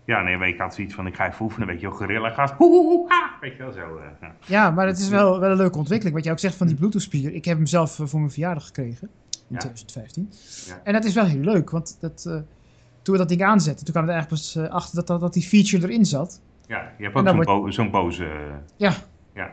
ja, 0.04 0.22
nee, 0.22 0.52
ik 0.52 0.58
had 0.58 0.74
zoiets 0.74 0.94
van, 0.94 1.06
ik 1.06 1.14
ga 1.14 1.28
even 1.28 1.44
oefenen, 1.44 1.66
weet 1.68 1.80
je 1.80 1.88
wel, 1.88 1.96
gorilla 1.96 2.30
gaat, 2.30 2.52
hoe, 2.52 3.08
ha, 3.08 3.30
weet 3.40 3.56
je 3.56 3.62
wel, 3.62 3.72
zo. 3.72 3.96
Uh, 3.96 4.02
ja. 4.20 4.34
ja. 4.46 4.70
maar 4.70 4.86
het 4.86 4.98
is 4.98 5.08
wel, 5.08 5.40
wel 5.40 5.50
een 5.50 5.56
leuke 5.56 5.78
ontwikkeling, 5.78 6.16
wat 6.16 6.24
je 6.24 6.30
ook 6.30 6.38
zegt 6.38 6.56
van 6.56 6.66
die 6.66 6.76
Bluetooth 6.76 7.02
speaker. 7.02 7.34
Ik 7.34 7.44
heb 7.44 7.56
hem 7.56 7.66
zelf 7.66 7.98
uh, 7.98 8.06
voor 8.06 8.18
mijn 8.18 8.32
verjaardag 8.32 8.66
gekregen, 8.66 9.08
in 9.30 9.44
ja. 9.48 9.58
2015. 9.58 10.32
Ja. 10.66 10.80
En 10.84 10.92
dat 10.92 11.04
is 11.04 11.14
wel 11.14 11.24
heel 11.24 11.40
leuk, 11.40 11.70
want 11.70 11.96
dat, 12.00 12.24
uh, 12.28 12.40
toen 13.04 13.14
we 13.14 13.20
dat 13.20 13.28
ding 13.28 13.42
aanzetten, 13.42 13.84
toen 13.84 13.94
kwam 13.94 14.06
het 14.06 14.14
eigenlijk 14.14 14.42
pas 14.42 14.70
achter 14.70 14.94
dat, 14.94 15.06
dat, 15.06 15.20
dat 15.20 15.32
die 15.32 15.42
feature 15.42 15.86
erin 15.86 16.04
zat. 16.04 16.40
Ja, 16.66 16.92
je 16.98 17.04
hebt 17.04 17.16
ook 17.16 17.26
zo'n 17.26 17.34
wordt... 17.74 17.90
boze... 17.90 18.28
Ja. 18.76 18.92
Ja. 19.34 19.52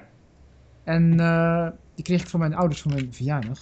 En 0.84 1.10
die 1.96 2.04
kreeg 2.04 2.22
ik 2.22 2.28
van 2.28 2.40
mijn 2.40 2.56
ouders 2.56 2.82
voor 2.82 2.92
mijn 2.92 3.14
verjaardag. 3.14 3.60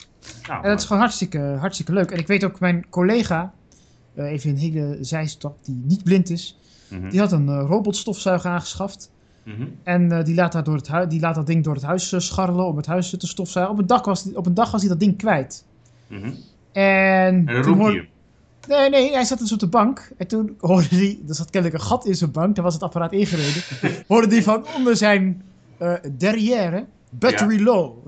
Nou, 0.48 0.64
en 0.64 0.70
dat 0.70 0.80
is 0.80 0.86
gewoon 0.86 1.02
hartstikke, 1.02 1.40
hartstikke 1.40 1.94
leuk. 1.94 2.12
En 2.12 2.18
ik 2.18 2.28
weet 2.28 2.44
ook, 2.44 2.60
mijn 2.60 2.90
collega, 2.90 3.54
even 4.16 4.50
een 4.50 4.58
hele 4.58 4.98
zijstap, 5.02 5.66
die 5.66 5.82
niet 5.86 6.04
blind 6.04 6.30
is... 6.30 6.60
Mhm. 6.90 7.10
Die 7.10 7.20
had 7.20 7.32
een 7.32 7.48
uh, 7.48 7.64
robotstofzuiger 7.68 8.52
aangeschaft. 8.52 9.12
Mm 9.44 9.56
-hmm. 9.56 9.76
En 9.84 10.24
die, 10.24 10.36
laat 10.36 10.52
dat 10.52 10.66
door 10.66 10.76
het 10.76 11.10
die 11.10 11.20
laat 11.20 11.36
dat 11.36 11.48
ding 11.48 11.64
door 11.64 11.74
het 11.74 11.84
huis 11.84 12.14
scharrelen 12.18 12.66
om 12.66 12.78
het 12.78 12.86
huis 12.86 13.10
te 13.10 13.28
stofzuigen. 13.28 13.74
Op 13.74 13.80
een 13.80 13.88
dag 13.88 14.06
was, 14.06 14.24
die, 14.24 14.38
op 14.38 14.46
een 14.46 14.54
dag 14.54 14.72
was 14.72 14.82
hij 14.82 14.90
dat 14.90 15.00
ding 15.00 15.18
kwijt. 15.18 15.66
Mm 16.08 16.22
-hmm. 16.22 16.36
En, 16.72 17.48
en 17.48 17.62
toen 17.62 17.78
hoorde... 17.78 18.08
Nee, 18.68 18.90
nee, 18.90 19.12
hij 19.12 19.24
zat 19.24 19.40
dus 19.40 19.52
op 19.52 19.60
de 19.60 19.68
bank. 19.68 20.12
En 20.18 20.28
toen 20.28 20.58
hoorde 20.60 20.88
hij, 20.90 21.20
er 21.28 21.36
zat 21.36 21.50
kennelijk 21.50 21.82
een 21.82 21.88
gat 21.88 22.06
in 22.06 22.16
zijn 22.16 22.32
bank, 22.32 22.56
daar 22.56 22.64
was 22.64 22.74
het 22.74 22.84
apparaat 22.84 23.12
ingereden. 23.12 23.64
hoorde 24.08 24.28
hij 24.28 24.44
van 24.44 24.66
onder 24.76 24.98
zijn 24.98 25.44
derrière, 26.18 26.86
Battery 27.10 27.64
low. 27.64 28.06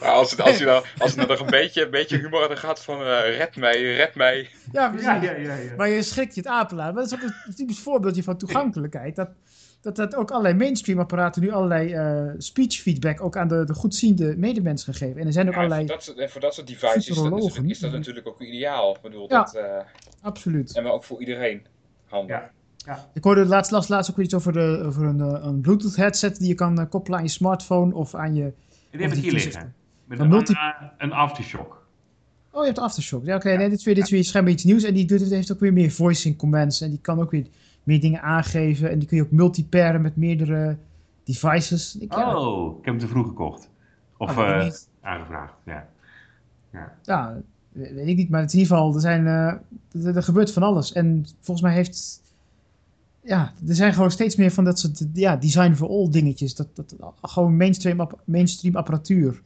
Nou, 0.00 0.12
als, 0.18 0.30
het, 0.30 0.40
als, 0.40 0.58
je 0.58 0.64
dan, 0.64 0.82
als 0.98 1.14
het 1.14 1.28
nog 1.28 1.40
een 1.40 1.50
beetje, 1.50 1.84
een 1.84 1.90
beetje 1.90 2.16
humor 2.16 2.40
had 2.40 2.58
gaat 2.58 2.82
van 2.82 3.00
uh, 3.00 3.36
red 3.36 3.56
mij, 3.56 3.94
red 3.94 4.14
mij. 4.14 4.48
Ja, 4.72 4.88
precies. 4.88 5.06
Ja, 5.06 5.22
ja, 5.22 5.32
ja, 5.32 5.74
Maar 5.76 5.88
je 5.88 6.02
schrikt 6.02 6.34
je 6.34 6.40
het 6.40 6.50
apenlaar. 6.50 6.92
Maar 6.94 7.02
dat 7.02 7.12
is 7.12 7.18
ook 7.18 7.30
een 7.46 7.54
typisch 7.54 7.78
voorbeeldje 7.78 8.22
van 8.22 8.36
toegankelijkheid. 8.36 9.16
Dat, 9.16 9.28
dat, 9.94 10.10
dat 10.10 10.20
ook 10.20 10.30
allerlei 10.30 10.54
mainstream 10.54 10.98
apparaten 10.98 11.42
nu 11.42 11.50
allerlei 11.50 11.94
uh, 11.94 12.34
speech 12.38 12.74
feedback 12.74 13.20
ook 13.20 13.36
aan 13.36 13.48
de, 13.48 13.64
de 13.64 13.74
goedziende 13.74 14.36
medemens 14.36 14.84
gegeven. 14.84 15.20
En 15.20 15.26
er 15.26 15.32
zijn 15.32 15.48
ook 15.48 15.54
allerlei... 15.54 15.86
Voor 15.86 15.94
dat, 15.94 16.04
soort, 16.04 16.30
voor 16.30 16.40
dat 16.40 16.54
soort 16.54 16.66
devices 16.66 17.08
is 17.08 17.16
dat, 17.16 17.60
is 17.64 17.78
dat 17.78 17.92
natuurlijk 17.92 18.28
ook 18.28 18.40
ideaal. 18.40 18.94
Ik 18.94 19.00
bedoel, 19.00 19.28
dat, 19.28 19.54
uh, 19.56 19.62
absoluut. 20.20 20.76
En 20.76 20.82
maar 20.82 20.92
ook 20.92 21.04
voor 21.04 21.20
iedereen 21.20 21.62
handig. 22.04 22.36
Ja. 22.36 22.50
Ja. 22.76 23.08
Ik 23.14 23.24
hoorde 23.24 23.46
laatst, 23.46 23.70
laatst, 23.70 23.88
laatst 23.88 24.10
ook 24.10 24.18
iets 24.18 24.34
over, 24.34 24.52
de, 24.52 24.82
over 24.84 25.04
een, 25.04 25.20
eh, 25.20 25.44
een 25.44 25.60
Bluetooth 25.60 25.96
headset 25.96 26.38
die 26.38 26.48
je 26.48 26.54
kan 26.54 26.88
koppelen 26.88 27.18
aan 27.18 27.24
je 27.24 27.30
smartphone 27.30 27.94
of 27.94 28.14
aan 28.14 28.34
je... 28.34 28.52
Die 28.90 29.00
heb 29.00 29.12
ik 29.12 29.22
hier 29.22 29.32
liggen. 29.32 29.74
Met 30.04 30.18
een, 30.18 30.28
multi... 30.28 30.52
een, 30.52 30.90
een 30.98 31.12
aftershock. 31.12 31.86
Oh, 32.50 32.60
je 32.60 32.66
hebt 32.66 32.78
aftershock. 32.78 33.24
Ja, 33.24 33.36
oké. 33.36 33.46
Okay. 33.46 33.58
Nee, 33.58 33.68
dit 33.68 33.78
is 33.78 33.84
weer, 33.84 33.94
dit 33.94 34.04
is 34.04 34.10
weer 34.10 34.24
schijnbaar 34.24 34.52
iets 34.52 34.64
nieuws. 34.64 34.82
En 34.82 34.94
die 34.94 35.06
doet, 35.06 35.30
heeft 35.30 35.52
ook 35.52 35.60
weer 35.60 35.72
meer 35.72 35.90
voicing 35.90 36.36
commands. 36.36 36.80
En 36.80 36.90
die 36.90 37.00
kan 37.00 37.20
ook 37.20 37.30
weer 37.30 37.46
meer 37.88 38.00
dingen 38.00 38.22
aangeven. 38.22 38.90
En 38.90 38.98
die 38.98 39.08
kun 39.08 39.16
je 39.16 39.22
ook 39.22 39.30
multiparen 39.30 40.02
met 40.02 40.16
meerdere 40.16 40.76
devices. 41.24 41.96
Ik, 41.96 42.14
ja. 42.14 42.38
Oh, 42.38 42.78
ik 42.78 42.84
heb 42.84 42.94
hem 42.94 42.98
te 42.98 43.08
vroeg 43.08 43.26
gekocht. 43.26 43.70
Of 44.16 44.30
oh, 44.30 44.36
uh, 44.36 44.70
aangevraagd, 45.00 45.54
ja. 45.64 45.88
ja. 46.72 46.92
Ja, 47.02 47.40
weet 47.72 48.06
ik 48.06 48.16
niet. 48.16 48.30
Maar 48.30 48.42
in 48.42 48.48
ieder 48.50 48.66
geval, 48.66 48.94
er, 48.94 49.00
zijn, 49.00 49.24
uh, 49.24 50.06
er, 50.06 50.16
er 50.16 50.22
gebeurt 50.22 50.52
van 50.52 50.62
alles. 50.62 50.92
En 50.92 51.26
volgens 51.40 51.66
mij 51.66 51.74
heeft 51.74 52.22
ja, 53.22 53.52
er 53.68 53.74
zijn 53.74 53.92
gewoon 53.92 54.10
steeds 54.10 54.36
meer 54.36 54.50
van 54.50 54.64
dat 54.64 54.78
soort 54.78 55.04
ja, 55.12 55.36
design 55.36 55.72
for 55.72 55.88
all 55.88 56.10
dingetjes. 56.10 56.54
Dat, 56.54 56.68
dat 56.74 56.94
gewoon 57.22 57.56
mainstream, 57.56 58.08
mainstream 58.24 58.76
apparatuur 58.76 59.42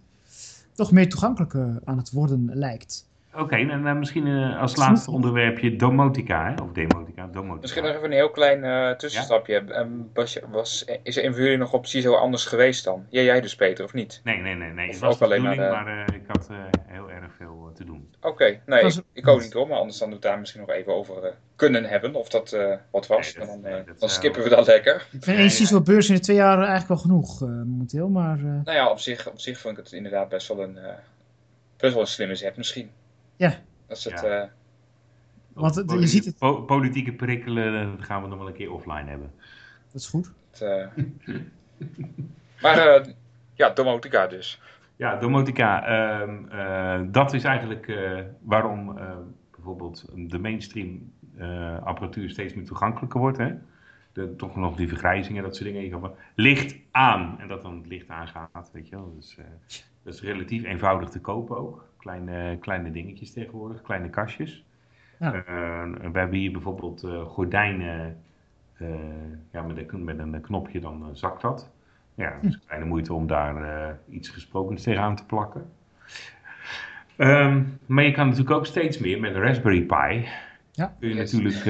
toch 0.74 0.92
meer 0.92 1.08
toegankelijk 1.08 1.54
aan 1.84 1.96
het 1.96 2.10
worden 2.10 2.50
lijkt. 2.54 3.06
Oké, 3.34 3.56
en 3.56 3.86
uh, 3.86 3.92
misschien 3.92 4.26
uh, 4.26 4.60
als 4.60 4.76
laatste 4.76 5.10
onderwerpje 5.10 5.76
domotica, 5.76 6.44
hè? 6.44 6.62
of 6.62 6.72
demotica, 6.72 7.26
domotica. 7.26 7.60
Misschien 7.60 7.82
nog 7.82 7.92
even 7.92 8.04
een 8.04 8.12
heel 8.12 8.30
klein 8.30 8.64
uh, 8.64 8.90
tussenstapje. 8.90 9.64
Ja? 9.66 9.80
Um, 9.80 10.10
was, 10.14 10.38
was, 10.50 10.84
is 11.02 11.16
er 11.16 11.32
van 11.32 11.42
jullie 11.42 11.56
nog 11.56 11.72
op 11.72 11.86
CISO 11.86 12.14
anders 12.14 12.44
geweest 12.44 12.84
dan? 12.84 13.06
Ja, 13.08 13.20
jij 13.20 13.40
dus 13.40 13.54
Peter, 13.54 13.84
of 13.84 13.92
niet? 13.92 14.20
Nee, 14.24 14.36
nee, 14.36 14.54
nee. 14.54 14.70
nee. 14.70 14.88
Het 14.88 14.98
was 14.98 15.14
ook 15.14 15.22
alleen 15.22 15.42
maar, 15.42 15.56
maar 15.56 16.14
ik 16.14 16.22
had 16.26 16.48
heel 16.86 17.10
erg 17.10 17.32
veel 17.36 17.70
te 17.74 17.84
doen. 17.84 18.14
Oké, 18.20 18.60
nee, 18.66 18.82
was... 18.82 18.96
ik, 18.96 19.04
ik, 19.12 19.28
ook 19.28 19.40
niet 19.40 19.52
hoor, 19.52 19.68
maar 19.68 19.78
anders 19.78 19.98
dan 19.98 20.10
we 20.10 20.18
daar 20.18 20.38
misschien 20.38 20.60
nog 20.60 20.70
even 20.70 20.94
over 20.94 21.34
kunnen 21.56 21.84
hebben, 21.84 22.14
of 22.14 22.28
dat 22.28 22.56
wat 22.90 23.06
was. 23.06 23.34
Nee, 23.34 23.46
dat, 23.46 23.62
dan, 23.62 23.84
dan 23.98 24.08
skippen 24.08 24.42
we 24.42 24.48
dat 24.48 24.66
lekker. 24.66 25.06
Ik 25.10 25.24
vind 25.24 25.52
CISO 25.52 25.80
beurs 25.80 26.08
in 26.08 26.14
de 26.14 26.20
twee 26.20 26.36
jaar 26.36 26.58
eigenlijk 26.58 26.88
wel 26.88 26.98
genoeg 26.98 27.40
momenteel, 27.40 28.08
maar... 28.08 28.38
Nou 28.38 28.76
ja, 28.76 28.90
op 28.90 28.98
zich, 28.98 29.28
op 29.28 29.40
zich 29.40 29.58
vond 29.58 29.78
ik 29.78 29.84
het 29.84 29.92
inderdaad 29.92 30.28
best 30.28 30.48
wel 30.48 30.62
een, 30.62 30.78
best 31.76 31.92
wel 31.92 32.02
een 32.02 32.08
slimme 32.08 32.34
zet 32.34 32.56
misschien. 32.56 32.90
Ja. 33.42 33.58
Dat 33.86 33.96
is 33.96 34.04
het... 34.04 34.20
Ja. 34.20 34.42
Uh... 34.42 34.48
Want 35.52 35.74
het, 35.74 35.90
je 35.90 36.06
ziet 36.06 36.24
het... 36.24 36.38
Po 36.38 36.62
politieke 36.62 37.12
prikkelen 37.12 38.02
gaan 38.02 38.22
we 38.22 38.28
nog 38.28 38.38
wel 38.38 38.46
een 38.46 38.52
keer 38.52 38.72
offline 38.72 39.08
hebben. 39.08 39.32
Dat 39.92 40.00
is 40.00 40.08
goed. 40.08 40.32
Het, 40.50 40.60
uh... 40.60 41.36
maar 42.62 43.00
uh, 43.00 43.12
ja, 43.54 43.70
domotica 43.70 44.26
dus. 44.26 44.60
Ja, 44.96 45.16
domotica. 45.16 45.86
Ehm, 45.86 47.10
dat 47.10 47.32
is 47.32 47.44
eigenlijk 47.44 47.98
waarom 48.42 48.98
bijvoorbeeld 49.50 50.04
de 50.14 50.38
mainstream 50.38 51.12
apparatuur 51.84 52.30
steeds 52.30 52.54
meer 52.54 52.64
toegankelijker 52.64 53.20
wordt. 53.20 53.38
Hè? 53.38 53.54
De, 54.12 54.36
toch 54.36 54.56
nog 54.56 54.76
die 54.76 54.88
vergrijzingen, 54.88 55.42
dat 55.42 55.56
soort 55.56 55.72
dingen. 55.72 56.14
Licht 56.34 56.76
aan. 56.90 57.36
En 57.38 57.48
dat 57.48 57.62
dan 57.62 57.76
het 57.76 57.86
licht 57.86 58.08
aangaat, 58.08 58.70
weet 58.72 58.88
je 58.88 58.96
wel. 58.96 59.14
Dus, 59.16 59.38
dat 60.02 60.14
is 60.14 60.22
relatief 60.22 60.64
eenvoudig 60.64 61.08
te 61.08 61.20
kopen 61.20 61.56
ook. 61.56 61.91
Kleine, 62.02 62.58
kleine 62.60 62.90
dingetjes 62.90 63.32
tegenwoordig, 63.32 63.82
kleine 63.82 64.10
kastjes. 64.10 64.64
Ja. 65.18 65.34
Uh, 65.34 65.42
we 66.12 66.18
hebben 66.18 66.38
hier 66.38 66.52
bijvoorbeeld 66.52 67.04
uh, 67.04 67.22
gordijnen 67.22 68.16
uh, 68.78 68.88
ja, 69.52 69.62
met, 69.62 69.92
een, 69.92 70.04
met 70.04 70.18
een 70.18 70.40
knopje, 70.40 70.80
dan 70.80 71.10
zakt 71.12 71.42
dat. 71.42 71.70
Ja, 72.14 72.32
het 72.32 72.44
is 72.44 72.54
hm. 72.54 72.66
kleine 72.66 72.86
moeite 72.86 73.14
om 73.14 73.26
daar 73.26 73.98
iets 74.10 74.28
gesprokens 74.28 74.82
tegenaan 74.82 75.16
te 75.16 75.26
plakken. 75.26 75.70
Um, 77.16 77.78
maar 77.86 78.04
je 78.04 78.12
kan 78.12 78.26
natuurlijk 78.26 78.56
ook 78.56 78.66
steeds 78.66 78.98
meer 78.98 79.20
met 79.20 79.34
een 79.34 79.40
Raspberry 79.40 79.82
Pi. 79.82 80.28
Ja. 80.74 80.94
Kun, 81.00 81.08
je 81.08 81.14
natuurlijk, 81.14 81.62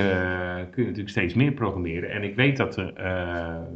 kun 0.70 0.82
je 0.82 0.88
natuurlijk 0.88 1.08
steeds 1.08 1.34
meer 1.34 1.52
programmeren. 1.52 2.10
En 2.10 2.22
ik 2.22 2.36
weet 2.36 2.56
dat, 2.56 2.74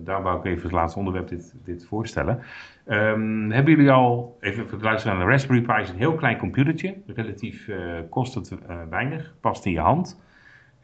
daar 0.05 0.23
wou 0.23 0.39
ik 0.39 0.45
even 0.45 0.62
als 0.62 0.73
laatste 0.73 0.99
onderwerp 0.99 1.29
dit, 1.29 1.55
dit 1.65 1.87
voorstellen. 1.87 2.43
Um, 2.89 3.51
hebben 3.51 3.75
jullie 3.75 3.91
al, 3.91 4.37
even 4.41 4.69
voor 4.69 4.83
het 4.83 5.07
aan 5.07 5.19
de 5.19 5.25
Raspberry 5.25 5.62
Pi 5.62 5.81
is 5.81 5.89
een 5.89 5.97
heel 5.97 6.15
klein 6.15 6.39
computertje. 6.39 6.95
Relatief 7.07 7.67
uh, 7.67 7.77
kost 8.11 8.35
het 8.35 8.51
uh, 8.51 8.77
weinig, 8.91 9.35
past 9.41 9.67
in 9.67 9.73
je 9.73 9.81
hand. 9.81 10.21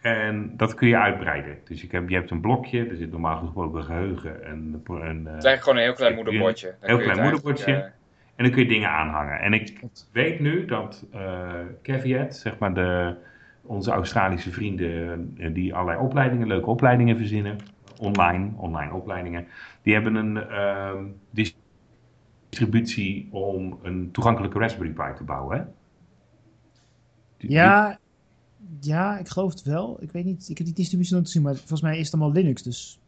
En 0.01 0.57
dat 0.57 0.75
kun 0.75 0.89
je 0.89 0.99
uitbreiden. 0.99 1.59
Dus 1.65 1.81
je 1.81 1.87
hebt, 1.91 2.09
je 2.11 2.15
hebt 2.15 2.31
een 2.31 2.41
blokje, 2.41 2.87
er 2.87 2.97
zit 2.97 3.11
normaal 3.11 3.39
gesproken 3.39 3.85
geheugen. 3.85 4.45
En, 4.45 4.83
een, 4.85 4.95
een, 4.95 5.21
uh, 5.21 5.33
het 5.33 5.45
is 5.45 5.45
eigenlijk 5.45 5.63
gewoon 5.63 5.79
een 5.79 5.85
heel 5.85 5.95
klein 5.95 6.15
moederbordje. 6.15 6.69
Een 6.69 6.89
heel 6.89 6.99
klein 6.99 7.23
moederbordje. 7.23 7.73
En 8.37 8.45
dan 8.45 8.51
kun 8.51 8.63
je 8.63 8.69
dingen 8.69 8.89
aanhangen. 8.89 9.41
En 9.41 9.53
ik 9.53 9.81
weet 10.13 10.41
nu 10.41 10.65
dat 10.65 11.07
Caveat, 11.83 12.37
zeg 12.37 12.59
maar 12.59 12.75
de, 12.75 13.15
onze 13.62 13.90
Australische 13.90 14.53
vrienden 14.53 15.35
die 15.53 15.75
allerlei 15.75 16.05
opleidingen, 16.05 16.46
leuke 16.46 16.70
opleidingen 16.70 17.16
verzinnen, 17.16 17.57
online, 17.98 18.51
online 18.57 18.92
opleidingen, 18.92 19.46
die 19.83 19.94
hebben 19.94 20.14
een 20.14 20.37
uh, 20.37 21.01
distributie 22.51 23.29
om 23.31 23.79
een 23.83 24.11
toegankelijke 24.11 24.59
Raspberry 24.59 24.92
Pi 24.92 25.14
te 25.16 25.25
bouwen, 25.25 25.59
hè? 25.59 25.64
Ja, 27.38 27.98
ja, 28.81 29.18
ik 29.18 29.29
geloof 29.29 29.51
het 29.51 29.62
wel. 29.62 29.96
Ik 30.01 30.12
weet 30.12 30.25
niet, 30.25 30.48
ik 30.48 30.59
heb 30.59 30.66
die 30.66 30.77
distributie 30.77 31.14
nog 31.14 31.25
te 31.25 31.31
zien, 31.31 31.42
maar 31.42 31.55
volgens 31.55 31.81
mij 31.81 31.98
is 31.98 32.05
het 32.05 32.14
allemaal 32.14 32.33
Linux, 32.33 32.62
dus... 32.62 33.01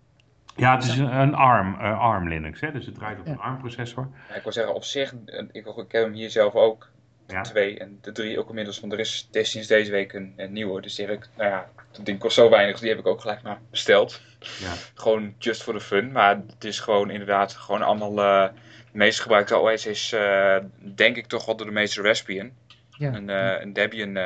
Ja, 0.56 0.74
het 0.74 0.84
is 0.84 0.98
een, 0.98 1.34
ARM, 1.34 1.74
uh, 1.74 2.00
ARM 2.00 2.28
Linux, 2.28 2.60
hè? 2.60 2.72
dus 2.72 2.86
het 2.86 2.94
draait 2.94 3.20
op 3.20 3.26
een 3.26 3.38
ARM 3.38 3.58
processor. 3.58 4.08
Ja, 4.28 4.34
ik 4.34 4.42
wil 4.42 4.52
zeggen, 4.52 4.74
op 4.74 4.84
zich, 4.84 5.14
ik, 5.52 5.66
ik 5.66 5.92
heb 5.92 6.04
hem 6.04 6.12
hier 6.12 6.30
zelf 6.30 6.54
ook, 6.54 6.90
de 7.26 7.40
twee 7.40 7.78
en 7.78 7.98
de 8.00 8.12
drie 8.12 8.38
ook 8.38 8.48
inmiddels, 8.48 8.80
want 8.80 8.92
er 8.92 8.98
is 8.98 9.28
sinds 9.30 9.68
deze 9.68 9.90
week 9.90 10.12
een, 10.12 10.34
een 10.37 10.52
nieuwe, 10.52 10.80
dus 10.80 10.94
die 10.94 11.06
heb 11.06 11.14
ik, 11.14 11.28
nou 11.37 11.50
ja, 11.50 11.70
dat 11.90 12.06
ding 12.06 12.18
kost 12.18 12.34
zo 12.34 12.50
weinig, 12.50 12.72
dus 12.72 12.80
die 12.80 12.90
heb 12.90 12.98
ik 12.98 13.06
ook 13.06 13.20
gelijk 13.20 13.42
maar 13.42 13.58
besteld. 13.70 14.20
Ja. 14.38 14.72
Gewoon 14.94 15.34
just 15.38 15.62
for 15.62 15.74
the 15.74 15.80
fun, 15.80 16.12
maar 16.12 16.37
het 16.37 16.64
is 16.64 16.80
gewoon 16.80 17.10
inderdaad 17.10 17.54
gewoon 17.54 17.82
allemaal... 17.82 18.18
Uh, 18.18 18.48
de 18.92 19.00
meest 19.00 19.20
gebruikte 19.20 19.58
OS 19.58 19.87
is 19.87 20.12
uh, 20.12 20.56
denk 20.78 21.16
ik 21.16 21.26
toch 21.26 21.44
wel 21.44 21.56
door 21.56 21.66
de 21.66 21.72
meeste 21.72 22.02
Raspbian. 22.02 22.50
Ja. 22.98 23.14
Een, 23.14 23.28
uh, 23.28 23.60
een 23.60 23.72
Debian 23.72 24.18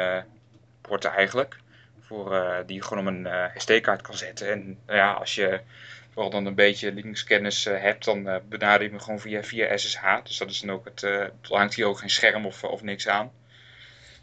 port 0.80 1.04
eigenlijk. 1.04 1.56
Voor, 2.00 2.62
die 2.66 2.76
je 2.76 2.82
gewoon 2.82 3.08
op 3.08 3.14
een 3.14 3.50
SD-kaart 3.56 4.02
kan 4.02 4.14
zetten. 4.14 4.52
En 4.52 4.78
nou 4.87 4.98
ja, 4.98 5.12
als 5.12 5.34
je 5.34 5.61
vooral 6.18 6.42
dan 6.42 6.46
een 6.46 6.54
beetje 6.54 6.92
Linux-kennis 6.92 7.64
hebt, 7.64 8.04
dan 8.04 8.40
benader 8.48 8.87
je 8.87 8.92
me 8.92 8.98
gewoon 8.98 9.20
via, 9.20 9.42
via 9.42 9.76
SSH. 9.76 10.22
Dus 10.22 10.38
dat 10.38 10.50
is 10.50 10.61
dan 10.61 10.70
ook 10.70 10.85
het, 10.85 11.02
er 11.02 11.33
hangt 11.42 11.74
hier 11.74 11.87
ook 11.87 11.98
geen 11.98 12.11
scherm 12.11 12.46
of, 12.46 12.64
of 12.64 12.83
niks 12.83 13.09
aan. 13.09 13.33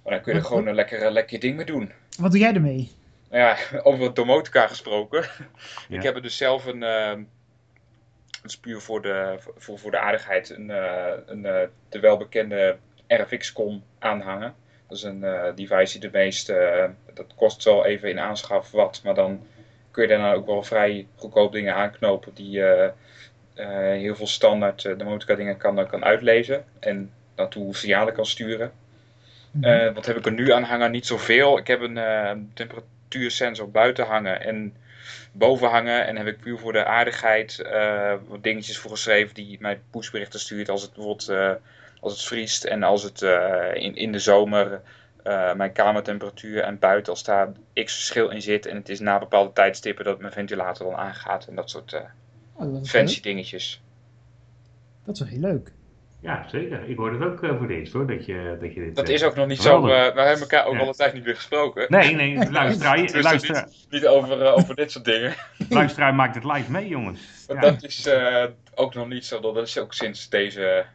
Maar 0.03 0.13
dan 0.13 0.21
kun 0.21 0.33
je 0.33 0.39
er 0.39 0.45
gewoon 0.45 0.67
een 0.67 0.75
lekker, 0.75 1.11
lekker 1.11 1.39
ding 1.39 1.55
mee 1.55 1.65
doen. 1.65 1.91
Wat 2.19 2.31
doe 2.31 2.39
jij 2.39 2.53
ermee? 2.53 2.91
Nou 3.29 3.43
ja, 3.43 3.57
over 3.89 4.13
domotica 4.13 4.67
gesproken. 4.67 5.25
Ik 5.89 6.03
heb 6.03 6.15
er 6.15 6.21
dus 6.21 6.37
zelf 6.37 6.65
een 6.65 6.83
dat 8.45 8.53
is 8.53 8.59
puur 8.59 8.81
voor 8.81 9.01
de, 9.01 9.37
voor, 9.57 9.79
voor 9.79 9.91
de 9.91 9.99
aardigheid, 9.99 10.49
een, 10.49 10.69
uh, 10.69 11.11
een, 11.25 11.45
uh, 11.45 11.59
de 11.89 11.99
welbekende 11.99 12.77
RFX-com 13.07 13.83
aanhangen. 13.99 14.55
Dat 14.87 14.97
is 14.97 15.03
een 15.03 15.23
uh, 15.23 15.43
device 15.55 15.99
die 15.99 16.09
de 16.09 16.17
meeste, 16.17 16.89
dat 17.13 17.35
kost 17.35 17.63
wel 17.63 17.85
even 17.85 18.09
in 18.09 18.19
aanschaf 18.19 18.71
wat, 18.71 19.01
maar 19.03 19.13
dan 19.13 19.47
kun 19.95 20.03
je 20.03 20.09
daarna 20.09 20.33
ook 20.33 20.45
wel 20.45 20.63
vrij 20.63 21.07
goedkoop 21.15 21.51
dingen 21.51 21.75
aanknopen 21.75 22.33
die 22.33 22.63
heel 23.53 24.15
veel 24.15 24.27
standaard 24.27 24.81
de 24.81 25.03
motorcar 25.03 25.35
dingen 25.35 25.57
kan, 25.57 25.87
kan 25.87 26.03
uitlezen 26.03 26.65
en 26.79 27.11
naartoe 27.35 27.75
signalen 27.75 28.13
kan 28.13 28.25
sturen. 28.25 28.71
Mhm. 29.51 29.93
wat 29.93 30.05
heb 30.05 30.17
ik 30.17 30.25
er 30.25 30.31
nu 30.31 30.51
aan 30.51 30.63
hangen? 30.63 30.91
Niet 30.91 31.05
zoveel. 31.05 31.57
Ik 31.57 31.67
heb 31.67 31.81
een 31.81 32.51
temperatuursensor 32.53 33.71
buiten 33.71 34.05
hangen 34.05 34.41
en 34.41 34.73
boven 35.31 35.69
hangen. 35.69 36.05
En 36.07 36.17
heb 36.17 36.27
ik 36.27 36.39
puur 36.39 36.57
voor 36.57 36.73
de 36.73 36.85
aardigheid 36.85 37.63
uh, 37.65 38.13
wat 38.27 38.43
dingetjes 38.43 38.77
voor 38.77 38.91
geschreven 38.91 39.33
die 39.33 39.57
mij 39.59 39.79
pushberichten 39.91 40.39
stuurt 40.39 40.69
als 40.69 40.81
het 40.81 40.93
bijvoorbeeld 40.93 41.59
als 41.99 42.13
het 42.13 42.23
vriest 42.23 42.63
en 42.63 42.83
als 42.83 43.03
het 43.03 43.21
in, 43.73 43.95
in 43.95 44.11
de 44.11 44.19
zomer 44.19 44.81
mijn 45.55 45.71
kamertemperatuur 45.71 46.61
en 46.61 46.79
buiten 46.79 47.13
als 47.13 47.23
daar 47.23 47.51
x 47.73 47.95
verschil 47.95 48.29
in 48.29 48.41
zit. 48.41 48.65
En 48.65 48.75
het 48.75 48.89
is 48.89 48.99
na 48.99 49.19
bepaalde 49.19 49.53
tijdstippen 49.53 50.05
dat 50.05 50.19
mijn 50.19 50.33
ventilator 50.33 50.89
dan 50.89 50.99
aangaat 50.99 51.47
en 51.47 51.55
dat 51.55 51.69
soort 51.69 52.01
oh, 52.53 52.83
fancy 52.83 53.21
dingetjes. 53.21 53.81
Dat 55.05 55.15
is 55.15 55.21
wel 55.21 55.29
heel 55.29 55.39
leuk. 55.39 55.71
Ja, 56.25 56.45
zeker. 56.49 56.89
Ik 56.89 56.97
hoor 56.97 57.13
het 57.13 57.21
ook 57.21 57.57
voor 57.57 57.67
dit 57.67 57.91
hoor, 57.91 58.07
dat 58.07 58.25
je, 58.25 58.57
dat 58.61 58.73
je 58.73 58.79
dit... 58.79 58.95
Dat 58.95 59.09
is 59.09 59.23
ook 59.23 59.35
nog 59.35 59.47
niet 59.47 59.61
zo, 59.61 59.81
we 59.81 59.91
hebben 59.91 60.39
elkaar 60.39 60.65
ook 60.65 60.73
ja. 60.73 60.79
al 60.79 60.87
een 60.87 60.93
tijd 60.93 61.13
niet 61.13 61.25
meer 61.25 61.35
gesproken. 61.35 61.85
Nee, 61.89 62.15
nee, 62.15 62.51
luisteraar. 62.51 62.97
dus 63.01 63.23
luister. 63.23 63.65
Niet, 63.65 63.87
niet 63.89 64.07
over, 64.07 64.53
over 64.53 64.75
dit 64.75 64.91
soort 64.91 65.05
dingen. 65.05 65.33
Luisteraar 65.69 66.15
maakt 66.15 66.35
het 66.35 66.43
live 66.43 66.71
mee, 66.71 66.87
jongens. 66.87 67.45
Ja. 67.47 67.59
Dat 67.59 67.83
is 67.83 68.09
ook 68.75 68.93
nog 68.93 69.07
niet 69.07 69.25
zo, 69.25 69.39
dat 69.39 69.57
is 69.57 69.77
ook 69.77 69.93
sinds 69.93 70.29
deze 70.29 70.85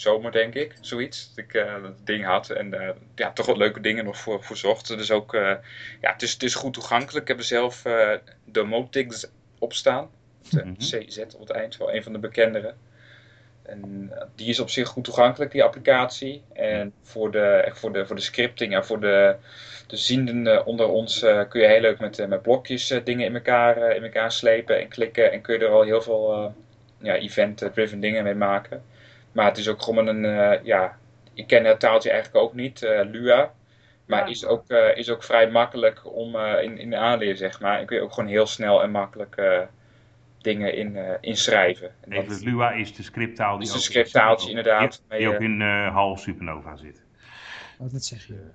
zomer, 0.00 0.32
denk 0.32 0.54
ik. 0.54 0.74
Zoiets. 0.80 1.34
Dat 1.34 1.44
ik 1.44 1.54
uh, 1.54 1.82
dat 1.82 2.06
ding 2.06 2.24
had. 2.24 2.50
En 2.50 2.74
uh, 2.74 2.88
ja, 3.14 3.32
toch 3.32 3.46
wat 3.46 3.56
leuke 3.56 3.80
dingen 3.80 4.04
nog 4.04 4.18
voor, 4.18 4.42
voor 4.42 4.56
zocht. 4.56 4.88
Dus 4.88 5.10
ook, 5.10 5.34
uh, 5.34 5.40
ja, 6.00 6.12
het 6.12 6.22
is, 6.22 6.32
het 6.32 6.42
is 6.42 6.54
goed 6.54 6.74
toegankelijk. 6.74 7.22
Ik 7.22 7.28
heb 7.28 7.38
er 7.38 7.44
zelf 7.44 7.82
de 8.44 8.62
Motix 8.62 9.30
op 9.58 9.72
staan. 9.72 10.10
De 10.50 10.64
mm 10.64 10.74
-hmm. 10.78 11.04
CZ 11.06 11.18
op 11.18 11.40
het 11.40 11.50
eind, 11.50 11.76
wel 11.76 11.94
een 11.94 12.02
van 12.02 12.12
de 12.12 12.18
bekendere. 12.18 12.74
En 13.62 14.12
die 14.34 14.48
is 14.48 14.60
op 14.60 14.70
zich 14.70 14.88
goed 14.88 15.04
toegankelijk, 15.04 15.50
die 15.50 15.64
applicatie. 15.64 16.42
En 16.52 16.92
voor 17.02 17.30
de, 17.30 17.44
echt 17.44 17.78
voor 17.78 17.92
de, 17.92 18.06
voor 18.06 18.16
de 18.16 18.22
scripting 18.22 18.74
en 18.74 18.84
voor 18.84 19.00
de, 19.00 19.36
de 19.86 19.96
zienden 19.96 20.66
onder 20.66 20.88
ons 20.88 21.18
kun 21.48 21.60
je 21.60 21.66
heel 21.66 21.80
leuk 21.80 21.98
met, 21.98 22.28
met 22.28 22.42
blokjes 22.42 23.00
dingen 23.04 23.26
in 23.26 23.34
elkaar, 23.34 23.96
in 23.96 24.04
elkaar 24.04 24.32
slepen 24.32 24.80
en 24.80 24.88
klikken. 24.88 25.32
En 25.32 25.40
kun 25.40 25.58
je 25.58 25.64
er 25.64 25.72
al 25.72 25.82
heel 25.82 26.02
veel 26.02 26.54
ja, 26.98 27.14
event-driven 27.14 28.00
dingen 28.00 28.24
mee 28.24 28.34
maken. 28.34 28.82
Maar 29.32 29.46
het 29.46 29.58
is 29.58 29.68
ook 29.68 29.82
gewoon 29.82 30.06
een, 30.06 30.24
uh, 30.24 30.64
ja, 30.64 30.98
ik 31.34 31.46
ken 31.46 31.64
het 31.64 31.80
taaltje 31.80 32.10
eigenlijk 32.10 32.44
ook 32.44 32.54
niet, 32.54 32.82
uh, 32.82 33.00
Lua. 33.04 33.52
Maar 34.06 34.18
ja. 34.18 34.26
is, 34.26 34.44
ook, 34.44 34.64
uh, 34.68 34.96
is 34.96 35.10
ook 35.10 35.24
vrij 35.24 35.50
makkelijk 35.50 36.14
om 36.14 36.36
in, 36.36 36.78
in 36.78 36.90
de 36.90 36.96
aanleer, 36.96 37.36
zeg 37.36 37.60
maar. 37.60 37.78
En 37.78 37.86
kun 37.86 37.96
je 37.96 38.02
ook 38.02 38.12
gewoon 38.12 38.28
heel 38.28 38.46
snel 38.46 38.82
en 38.82 38.90
makkelijk 38.90 39.42
dingen 40.38 40.74
in, 40.74 40.98
inschrijven. 41.20 41.94
En 42.00 42.12
Even, 42.12 42.28
dat, 42.28 42.40
Lua 42.40 42.70
is 42.70 42.94
de 42.94 43.02
scripttaal 43.02 43.58
die 43.58 43.68
is 43.68 43.74
een 43.74 43.80
scripttaaltje, 43.80 44.48
inderdaad. 44.48 45.02
Die, 45.08 45.18
die 45.18 45.28
ook 45.28 45.40
in 45.40 45.60
HAL 45.60 46.16
Supernova 46.16 46.76
zit. 46.76 47.02
Oh, 47.78 47.92
dat 47.92 48.04
zeg 48.04 48.26
je. 48.26 48.50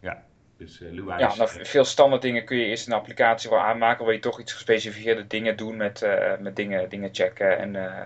Ja. 0.00 0.22
Dus 0.58 0.80
uh, 0.80 0.90
Lua 0.90 1.18
ja, 1.18 1.28
is, 1.28 1.36
nou, 1.36 1.50
veel 1.62 1.84
standaard 1.84 2.22
dingen 2.22 2.44
kun 2.44 2.56
je 2.56 2.64
eerst 2.64 2.86
een 2.86 2.92
applicatie 2.92 3.50
wel 3.50 3.58
aanmaken. 3.58 4.04
Wil 4.04 4.14
je 4.14 4.20
toch 4.20 4.40
iets 4.40 4.52
gespecificeerde 4.52 5.26
dingen 5.26 5.56
doen 5.56 5.76
met, 5.76 6.02
uh, 6.02 6.38
met 6.38 6.56
dingen, 6.56 6.88
dingen 6.88 7.08
checken 7.12 7.58
en 7.58 7.74
uh, 7.74 8.04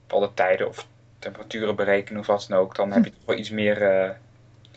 bepaalde 0.00 0.34
tijden 0.34 0.68
of 0.68 0.88
temperaturen 1.20 1.76
berekenen 1.76 2.20
of 2.20 2.26
wat 2.26 2.46
dan 2.48 2.58
ook, 2.58 2.74
dan 2.76 2.92
heb 2.92 3.04
je 3.04 3.10
toch 3.10 3.26
wel 3.26 3.36
iets 3.36 3.50
meer, 3.50 3.82
uh, 3.82 4.10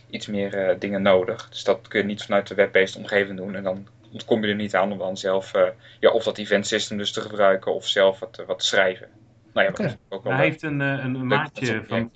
iets 0.09 0.27
meer 0.27 0.69
uh, 0.69 0.79
dingen 0.79 1.01
nodig. 1.01 1.49
Dus 1.49 1.63
dat 1.63 1.87
kun 1.87 1.99
je 1.99 2.05
niet 2.05 2.23
vanuit 2.23 2.47
de 2.47 2.55
web-based 2.55 2.95
omgeving 2.95 3.37
doen. 3.37 3.55
En 3.55 3.63
dan 3.63 3.87
ontkom 4.11 4.43
je 4.43 4.49
er 4.49 4.55
niet 4.55 4.75
aan 4.75 4.91
om 4.91 4.97
dan 4.97 5.17
zelf 5.17 5.55
uh, 5.55 5.67
ja, 5.99 6.11
of 6.11 6.23
dat 6.23 6.37
event 6.37 6.67
system 6.67 6.97
dus 6.97 7.11
te 7.11 7.21
gebruiken 7.21 7.73
of 7.73 7.87
zelf 7.87 8.19
wat, 8.19 8.43
wat 8.47 8.59
te 8.59 8.65
schrijven. 8.65 9.07
Nou 9.53 9.67
ja, 9.67 9.71
okay. 9.71 9.97
ook 10.09 10.23
Hij 10.23 10.37
heeft 10.37 10.61
een, 10.61 10.79
een, 10.79 11.15
een 11.15 11.27
maatje 11.27 11.83
van, 11.87 12.11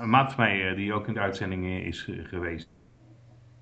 een 0.00 0.10
maat 0.10 0.32
van 0.32 0.44
mij 0.44 0.74
die 0.74 0.92
ook 0.92 1.08
in 1.08 1.14
de 1.14 1.20
uitzending 1.20 1.84
is 1.86 2.08
geweest. 2.22 2.68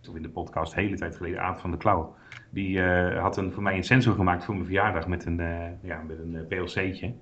Of 0.09 0.15
in 0.15 0.23
de 0.23 0.29
podcast, 0.29 0.75
de 0.75 0.81
hele 0.81 0.97
tijd 0.97 1.17
geleden, 1.17 1.41
Aad 1.41 1.61
van 1.61 1.71
de 1.71 1.77
Klauw. 1.77 2.15
Die 2.51 2.81
had 2.81 3.37
een, 3.37 3.53
voor 3.53 3.63
mij 3.63 3.77
een 3.77 3.85
sensor 3.85 4.15
gemaakt 4.15 4.45
voor 4.45 4.55
mijn 4.55 4.67
verjaardag 4.67 5.07
met 5.07 5.27
een, 5.27 5.37
ja, 5.83 6.03
met 6.03 6.19
een 6.19 6.47
PLC'tje. 6.49 7.15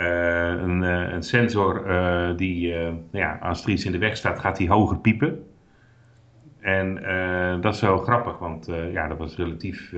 Uh, 0.00 0.48
een, 0.48 0.82
uh, 0.82 1.12
een, 1.12 1.22
sensor 1.22 1.86
uh, 1.86 2.36
die, 2.36 2.74
ja, 3.10 3.38
als 3.42 3.64
er 3.64 3.84
in 3.84 3.92
de 3.92 3.98
weg 3.98 4.16
staat, 4.16 4.38
gaat 4.38 4.56
die 4.56 4.68
hoger 4.68 4.98
piepen. 4.98 5.44
En 6.60 6.94
dat 7.60 7.74
is 7.74 7.80
wel 7.80 7.98
grappig, 7.98 8.38
want 8.38 8.68
ja, 8.92 9.08
dat 9.08 9.18
was 9.18 9.36
relatief 9.36 9.92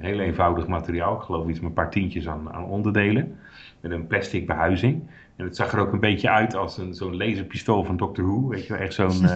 heel 0.00 0.20
eenvoudig 0.20 0.66
materiaal. 0.66 1.16
Ik 1.16 1.22
geloof 1.22 1.48
iets 1.48 1.60
met 1.60 1.68
een 1.68 1.74
paar 1.74 1.90
tientjes 1.90 2.28
aan, 2.28 2.52
aan, 2.52 2.64
onderdelen. 2.64 3.38
Met 3.80 3.90
een 3.92 4.06
plastic 4.06 4.46
behuizing. 4.46 5.10
En 5.36 5.44
het 5.44 5.56
zag 5.56 5.72
er 5.72 5.78
ook 5.78 5.92
een 5.92 6.00
beetje 6.00 6.30
uit 6.30 6.54
als 6.54 6.78
een, 6.78 6.94
zo'n 6.94 7.16
laserpistool 7.16 7.84
van 7.84 7.96
Doctor 7.96 8.24
Who. 8.24 8.48
Weet 8.48 8.66
je 8.66 8.72
wel, 8.72 8.82
echt 8.82 8.94
zo'n... 8.94 9.28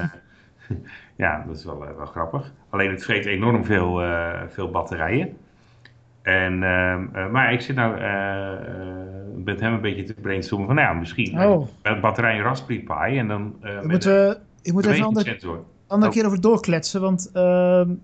ja, 1.16 1.44
dat 1.46 1.56
is 1.56 1.64
wel, 1.64 1.78
wel 1.78 2.06
grappig. 2.06 2.52
Alleen 2.68 2.90
het 2.90 3.04
vreet 3.04 3.26
enorm 3.26 3.64
veel, 3.64 4.02
veel 4.48 4.70
batterijen. 4.70 5.36
En, 6.28 6.52
uh, 6.52 7.30
maar 7.30 7.52
ik 7.52 7.60
zit 7.60 7.76
nou 7.76 8.00
met 9.44 9.60
hem 9.60 9.72
een 9.72 9.80
beetje 9.80 10.02
te 10.02 10.14
brainstormen 10.14 10.66
van, 10.66 10.76
nou 10.76 10.88
ja, 10.88 10.94
misschien 10.94 11.40
oh. 11.40 11.66
met 11.82 12.00
batterij 12.00 12.38
Raspberry 12.38 12.82
Pi 12.82 13.18
en 13.18 13.28
dan... 13.28 13.54
Uh, 13.62 13.82
moet 13.82 14.04
we, 14.04 14.38
ik 14.62 14.72
moet 14.72 14.86
even 14.86 14.98
een 14.98 15.04
andere, 15.04 15.38
andere 15.86 16.10
oh. 16.10 16.16
keer 16.16 16.26
over 16.26 16.40
doorkletsen, 16.40 17.00
want 17.00 17.30
ehm, 17.32 17.94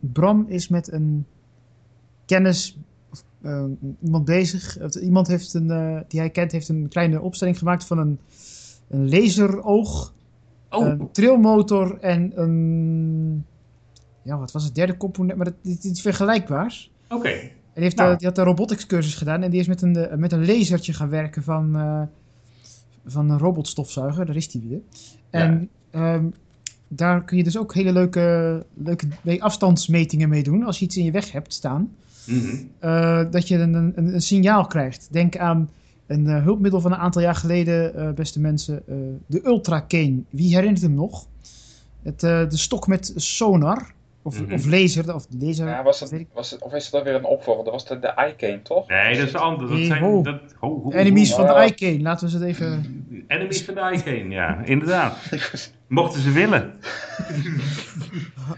Bram 0.00 0.44
is 0.48 0.68
met 0.68 0.92
een 0.92 1.26
kennis, 2.26 2.78
of, 3.10 3.22
iemand 4.02 4.24
bezig, 4.24 4.78
iemand 5.00 5.26
heeft 5.26 5.54
een, 5.54 6.04
die 6.08 6.20
hij 6.20 6.30
kent, 6.30 6.52
heeft 6.52 6.68
een 6.68 6.88
kleine 6.88 7.20
opstelling 7.20 7.58
gemaakt 7.58 7.84
van 7.84 7.98
een, 7.98 8.18
een 8.88 9.08
laseroog, 9.08 10.12
oh. 10.70 10.86
een 10.86 11.08
trilmotor 11.12 11.98
en 12.00 12.32
een 12.40 13.44
ja, 14.26 14.38
wat 14.38 14.52
was 14.52 14.64
het 14.64 14.74
derde 14.74 14.96
component, 14.96 15.38
maar 15.38 15.46
het 15.62 15.84
is 15.84 16.00
vergelijkbaars. 16.00 16.92
Oké. 17.08 17.14
Okay. 17.14 17.55
En 17.76 17.82
die, 17.82 17.90
heeft, 17.90 17.96
nou. 17.96 18.16
die 18.16 18.26
had 18.26 18.38
een 18.38 18.44
robotics 18.44 18.86
cursus 18.86 19.14
gedaan 19.14 19.42
en 19.42 19.50
die 19.50 19.60
is 19.60 19.66
met 19.66 19.82
een, 19.82 20.08
met 20.16 20.32
een 20.32 20.46
lasertje 20.46 20.92
gaan 20.92 21.08
werken 21.08 21.42
van, 21.42 21.76
uh, 21.76 22.02
van 23.06 23.30
een 23.30 23.38
robotstofzuiger, 23.38 24.26
daar 24.26 24.36
is 24.36 24.50
die 24.50 24.62
weer. 24.68 24.80
En 25.30 25.68
ja. 25.92 26.14
um, 26.14 26.34
daar 26.88 27.24
kun 27.24 27.36
je 27.36 27.44
dus 27.44 27.58
ook 27.58 27.74
hele 27.74 27.92
leuke, 27.92 28.64
leuke 28.74 29.08
afstandsmetingen 29.38 30.28
mee 30.28 30.42
doen 30.42 30.64
als 30.64 30.78
je 30.78 30.84
iets 30.84 30.96
in 30.96 31.04
je 31.04 31.10
weg 31.10 31.32
hebt 31.32 31.52
staan. 31.52 31.94
Mm 32.26 32.40
-hmm. 32.40 32.68
uh, 32.80 33.30
dat 33.30 33.48
je 33.48 33.56
een, 33.56 33.74
een, 33.74 34.14
een, 34.14 34.22
signaal 34.22 34.66
krijgt. 34.66 35.08
Denk 35.10 35.36
aan 35.36 35.70
een 36.06 36.24
uh, 36.24 36.42
hulpmiddel 36.42 36.80
van 36.80 36.92
een 36.92 36.98
aantal 36.98 37.22
jaar 37.22 37.34
geleden, 37.34 38.14
beste 38.14 38.40
mensen, 38.40 38.82
de 39.26 39.40
Ultracane. 39.44 40.22
Wie 40.30 40.54
herinnert 40.54 40.82
hem 40.82 40.94
nog? 40.94 41.26
Het, 42.02 42.20
de 42.20 42.46
stok 42.50 42.86
met 42.86 43.12
sonar. 43.16 43.94
Of, 44.26 44.40
mm 44.40 44.46
-hmm. 44.46 44.54
of 44.54 44.66
laser. 44.66 45.14
Of, 45.14 45.26
laser 45.38 45.68
ja, 45.68 45.82
was 45.82 46.00
het, 46.00 46.26
was 46.32 46.50
het, 46.50 46.62
of 46.62 46.72
is 46.72 46.90
dat 46.90 47.02
weer 47.02 47.14
een 47.14 47.24
opvolger? 47.24 47.64
Dat 47.64 47.72
was 47.72 47.86
de, 47.86 47.98
de 47.98 48.12
iCane, 48.28 48.62
toch? 48.62 48.88
Nee, 48.88 49.16
dat 49.16 49.26
is 49.26 49.34
anders. 49.34 49.70
Dat 49.70 49.98
zijn, 49.98 50.22
dat, 50.22 50.40
ho, 50.58 50.82
ho, 50.82 50.90
Enemies 50.90 51.34
van 51.34 51.46
de 51.46 51.64
iCane, 51.64 52.00
laten 52.00 52.24
we 52.24 52.30
ze 52.30 52.38
het 52.38 52.46
even... 52.46 53.04
Enemies 53.28 53.64
van 53.64 53.74
de 53.74 53.90
iCane, 53.92 54.28
ja, 54.28 54.60
inderdaad. 54.64 55.18
Mochten 55.88 56.20
ze 56.20 56.30
willen. 56.32 56.74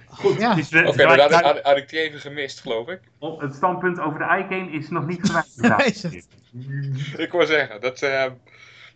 Goed, 0.07 0.39
ja. 0.39 0.51
Oké, 0.51 0.89
okay, 0.89 1.17
dat 1.17 1.33
had, 1.33 1.43
had, 1.43 1.61
had, 1.63 1.77
ik 1.77 1.89
die 1.89 2.01
even 2.01 2.21
gemist, 2.21 2.61
geloof 2.61 2.89
ik. 2.89 3.01
Het 3.39 3.55
standpunt 3.55 4.01
over 4.01 4.19
de 4.19 4.25
iCane 4.25 4.71
is 4.71 4.89
nog 4.89 5.07
niet 5.07 5.31
gewijzigd. 5.57 6.29
ik 7.17 7.33
wou 7.33 7.47
zeggen, 7.47 7.81
dat... 7.81 8.03
Uh, 8.03 8.25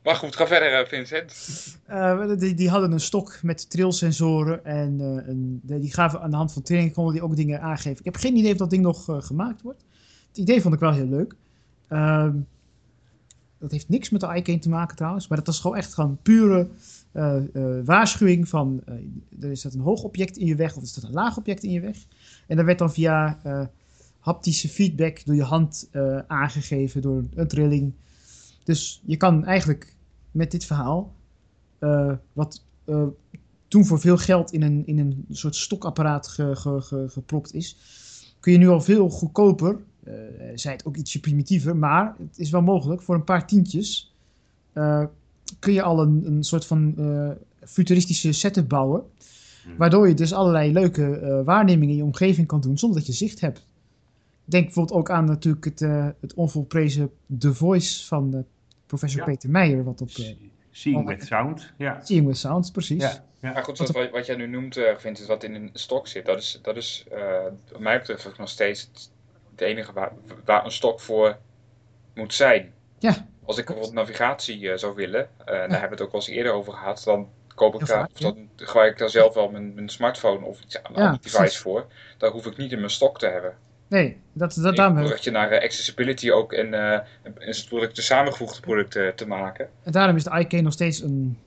maar 0.02 0.14
goed, 0.14 0.36
ga 0.36 0.46
verder, 0.46 0.86
Vincent. 0.86 1.34
Uh, 1.90 2.36
die, 2.38 2.54
die, 2.54 2.68
hadden 2.68 2.92
een 2.92 3.00
stok 3.00 3.38
met 3.42 3.70
trilsensoren 3.70 4.64
en 4.64 5.00
uh, 5.00 5.28
een, 5.28 5.60
die 5.64 5.92
gaven 5.92 6.20
aan 6.20 6.30
de 6.30 6.36
hand 6.36 6.52
van 6.52 6.62
training 6.62 6.92
konden 6.92 7.12
die 7.12 7.22
ook 7.22 7.36
dingen 7.36 7.60
aangeven. 7.60 7.98
Ik 7.98 8.04
heb 8.04 8.16
geen 8.16 8.36
idee 8.36 8.52
of 8.52 8.58
dat 8.58 8.70
ding 8.70 8.82
nog 8.82 9.04
gemaakt 9.18 9.62
wordt. 9.62 9.84
Het 10.28 10.38
idee 10.38 10.60
vond 10.60 10.74
ik 10.74 10.80
wel 10.80 10.92
heel 10.92 11.06
leuk. 11.06 11.34
Ehm, 11.88 12.36
dat 13.58 13.70
heeft 13.70 13.88
niks 13.88 14.10
met 14.10 14.20
de 14.20 14.34
iCane 14.34 14.58
te 14.58 14.68
maken 14.68 14.96
trouwens, 14.96 15.28
maar 15.28 15.38
dat 15.38 15.46
was 15.46 15.60
gewoon 15.60 15.76
echt 15.76 15.94
gewoon 15.94 16.18
pure 16.22 16.68
waarschuwing 17.84 18.48
van 18.48 18.82
er 19.40 19.50
is 19.50 19.62
dat 19.62 19.74
een 19.74 19.80
hoog 19.80 20.02
object 20.02 20.36
in 20.36 20.46
je 20.46 20.56
weg 20.56 20.76
of 20.76 20.82
is 20.82 20.94
dat 20.94 21.04
een 21.04 21.12
laag 21.12 21.36
object 21.36 21.62
in 21.62 21.70
je 21.70 21.80
weg. 21.80 21.96
En 22.46 22.56
dat 22.56 22.64
werd 22.64 22.78
dan 22.78 22.92
via 22.92 23.38
haptische 24.18 24.68
feedback 24.68 25.24
door 25.24 25.34
je 25.34 25.42
hand 25.42 25.88
aangegeven 26.26 27.02
door 27.02 27.24
een 27.34 27.48
trilling. 27.48 27.92
Dus 28.64 29.02
je 29.04 29.16
kan 29.16 29.44
eigenlijk 29.44 29.94
met 30.30 30.50
dit 30.50 30.64
verhaal, 30.64 31.14
uh, 31.80 32.12
wat 32.32 32.64
uh, 32.86 33.06
toen 33.68 33.84
voor 33.84 34.00
veel 34.00 34.16
geld 34.16 34.52
in 34.52 34.62
een, 34.62 34.86
in 34.86 34.98
een 34.98 35.24
soort 35.30 35.56
stokapparaat 35.56 36.28
ge, 36.28 36.56
ge, 36.56 36.80
ge, 36.80 37.06
gepropt 37.08 37.54
is, 37.54 37.76
kun 38.40 38.52
je 38.52 38.58
nu 38.58 38.68
al 38.68 38.80
veel 38.80 39.10
goedkoper, 39.10 39.78
uh, 40.04 40.14
zij 40.54 40.72
het 40.72 40.84
ook 40.84 40.96
ietsje 40.96 41.20
primitiever, 41.20 41.76
maar 41.76 42.14
het 42.18 42.38
is 42.38 42.50
wel 42.50 42.62
mogelijk 42.62 43.02
voor 43.02 43.14
een 43.14 43.24
paar 43.24 43.46
tientjes, 43.46 44.14
kun 45.58 45.72
je 45.72 45.82
al 45.82 46.02
een, 46.02 46.26
een 46.26 46.44
soort 46.44 46.66
van 46.66 46.94
futuristische 47.64 48.32
setup 48.32 48.68
bouwen, 48.68 49.02
hmm. 49.64 49.76
waardoor 49.76 50.08
je 50.08 50.14
dus 50.14 50.32
allerlei 50.32 50.72
leuke 50.72 51.42
waarnemingen 51.44 51.90
in 51.90 51.96
je 51.96 52.04
omgeving 52.04 52.46
kan 52.46 52.60
doen 52.60 52.78
zonder 52.78 52.98
dat 52.98 53.06
je 53.06 53.12
zicht 53.12 53.40
hebt. 53.40 53.66
Denk 54.44 54.64
bijvoorbeeld 54.64 54.98
ook 54.98 55.10
aan 55.10 55.24
natuurlijk 55.24 55.64
het, 55.64 55.80
uh, 55.80 56.06
het 56.20 56.34
onvolprezen 56.34 57.10
The 57.38 57.54
Voice 57.54 58.06
van 58.06 58.34
uh, 58.34 58.40
professor 58.92 59.20
ja. 59.20 59.26
Peter 59.26 59.50
Meijer. 59.50 59.84
Wat 59.84 60.00
op, 60.00 60.08
uh, 60.08 60.34
Seeing 60.70 61.06
with 61.06 61.24
Sound. 61.24 61.72
Ja. 61.76 62.00
Seeing 62.02 62.26
with 62.26 62.36
Sound, 62.36 62.72
precies. 62.72 63.02
Ja. 63.02 63.24
Ja. 63.40 63.52
Maar 63.52 63.64
goed, 63.64 63.78
wat, 63.78 63.90
wat, 63.90 64.10
wat 64.10 64.26
jij 64.26 64.36
nu 64.36 64.46
noemt, 64.46 64.78
vindt 64.96 65.20
is 65.20 65.26
wat 65.26 65.42
in 65.42 65.54
een 65.54 65.70
stok 65.72 66.08
zit. 66.08 66.26
Dat 66.26 66.38
is, 66.38 66.58
dat 66.62 66.76
is 66.76 67.04
wat 67.70 67.80
mij 67.80 67.98
betreft 67.98 68.38
nog 68.38 68.48
steeds 68.48 68.90
het, 69.50 69.60
enige 69.60 69.92
waar, 69.92 70.12
waar, 70.44 70.64
een 70.64 70.72
stok 70.72 71.00
voor 71.00 71.38
moet 72.14 72.34
zijn. 72.34 72.72
Ja. 72.98 73.26
Als 73.44 73.58
ik 73.58 73.64
bijvoorbeeld 73.66 73.94
navigatie 73.94 74.76
zou 74.76 74.94
willen, 74.94 75.28
daar 75.44 75.58
hebben 75.58 75.80
we 75.80 75.94
het 75.94 76.00
ook 76.00 76.12
al 76.12 76.18
eens 76.18 76.28
eerder 76.28 76.52
over 76.52 76.72
gehad, 76.72 77.02
dan 77.04 77.28
koop 77.54 77.80
ik 77.80 77.86
daar, 77.86 78.08
of 78.12 78.18
dan 78.18 78.48
gebruik 78.56 78.92
ik 78.92 78.98
daar 78.98 79.10
zelf 79.10 79.34
wel 79.34 79.50
mijn, 79.50 79.74
mijn 79.74 79.88
smartphone 79.88 80.46
of 80.46 80.62
iets, 80.62 80.78
een 80.82 80.94
ja, 80.94 81.10
device 81.10 81.36
precies. 81.36 81.58
voor. 81.58 81.86
Daar 82.18 82.30
hoef 82.30 82.46
ik 82.46 82.56
niet 82.56 82.72
in 82.72 82.78
mijn 82.78 82.90
stok 82.90 83.18
te 83.18 83.26
hebben. 83.26 83.56
Nee, 83.92 84.16
dat, 84.32 84.54
dat 84.54 84.70
Ik 84.70 84.76
daarom, 84.76 85.16
je 85.20 85.30
naar 85.30 85.50
eh, 85.50 85.62
accessibility 85.64 86.30
ook 86.30 86.52
en, 86.52 86.74
eh 86.74 86.92
en 87.22 87.54
producten, 87.68 88.02
samengevoegde 88.02 88.60
producten 88.60 89.14
te 89.14 89.26
maken. 89.26 89.68
en 89.82 89.92
daarom 89.92 90.16
is 90.16 90.24
de 90.24 90.38
iK 90.38 90.62
nog 90.62 90.72
steeds 90.72 91.02
een... 91.02 91.38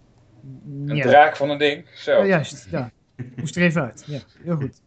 Een 0.88 0.96
ja, 0.96 1.04
draak 1.04 1.36
van 1.36 1.50
een 1.50 1.58
ding. 1.58 1.86
Zo. 1.96 2.12
Ja, 2.12 2.26
juist. 2.26 2.68
Ja. 2.72 2.92
Moest 3.36 3.56
er 3.56 3.62
even 3.62 3.82
uit. 3.82 4.04
Ja, 4.08 4.20
heel 4.44 4.56
goed. 4.56 4.82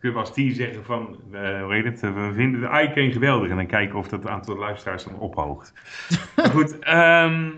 Kunnen 0.00 0.20
we 0.20 0.26
als 0.26 0.34
team 0.34 0.52
zeggen 0.52 0.84
van, 0.84 1.18
eh, 1.32 1.62
hoe 1.62 1.74
heet 1.74 1.84
het, 1.84 2.02
eh, 2.02 2.14
we 2.14 2.32
vinden 2.34 2.60
de 2.60 2.66
iCane 2.66 3.12
geweldig 3.12 3.50
en 3.50 3.56
dan 3.56 3.66
kijken 3.66 3.98
of 3.98 4.08
dat 4.08 4.26
aantal 4.26 4.56
luisteraars 4.56 5.04
dan 5.04 5.18
ophoogt. 5.18 5.72
maar 6.36 6.50
goed, 6.50 6.78
ehm, 6.78 7.50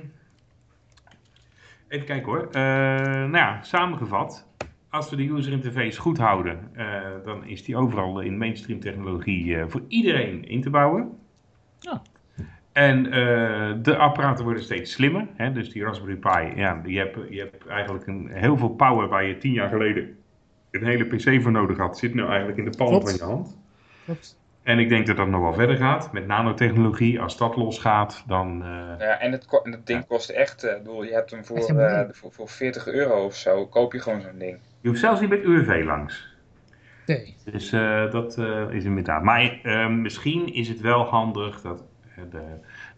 even 1.89 2.07
kijken 2.07 2.25
hoor. 2.25 2.49
Eh, 2.53 2.63
nou 3.03 3.37
ja, 3.37 3.63
samengevat, 3.63 4.46
als 4.97 5.11
we 5.11 5.17
de 5.17 5.29
user 5.31 5.53
interface 5.53 6.01
goed 6.01 6.19
houden, 6.19 6.71
eh, 6.73 7.01
dan 7.25 7.45
is 7.45 7.65
die 7.65 7.77
overal 7.77 8.21
in 8.21 8.39
mainstream 8.39 8.81
technologie 8.81 9.57
eh, 9.57 9.65
voor 9.69 9.83
iedereen 9.89 10.49
in 10.49 10.61
te 10.63 10.71
bouwen. 10.71 11.19
Ja. 11.79 12.03
En 12.73 13.07
eh, 13.07 13.75
de 13.83 13.97
apparaten 13.97 14.45
worden 14.45 14.63
steeds 14.63 14.93
slimmer. 14.93 15.27
Hè? 15.37 15.53
Dus 15.53 15.71
die 15.73 15.85
Raspberry 15.85 16.17
Pi, 16.17 16.61
ja, 16.61 16.83
je 16.87 16.99
hebt, 16.99 17.19
je 17.31 17.39
hebt 17.39 17.67
eigenlijk 17.67 18.07
een, 18.07 18.29
heel 18.33 18.57
veel 18.57 18.69
power 18.69 19.09
waar 19.09 19.25
je 19.25 19.37
tien 19.37 19.53
jaar 19.53 19.69
geleden 19.69 20.17
een 20.71 20.85
hele 20.85 21.05
PC 21.05 21.43
voor 21.43 21.53
nodig 21.53 21.77
had, 21.77 21.99
zit 21.99 22.15
nu 22.15 22.27
eigenlijk 22.27 22.59
in 22.59 22.65
de 22.65 22.77
palm 22.77 22.91
Klopt. 22.91 23.11
van 23.11 23.15
je 23.29 23.35
hand. 23.35 23.59
Klopt. 24.05 24.39
En 24.67 24.79
ik 24.79 24.89
denk 24.89 25.07
dat 25.07 25.17
dat 25.17 25.29
nog 25.29 25.41
wel 25.41 25.53
verder 25.55 25.77
gaat 25.77 26.13
met 26.13 26.27
nanotechnologie. 26.27 27.21
Als 27.21 27.37
dat 27.37 27.57
losgaat, 27.57 28.25
dan. 28.27 28.63
eh, 28.63 28.69
Ja, 28.99 29.19
en, 29.21 29.33
het, 29.33 29.61
en 29.63 29.73
het 29.73 29.87
ding 29.87 30.07
kost 30.07 30.31
echt, 30.31 30.65
eh, 30.65 30.77
ik 30.77 30.83
bedoel, 30.83 31.03
je 31.03 31.13
hebt 31.13 31.31
hem 31.31 31.45
voor, 31.45 31.79
eh, 31.79 32.09
voor, 32.11 32.33
voor 32.33 32.49
40 32.49 32.87
euro 32.87 33.25
of 33.25 33.35
zo, 33.35 33.67
koop 33.67 33.93
je 33.93 34.01
gewoon 34.01 34.21
zo'n 34.21 34.39
ding. 34.39 34.59
Je 34.87 34.93
hoeft 34.93 35.05
zelfs 35.05 35.21
niet 35.21 35.31
met 35.31 35.43
UWV 35.43 35.85
langs. 35.85 36.35
Nee. 37.07 37.37
Dus 37.45 37.73
eh, 37.73 38.11
dat 38.11 38.39
eh, 38.39 38.67
is 38.71 38.85
inderdaad. 38.85 39.23
Maar 39.23 39.61
eh, 39.63 39.89
misschien 39.89 40.55
is 40.55 40.69
het 40.69 40.81
wel 40.81 41.05
handig 41.05 41.61
dat 41.61 41.85
de, 42.31 42.43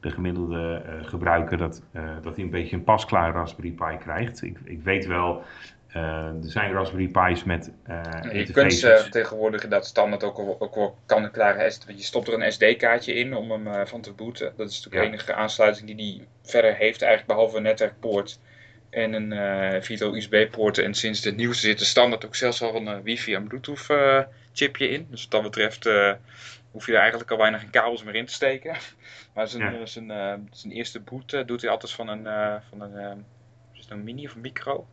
de 0.01 0.11
gemiddelde 0.11 0.83
eh, 0.87 1.07
gebruiker 1.09 1.59
dat, 1.59 1.83
eh, 1.93 2.03
dat 2.23 2.35
hij 2.37 2.45
een 2.45 2.51
beetje 2.51 2.77
een 2.77 2.85
pasklaar 2.85 3.33
Raspberry 3.33 3.71
Pi 3.71 3.97
krijgt. 3.99 4.43
Ik, 4.43 4.59
ik 4.65 4.83
weet 4.83 5.07
wel, 5.07 5.43
eh, 5.89 6.03
er 6.27 6.35
zijn 6.41 6.73
Raspberry 6.73 7.09
Pi's 7.09 7.45
met 7.45 7.73
eh 7.83 8.01
je 8.33 8.53
kunt 8.53 8.73
ze 8.73 9.07
tegenwoordig 9.11 9.69
dat 9.69 9.87
standaard 9.87 10.25
ook 10.25 10.39
al, 10.39 10.57
ook 10.59 10.75
wel 10.75 10.97
kan 11.07 11.25
een 11.25 11.31
klare 11.31 11.71
SD. 11.71 11.85
Je 11.89 12.03
stopt 12.03 12.29
er 12.29 12.35
een 12.43 12.53
SD-kaartje 12.53 13.15
in 13.15 13.35
om 13.35 13.51
hem 13.51 13.67
eh, 13.67 13.87
van 13.87 14.01
te 14.01 14.13
booten. 14.13 14.53
Dat 14.57 14.69
is 14.71 14.77
natuurlijk 14.85 14.95
Ja. 14.95 15.01
de 15.11 15.17
enige 15.17 15.35
aansluiting 15.35 15.87
die 15.87 15.97
die 15.97 16.27
verder 16.43 16.75
heeft, 16.75 17.03
eigenlijk 17.03 17.33
behalve 17.33 17.57
een 17.57 17.63
netwerkpoort 17.63 18.41
en 18.91 19.13
een 19.13 19.33
eh 19.33 19.83
Vito 19.83 20.15
USB-poort. 20.15 20.79
En 20.79 20.95
sinds 20.95 21.21
de 21.21 21.33
nieuwste 21.33 21.67
zit 21.67 21.81
er 21.81 21.87
standaard 21.87 22.27
ook 22.27 22.35
zelfs 22.35 22.63
al 22.63 22.75
een 22.77 22.89
eh, 22.89 22.99
wifi 23.03 23.35
en 23.35 23.47
bluetooth 23.49 23.87
eh, 23.91 24.21
chipje 24.53 24.89
in. 24.89 25.07
Dus 25.11 25.23
wat 25.23 25.31
dat 25.31 25.43
betreft 25.43 25.87
eh, 25.87 26.13
hoef 26.71 26.87
je 26.87 26.93
er 26.93 26.99
eigenlijk 27.01 27.31
al 27.31 27.37
geen 27.59 27.71
kabels 27.71 28.03
meer 28.05 28.15
in 28.15 28.27
te 28.27 28.33
steken. 28.33 28.77
Maar 29.35 29.49
zijn, 29.49 29.73
Ja. 29.73 29.87
zijn, 29.87 30.07
zijn 30.51 30.73
eerste 30.73 31.01
boot 31.01 31.43
doet 31.47 31.61
hij 31.61 31.71
altijd 31.71 31.93
van 31.93 32.09
een, 32.09 32.25
van 32.71 32.81
een, 32.81 33.25
is 33.75 33.81
het 33.81 33.91
een 33.91 34.05
mini 34.05 34.27
of 34.27 34.37
micro? 34.37 34.87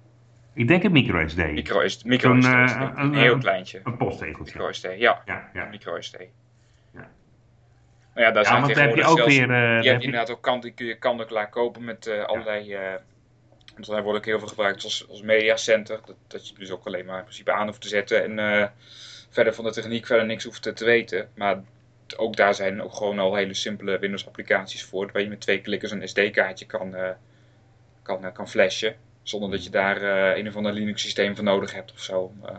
Ik 0.54 0.68
denk 0.68 0.84
een 0.84 0.92
micro 0.92 1.28
SD. 1.28 1.38
Micro 1.38 1.84
micro 2.06 2.40
SD, 2.40 2.46
het, 2.48 2.76
een- 2.76 3.00
een 3.00 3.14
heel 3.14 3.38
kleintje. 3.38 3.80
Een 3.84 3.98
posttegeltje. 3.98 4.54
Micro 4.58 4.72
SD, 4.72 4.84
ja. 4.98 5.22
Ja, 5.26 5.50
ja. 5.54 5.66
Micro 5.66 6.02
SD. 6.02 6.16
Ja. 6.94 7.00
Nou 8.14 8.28
ja, 8.28 8.32
daar 8.32 8.44
ja 8.44 8.50
zijn 8.50 8.62
want 8.62 8.76
heb 8.76 8.96
je 8.96 9.04
ook 9.04 9.18
weer. 9.18 9.32
zelfs- 9.32 9.40
eh, 9.40 9.48
dan 9.48 9.58
je 9.60 9.66
heb 9.76 9.84
hebt 9.86 10.00
je- 10.00 10.06
inderdaad 10.06 10.30
ook 10.32 10.42
kant, 10.42 10.62
die 10.64 10.72
kun 10.72 10.86
je 10.86 10.98
kant 10.98 11.20
en 11.22 11.28
klaar 11.28 11.50
kopen 11.50 11.84
met 11.84 12.08
allerlei. 12.26 12.78
Want 13.76 13.88
daar 13.88 14.04
wordt 14.04 14.18
ook 14.20 14.26
heel 14.26 14.40
veel 14.40 14.48
gebruikt 14.48 14.84
als, 14.84 15.06
als 15.10 15.22
mediacenter. 15.22 16.00
Dat, 16.06 16.16
dat 16.28 16.48
je 16.48 16.54
dus 16.58 16.72
ook 16.72 16.86
alleen 16.86 17.06
maar 17.06 17.18
in 17.18 17.24
principe 17.24 17.52
aan 17.52 17.68
hoeft 17.68 17.82
te 17.82 17.88
zetten. 17.88 18.24
En 18.24 18.40
eh, 18.62 18.68
verder 19.30 19.54
van 19.54 19.64
de 19.64 19.72
techniek 19.72 20.06
verder 20.06 20.26
niks 20.26 20.44
hoeft 20.44 20.62
te, 20.62 20.74
te 20.74 20.86
weten. 20.86 21.28
Maar 21.36 21.64
t- 22.06 22.18
ook 22.20 22.36
daar 22.36 22.56
zijn 22.56 22.82
ook 22.82 22.94
gewoon 22.96 23.20
al 23.20 23.36
hele 23.36 23.54
simpele 23.54 24.00
Windows 24.00 24.28
applicaties 24.28 24.84
voor. 24.84 25.10
Waar 25.14 25.22
je 25.22 25.30
met 25.30 25.42
twee 25.42 25.62
klikkers 25.62 25.92
een 25.92 26.08
SD-kaartje 26.08 26.66
kan, 26.66 26.96
eh, 26.96 27.10
kan, 28.02 28.26
eh, 28.26 28.34
kan 28.34 28.50
flashen. 28.50 28.96
Zonder 29.24 29.52
dat 29.52 29.64
je 29.64 29.70
daar 29.70 30.02
eh, 30.02 30.38
een 30.38 30.48
of 30.48 30.56
ander 30.56 30.74
Linux 30.74 31.02
systeem 31.02 31.36
voor 31.36 31.44
nodig 31.44 31.74
hebt 31.74 31.92
of 31.94 32.00
zo. 32.00 32.32
Eh, 32.44 32.52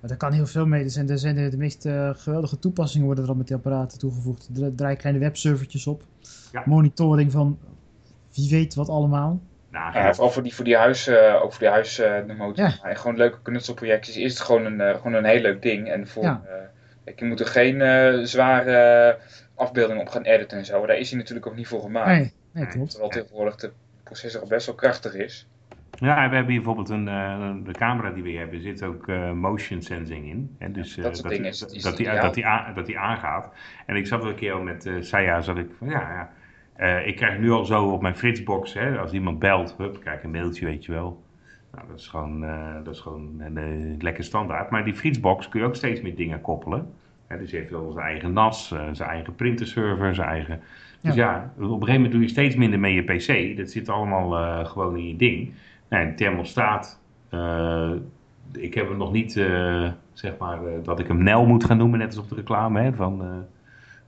Maar 0.00 0.08
daar 0.10 0.16
kan 0.18 0.32
heel 0.32 0.46
veel 0.46 0.66
mee. 0.66 0.84
Er 0.84 0.90
zijn, 0.90 1.10
er 1.10 1.18
zijn 1.18 1.34
de, 1.34 1.48
de 1.48 1.56
meest 1.56 1.86
eh, 1.86 2.10
geweldige 2.14 2.58
toepassingen 2.58 3.06
worden 3.06 3.24
er 3.24 3.30
al 3.30 3.36
met 3.36 3.46
die 3.46 3.56
apparaten 3.56 3.98
toegevoegd. 3.98 4.48
Er 4.60 4.74
draaien 4.74 4.96
kleine 4.98 5.20
webservertjes 5.20 5.86
op. 5.86 6.02
Ja. 6.52 6.62
Monitoring 6.66 7.32
van 7.32 7.58
wie 8.34 8.50
weet 8.50 8.74
wat 8.74 8.88
allemaal. 8.88 9.40
Nou, 9.70 9.92
Ja, 9.94 10.12
vooral 10.14 10.30
voor 10.32 10.42
die, 10.42 10.54
voor 10.54 10.64
die 10.64 10.76
huis, 10.76 11.06
eh, 11.06 11.34
ook 11.42 11.50
voor 11.50 11.58
die 11.60 11.68
huis 11.68 11.98
eh, 11.98 12.14
de 12.26 12.34
motor. 12.34 12.64
Ja. 12.64 12.72
En 12.82 12.96
gewoon 12.96 13.16
leuke 13.16 13.38
knutselprojectjes 13.42 14.16
is 14.16 14.32
het 14.32 14.40
gewoon 14.42 14.64
een, 14.64 14.80
eh, 14.80 14.94
gewoon 14.94 15.14
een 15.14 15.24
heel 15.24 15.40
leuk 15.40 15.62
ding. 15.62 15.88
En 15.90 16.08
voor, 16.08 16.22
Ja. 16.22 16.42
eh, 16.46 16.52
kijk, 17.04 17.18
je 17.18 17.24
moet 17.24 17.40
er 17.40 17.46
geen 17.46 17.80
eh, 17.80 18.18
zware 18.22 19.18
afbeeldingen 19.54 20.02
op 20.02 20.08
gaan 20.08 20.22
editen 20.22 20.58
en 20.58 20.64
zo. 20.64 20.86
Daar 20.86 20.96
is 20.98 21.10
hij 21.10 21.18
natuurlijk 21.18 21.46
ook 21.46 21.56
niet 21.56 21.66
voor 21.68 21.80
gemaakt. 21.80 22.06
Nee, 22.08 22.32
nee, 22.52 22.66
klopt. 22.66 22.90
Terwijl 22.90 23.10
tegenwoordig 23.10 23.56
de 23.56 23.72
processor 24.04 24.46
best 24.46 24.66
wel 24.66 24.74
krachtig 24.74 25.14
is. 25.14 25.46
Ja, 25.90 26.14
we 26.28 26.34
hebben 26.34 26.52
hier 26.52 26.62
bijvoorbeeld 26.62 26.88
een, 26.88 27.08
eh, 27.08 27.50
de 27.64 27.72
camera 27.72 28.10
die 28.10 28.22
we 28.22 28.30
hebben, 28.30 28.60
zit 28.62 28.82
ook 28.82 29.08
eh, 29.08 29.30
motion 29.32 29.82
sensing 29.82 30.26
in. 30.28 30.56
Hè? 30.58 30.70
Dus, 30.70 30.96
eh, 30.96 31.02
dat 31.04 31.12
is- 31.30 31.62
is 31.72 31.82
dat, 31.82 31.96
die, 31.96 32.06
ideaal. 32.06 32.22
dat, 32.22 32.34
die 32.34 32.46
aan- 32.46 32.74
dat 32.74 32.86
die 32.86 32.98
aangaat. 32.98 33.52
En 33.86 33.96
ik 33.96 34.06
zat 34.06 34.20
wel 34.20 34.30
een 34.30 34.36
keer 34.36 34.52
al 34.52 34.62
met 34.62 34.86
eh 34.86 34.94
Saya, 35.00 35.40
zat 35.40 35.56
ik 35.56 35.66
van 35.78 35.88
ja, 35.88 36.30
eh, 36.80 37.06
ik 37.06 37.16
krijg 37.16 37.38
nu 37.38 37.50
al 37.50 37.64
zo 37.64 37.84
op 37.88 38.02
mijn 38.02 38.16
Fritzbox, 38.16 38.74
hè, 38.74 38.98
als 38.98 39.12
iemand 39.12 39.38
belt, 39.38 39.74
hup, 39.78 40.00
krijg 40.00 40.18
ik 40.18 40.24
een 40.24 40.30
mailtje, 40.30 40.64
weet 40.66 40.84
je 40.84 40.92
wel. 40.92 41.22
Nou, 41.72 41.86
dat 41.88 41.98
is 41.98 42.06
gewoon, 42.06 42.44
eh, 42.44 42.74
dat 42.84 42.94
is 42.94 43.00
gewoon 43.00 43.40
een, 43.40 43.56
eh, 43.56 44.02
lekker 44.02 44.24
standaard. 44.24 44.70
Maar 44.70 44.84
die 44.84 44.94
Fritzbox 44.94 45.48
kun 45.48 45.60
je 45.60 45.66
ook 45.66 45.74
steeds 45.74 46.00
meer 46.00 46.16
dingen 46.16 46.40
koppelen. 46.40 46.92
Hè, 47.26 47.38
dus 47.38 47.50
je 47.50 47.56
heeft 47.56 47.70
wel 47.70 47.90
zijn 47.92 48.04
eigen 48.04 48.32
NAS, 48.32 48.68
zijn 48.68 49.10
eigen 49.10 49.34
printerserver, 49.34 50.14
zijn 50.14 50.28
eigen... 50.28 50.60
Dus 51.00 51.14
ja. 51.14 51.52
op 51.56 51.62
een 51.62 51.70
gegeven 51.70 51.92
moment 51.92 52.12
doe 52.12 52.20
je 52.20 52.28
steeds 52.28 52.56
minder 52.56 52.80
met 52.80 52.92
je 52.92 53.02
PC. 53.02 53.56
Dat 53.56 53.70
zit 53.70 53.88
allemaal 53.88 54.64
gewoon 54.64 54.96
in 54.96 55.08
je 55.08 55.16
ding. 55.16 55.52
Nou, 55.88 56.06
een 56.06 56.16
thermostaat. 56.16 57.00
ik 58.52 58.74
heb 58.74 58.88
hem 58.88 58.96
nog 58.96 59.12
niet, 59.12 59.32
zeg 60.12 60.38
maar, 60.38 60.58
dat 60.82 60.98
ik 60.98 61.06
hem 61.06 61.22
Nel 61.22 61.46
moet 61.46 61.64
gaan 61.64 61.76
noemen, 61.76 61.98
net 61.98 62.08
als 62.08 62.18
op 62.18 62.28
de 62.28 62.34
reclame. 62.34 62.80
Hè, 62.80 62.92
van, 62.92 63.46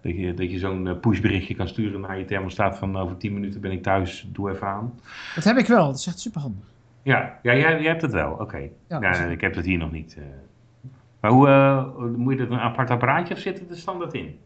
dat 0.03 0.16
je, 0.16 0.34
dat 0.34 0.50
je 0.50 0.59
zo'n 0.59 0.86
eh, 0.88 0.96
pushberichtje 1.00 1.55
kan 1.55 1.68
sturen 1.68 2.00
naar 2.00 2.18
je 2.18 2.24
thermostaat 2.24 2.78
van 2.78 2.96
over 2.96 3.16
10 3.16 3.32
minuten 3.34 3.61
ben 3.61 3.70
ik 3.72 3.82
thuis, 3.82 4.28
doe 4.32 4.50
even 4.50 4.66
aan. 4.66 4.92
Dat 5.34 5.44
heb 5.44 5.57
ik 5.57 5.66
wel. 5.66 5.86
Dat 5.86 5.98
is 5.98 6.07
echt 6.07 6.20
superhandig. 6.20 6.64
Ja, 7.03 7.38
ja 7.42 7.57
jij, 7.57 7.80
jij 7.80 7.90
hebt 7.90 8.03
het 8.03 8.12
wel, 8.12 8.32
oké. 8.32 8.68
Ja, 8.88 8.98
nee, 8.98 9.30
ik 9.32 9.40
heb 9.40 9.55
het 9.55 9.64
hier 9.64 9.78
nog 9.78 9.92
niet. 9.92 10.14
eh. 10.18 10.22
Maar 11.20 11.30
hoe, 11.30 11.48
eh, 11.48 11.86
moet 12.16 12.32
je 12.32 12.38
dat 12.38 12.50
een 12.50 12.59
apart 12.59 12.90
apparaatje 12.90 13.34
of 13.34 13.40
zit 13.40 13.59
het 13.59 13.70
er 13.70 13.76
standaard 13.76 14.14
in? 14.14 14.38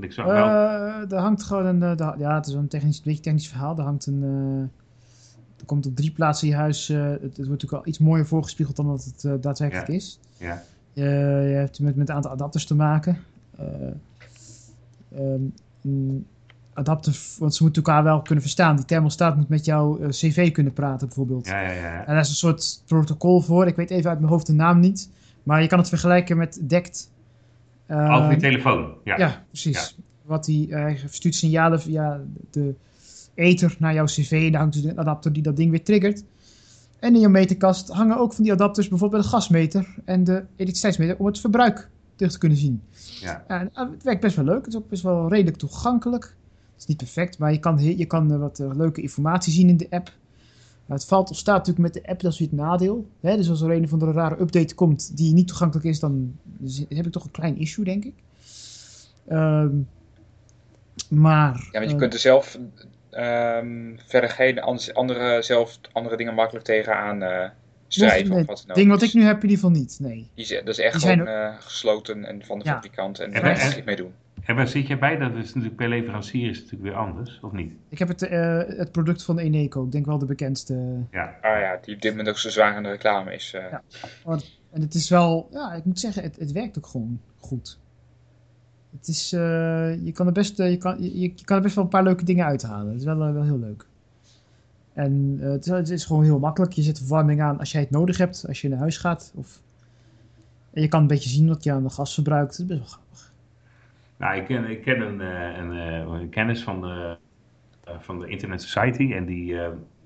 Ik 0.00 0.12
zou 0.12 0.28
wel... 0.32 0.46
Eh, 0.46 1.12
er 1.12 1.18
hangt 1.18 1.42
gewoon 1.42 1.66
een. 1.66 1.82
eh, 1.82 1.96
daar- 1.96 2.18
ja, 2.18 2.34
het 2.34 2.46
is 2.46 2.52
een 2.54 2.68
technisch, 2.68 2.96
een 2.96 3.02
beetje 3.04 3.22
technisch 3.22 3.48
verhaal. 3.48 3.76
Er 3.78 3.84
hangt 3.84 4.06
een. 4.06 4.22
eh, 4.22 4.80
er 5.60 5.66
komt 5.66 5.86
op 5.86 5.96
drie 5.96 6.10
plaatsen 6.10 6.46
in 6.48 6.54
je 6.54 6.58
huis. 6.60 6.88
eh, 6.88 7.02
het, 7.02 7.20
het 7.22 7.36
wordt 7.36 7.48
natuurlijk 7.50 7.72
al 7.82 7.88
iets 7.88 7.98
mooier 7.98 8.26
voorgespiegeld 8.26 8.76
dan 8.76 8.86
dat 8.86 9.04
het 9.04 9.24
eh, 9.24 9.32
daadwerkelijk 9.40 9.88
Ja. 9.88 9.94
is. 9.94 10.18
ja. 10.36 10.62
Eh, 10.94 11.02
je 11.50 11.54
hebt 11.54 11.80
met, 11.80 11.96
met 11.96 12.08
een 12.08 12.14
aantal 12.14 12.30
adapters 12.30 12.66
te 12.66 12.74
maken. 12.74 13.18
Eh, 15.14 15.20
ehm, 15.20 15.40
een 15.82 16.26
adapter, 16.72 17.18
want 17.38 17.54
ze 17.54 17.62
moeten 17.62 17.82
elkaar 17.82 18.02
wel 18.02 18.22
kunnen 18.22 18.42
verstaan. 18.42 18.76
Die 18.76 18.84
thermostaat 18.84 19.36
moet 19.36 19.48
met 19.48 19.64
jouw 19.64 19.98
eh, 19.98 20.08
cv 20.08 20.52
kunnen 20.52 20.72
praten 20.72 21.06
bijvoorbeeld. 21.06 21.46
Ja, 21.46 21.60
ja, 21.60 21.72
ja. 21.72 21.98
En 21.98 22.06
daar 22.06 22.20
is 22.20 22.28
een 22.28 22.34
soort 22.34 22.82
protocol 22.86 23.40
voor. 23.40 23.66
Ik 23.66 23.76
weet 23.76 23.90
even 23.90 24.10
uit 24.10 24.18
mijn 24.18 24.32
hoofd 24.32 24.46
de 24.46 24.52
naam 24.52 24.80
niet. 24.80 25.10
Maar 25.42 25.62
je 25.62 25.68
kan 25.68 25.78
het 25.78 25.88
vergelijken 25.88 26.36
met 26.36 26.60
DECT. 26.62 27.10
Eh, 27.86 28.14
Over 28.14 28.30
je 28.30 28.36
telefoon. 28.36 28.94
Ja. 29.04 29.18
ja, 29.18 29.44
precies. 29.48 29.96
Wat 30.22 30.44
die, 30.44 30.74
hij 30.74 30.98
verstuurt 30.98 31.34
signalen 31.34 31.80
via 31.80 32.20
de 32.50 32.74
ether 33.34 33.76
naar 33.78 33.94
jouw 33.94 34.04
cv. 34.04 34.42
En 34.44 34.52
daar 34.52 34.60
hangt 34.60 34.74
dus 34.74 34.84
een 34.84 34.98
adapter 34.98 35.32
die 35.32 35.42
dat 35.42 35.56
ding 35.56 35.70
weer 35.70 35.84
triggert. 35.84 36.24
En 36.98 37.14
in 37.14 37.20
je 37.20 37.28
meterkast 37.28 37.88
hangen 37.88 38.18
ook 38.18 38.32
van 38.32 38.44
die 38.44 38.52
adapters, 38.52 38.88
bijvoorbeeld 38.88 39.22
de 39.22 39.28
gasmeter 39.28 39.94
en 40.04 40.24
de 40.24 40.44
elektriciteitsmeter, 40.56 41.18
om 41.18 41.26
het 41.26 41.40
verbruik 41.40 41.90
terug 42.22 42.32
te 42.32 42.38
kunnen 42.38 42.58
zien. 42.58 42.82
Ja. 43.20 43.44
En, 43.46 43.70
eh, 43.74 43.90
het 43.90 44.02
werkt 44.02 44.20
best 44.20 44.36
wel 44.36 44.44
leuk. 44.44 44.64
Het 44.64 44.74
is 44.74 44.76
ook 44.76 44.88
best 44.88 45.02
wel 45.02 45.28
redelijk 45.28 45.56
toegankelijk. 45.56 46.24
Het 46.72 46.80
is 46.80 46.86
niet 46.86 46.96
perfect, 46.96 47.38
maar 47.38 47.52
je 47.52 47.58
kan, 47.58 47.96
je 47.96 48.06
kan 48.06 48.32
eh, 48.32 48.38
wat 48.38 48.58
eh, 48.58 48.70
leuke 48.74 49.02
informatie 49.02 49.52
zien 49.52 49.68
in 49.68 49.76
de 49.76 49.86
app. 49.90 50.12
Maar 50.86 50.98
het 50.98 51.06
valt 51.06 51.30
of 51.30 51.36
staat 51.36 51.66
natuurlijk 51.66 51.94
met 51.94 52.02
de 52.04 52.10
app, 52.10 52.20
dat 52.20 52.32
is 52.32 52.38
weer 52.38 52.48
het 52.48 52.56
nadeel. 52.58 53.08
Hè? 53.20 53.36
Dus 53.36 53.50
als 53.50 53.60
er 53.60 53.70
een 53.70 53.84
of 53.84 53.92
andere 53.92 54.12
rare 54.12 54.40
update 54.40 54.74
komt 54.74 55.16
die 55.16 55.34
niet 55.34 55.48
toegankelijk 55.48 55.86
is, 55.86 56.00
dan 56.00 56.38
heb 56.88 57.06
ik 57.06 57.12
toch 57.12 57.24
een 57.24 57.30
klein 57.30 57.58
issue, 57.58 57.84
denk 57.84 58.04
ik. 58.04 58.14
Ehm, 59.26 59.76
maar... 61.08 61.68
Ja, 61.70 61.78
want 61.78 61.84
je 61.84 61.92
eh, 61.92 61.96
kunt 61.96 62.14
er 62.14 62.18
zelf 62.18 62.58
ehm, 63.10 63.96
verder 64.06 64.30
geen 64.30 64.60
andere, 64.92 65.42
zelf 65.42 65.78
andere 65.92 66.16
dingen 66.16 66.34
makkelijk 66.34 66.64
tegenaan 66.64 67.22
eh 67.22 67.48
schrijven. 67.94 68.30
nee, 68.30 68.40
of 68.40 68.46
wat 68.46 68.58
dan 68.66 68.70
ook. 68.70 68.76
ding 68.76 68.90
wat 68.90 69.02
ik 69.02 69.14
nu 69.14 69.22
heb 69.22 69.36
in 69.36 69.50
ieder 69.50 69.56
geval 69.56 69.70
niet, 69.70 69.98
nee. 70.00 70.30
die, 70.34 70.44
zijn- 70.44 70.64
dat 70.64 70.78
is 70.78 70.84
echt 70.84 70.92
die 70.92 71.00
zijn 71.00 71.18
gewoon 71.18 71.34
eh, 71.34 71.54
gesloten 71.58 72.24
en 72.24 72.44
van 72.44 72.58
de 72.58 72.64
Ja. 72.64 72.72
fabrikant 72.72 73.18
en 73.18 73.32
daar 73.32 73.76
je 73.76 73.82
mee 73.84 73.96
doen. 73.96 74.12
En 74.44 74.56
waar 74.56 74.68
zit 74.68 74.86
jij 74.86 74.98
bij? 74.98 75.16
Dat 75.18 75.34
is 75.34 75.46
natuurlijk 75.46 75.76
per 75.76 75.88
leverancier 75.88 76.48
is 76.50 76.56
het 76.56 76.64
natuurlijk 76.64 76.94
weer 76.94 77.06
anders, 77.06 77.40
of 77.42 77.52
niet? 77.52 77.72
Ik 77.88 77.98
heb 77.98 78.08
het, 78.08 78.22
uh, 78.22 78.62
het 78.66 78.92
product 78.92 79.22
van 79.24 79.38
Eneco, 79.38 79.84
ik 79.84 79.92
denk 79.92 80.06
wel 80.06 80.18
de 80.18 80.26
bekendste. 80.26 80.74
Ja, 81.10 81.36
ah, 81.40 81.60
ja 81.60 81.78
die 81.82 81.94
op 81.94 82.00
dit 82.02 82.10
moment 82.10 82.28
ook 82.28 82.38
zo 82.38 82.50
zwaar 82.50 82.76
in 82.76 82.82
de 82.82 82.88
reclame 82.88 83.34
is. 83.34 83.54
Uh... 83.56 83.70
Ja. 83.70 83.82
En 84.72 84.80
het 84.80 84.94
is 84.94 85.08
wel, 85.08 85.48
ja, 85.50 85.72
ik 85.72 85.84
moet 85.84 86.00
zeggen, 86.00 86.22
het, 86.22 86.36
het 86.36 86.52
werkt 86.52 86.78
ook 86.78 86.86
gewoon 86.86 87.20
goed. 87.38 87.78
Het 88.96 89.08
is, 89.08 89.32
uh, 89.32 90.04
je, 90.04 90.12
kan 90.12 90.26
er 90.26 90.32
best, 90.32 90.56
je, 90.56 90.76
kan, 90.76 91.02
je, 91.02 91.20
je, 91.20 91.34
kan 91.44 91.56
er 91.56 91.62
best 91.62 91.74
wel 91.74 91.84
een 91.84 91.90
paar 91.90 92.02
leuke 92.02 92.24
dingen 92.24 92.46
uithalen. 92.46 92.88
Het 92.88 92.98
is 93.00 93.04
wel, 93.04 93.32
wel 93.32 93.44
heel 93.44 93.58
leuk. 93.58 93.86
En 94.92 95.38
het 95.40 95.66
is, 95.66 95.70
het, 95.70 95.90
is, 95.90 96.04
gewoon 96.04 96.22
heel 96.22 96.38
makkelijk. 96.38 96.72
Je 96.72 96.82
zet 96.82 96.98
verwarming 96.98 97.42
aan 97.42 97.58
als 97.58 97.72
jij 97.72 97.80
het 97.80 97.90
nodig 97.90 98.18
hebt, 98.18 98.44
als 98.48 98.60
je 98.60 98.68
naar 98.68 98.78
huis 98.78 98.96
gaat. 98.96 99.32
Of... 99.36 99.60
En 100.70 100.82
je 100.82 100.88
kan 100.88 101.00
een 101.00 101.06
beetje 101.06 101.28
zien 101.28 101.48
wat 101.48 101.64
je 101.64 101.72
aan 101.72 101.82
de 101.82 101.90
gas 101.90 102.14
verbruikt. 102.14 102.50
Dat 102.50 102.60
is 102.60 102.66
best 102.66 102.78
wel 102.78 102.88
grappig. 102.88 103.32
Nou, 104.16 104.36
ik 104.36 104.44
ken, 104.44 104.70
ik 104.70 104.82
ken 104.82 105.00
een, 105.00 105.20
een, 105.60 105.76
een 106.10 106.28
kennis 106.28 106.62
van 106.62 106.80
de, 106.80 107.16
van 107.98 108.18
de 108.18 108.28
Internet 108.28 108.62
Society. 108.62 109.12
En 109.12 109.24
die, 109.24 109.56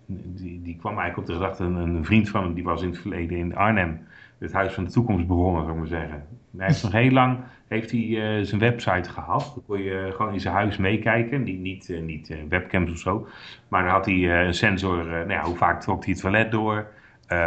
die, 0.06 0.62
die 0.62 0.76
kwam 0.76 0.98
eigenlijk 0.98 1.18
op 1.18 1.26
de 1.26 1.32
gedachte, 1.32 1.64
een, 1.64 1.74
een 1.74 2.04
vriend 2.04 2.28
van 2.28 2.42
hem, 2.42 2.54
die 2.54 2.64
was 2.64 2.82
in 2.82 2.88
het 2.88 2.98
verleden 2.98 3.38
in 3.38 3.56
Arnhem 3.56 4.06
het 4.38 4.52
Huis 4.52 4.72
van 4.72 4.84
de 4.84 4.90
Toekomst 4.90 5.26
begonnen, 5.26 5.62
zou 5.62 5.72
ik 5.72 5.78
maar 5.78 6.00
zeggen. 6.00 6.24
Hij 6.56 6.66
heeft 6.66 6.82
nog 6.82 6.92
heel 6.92 7.10
lang 7.10 7.38
heeft 7.68 7.90
hij, 7.90 8.00
uh, 8.00 8.44
zijn 8.44 8.60
website 8.60 9.10
gehad. 9.10 9.52
Dan 9.54 9.64
kon 9.66 9.82
je 9.82 10.12
gewoon 10.16 10.32
in 10.32 10.40
zijn 10.40 10.54
huis 10.54 10.76
meekijken. 10.76 11.42
Niet, 11.42 11.60
niet, 11.60 11.88
uh, 11.88 12.02
niet 12.02 12.34
webcams 12.48 12.90
of 12.90 12.98
zo. 12.98 13.28
Maar 13.68 13.82
dan 13.82 13.92
had 13.92 14.06
hij 14.06 14.46
een 14.46 14.54
sensor. 14.54 15.04
nou 15.04 15.30
ja, 15.30 15.44
hoe 15.44 15.56
vaak 15.56 15.80
trok 15.80 16.04
hij 16.04 16.12
het 16.12 16.22
toilet 16.22 16.50
door? 16.50 16.86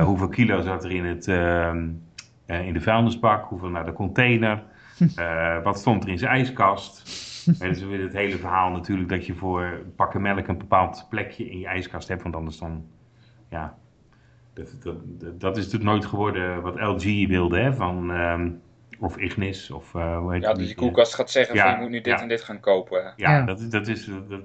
hoeveel 0.03 0.29
kilo 0.29 0.61
zat 0.61 0.83
er 0.83 0.91
in, 0.91 1.05
het, 1.05 1.27
ehm, 1.27 1.87
in 2.45 2.73
de 2.73 2.81
vuilnisbak? 2.81 3.45
Hoeveel 3.45 3.69
naar 3.69 3.85
de 3.85 3.93
container? 3.93 4.63
wat 5.63 5.79
stond 5.79 6.03
er 6.03 6.09
in 6.09 6.17
zijn 6.17 6.31
ijskast? 6.31 7.27
en 7.59 7.69
dus 7.69 7.83
weer 7.83 8.01
het 8.01 8.13
hele 8.13 8.37
verhaal 8.37 8.71
natuurlijk 8.71 9.09
dat 9.09 9.25
je 9.25 9.35
voor 9.35 9.81
pakken 9.95 10.21
melk 10.21 10.47
een 10.47 10.57
bepaald 10.57 11.07
plekje 11.09 11.49
in 11.49 11.59
je 11.59 11.67
ijskast 11.67 12.07
hebt. 12.07 12.23
Want 12.23 12.35
anders 12.35 12.57
dan, 12.57 12.85
ja, 13.49 13.77
dat, 14.83 14.95
dat, 15.39 15.57
is 15.57 15.63
natuurlijk 15.63 15.91
nooit 15.91 16.05
geworden 16.05 16.61
wat 16.61 16.79
LG 16.79 17.27
wilde, 17.27 17.59
hè, 17.59 17.73
van, 17.73 18.09
um, 18.09 18.61
of 18.99 19.17
Ignis, 19.17 19.71
of 19.71 19.93
uh, 19.93 20.17
hoe 20.17 20.33
heet 20.33 20.43
Ja, 20.43 20.53
dus 20.53 20.65
die 20.65 20.75
koelkast 20.75 21.15
gaat 21.15 21.31
zeggen 21.31 21.55
ja, 21.55 21.63
van 21.63 21.71
je 21.73 21.79
moet 21.79 21.89
nu 21.89 22.01
dit 22.01 22.13
ja. 22.13 22.21
en 22.21 22.27
dit 22.27 22.43
gaan 22.43 22.59
kopen. 22.59 23.13
Ja, 23.15 23.31
ja. 23.31 23.41
Dat, 23.41 23.71
dat, 23.71 23.87
is, 23.87 24.09
dat, 24.27 24.41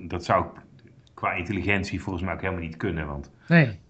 dat 0.00 0.24
zou 0.24 0.46
qua 1.14 1.32
intelligentie 1.32 2.02
volgens 2.02 2.24
mij 2.24 2.34
ook 2.34 2.40
helemaal 2.40 2.62
niet 2.62 2.76
kunnen, 2.76 3.06
want... 3.06 3.30
Nee. 3.48 3.80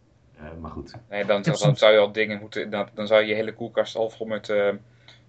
Uh, 0.40 0.42
maar 0.60 0.70
goed. 0.70 0.94
Nee, 1.10 1.24
dan, 1.24 1.42
dan, 1.42 1.56
dan, 1.58 1.76
zou 1.76 1.92
je 1.92 1.98
al 1.98 2.12
dingen 2.12 2.40
moeten, 2.40 2.70
dan, 2.70 2.88
dan 2.94 3.06
zou 3.06 3.20
je 3.20 3.26
je 3.26 3.34
hele 3.34 3.54
koelkast 3.54 3.96
al 3.96 4.10
vol 4.10 4.26
met, 4.26 4.48
uh, 4.48 4.68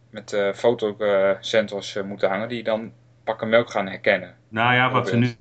met 0.09 0.34
uh, 0.34 0.53
fotosensors 0.53 2.01
moeten 2.05 2.30
hangen, 2.30 2.49
die 2.49 2.63
dan 2.63 2.91
pakken 3.23 3.49
melk 3.49 3.71
gaan 3.71 3.88
herkennen. 3.88 4.36
Nou 4.47 4.73
ja, 4.73 4.91
wat 4.91 5.07
ze 5.07 5.17
nu 5.17 5.36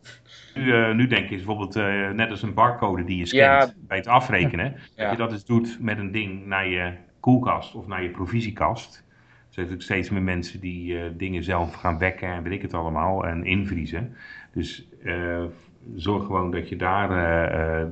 nu, 0.57 0.64
uh, 0.64 0.94
nu 0.94 1.07
denk 1.07 1.24
ik 1.24 1.36
bijvoorbeeld 1.36 1.76
uh, 1.76 2.11
net 2.11 2.30
als 2.30 2.42
een 2.42 2.54
barcode 2.54 3.04
die 3.04 3.16
je 3.16 3.26
scant 3.26 3.74
bij 3.78 3.96
het 3.96 4.07
afrekenen. 4.07 4.76
Ja. 4.94 5.02
Dat 5.02 5.11
je 5.11 5.16
dat 5.16 5.32
eens 5.32 5.44
doet 5.44 5.76
met 5.80 5.98
een 5.98 6.12
ding 6.12 6.46
naar 6.46 6.68
je 6.68 6.92
koelkast 7.20 7.74
of 7.74 7.86
naar 7.86 8.02
je 8.02 8.09
provisiekast. 8.09 8.94
Er 8.94 9.62
zijn 9.62 9.66
natuurlijk 9.66 9.82
steeds 9.82 10.11
meer 10.11 10.22
mensen 10.22 10.61
die 10.61 10.92
uh, 10.92 11.02
dingen 11.12 11.44
zelf 11.44 11.74
gaan 11.74 11.98
wekken 11.98 12.28
en 12.28 12.42
weet 12.42 12.52
ik 12.52 12.62
het 12.62 12.74
allemaal 12.74 13.26
en 13.26 13.44
invriezen. 13.44 14.16
Dus 14.52 14.88
zorg 15.94 16.24
gewoon 16.24 16.50
dat 16.50 16.68
je 16.68 16.76
daar 16.76 17.11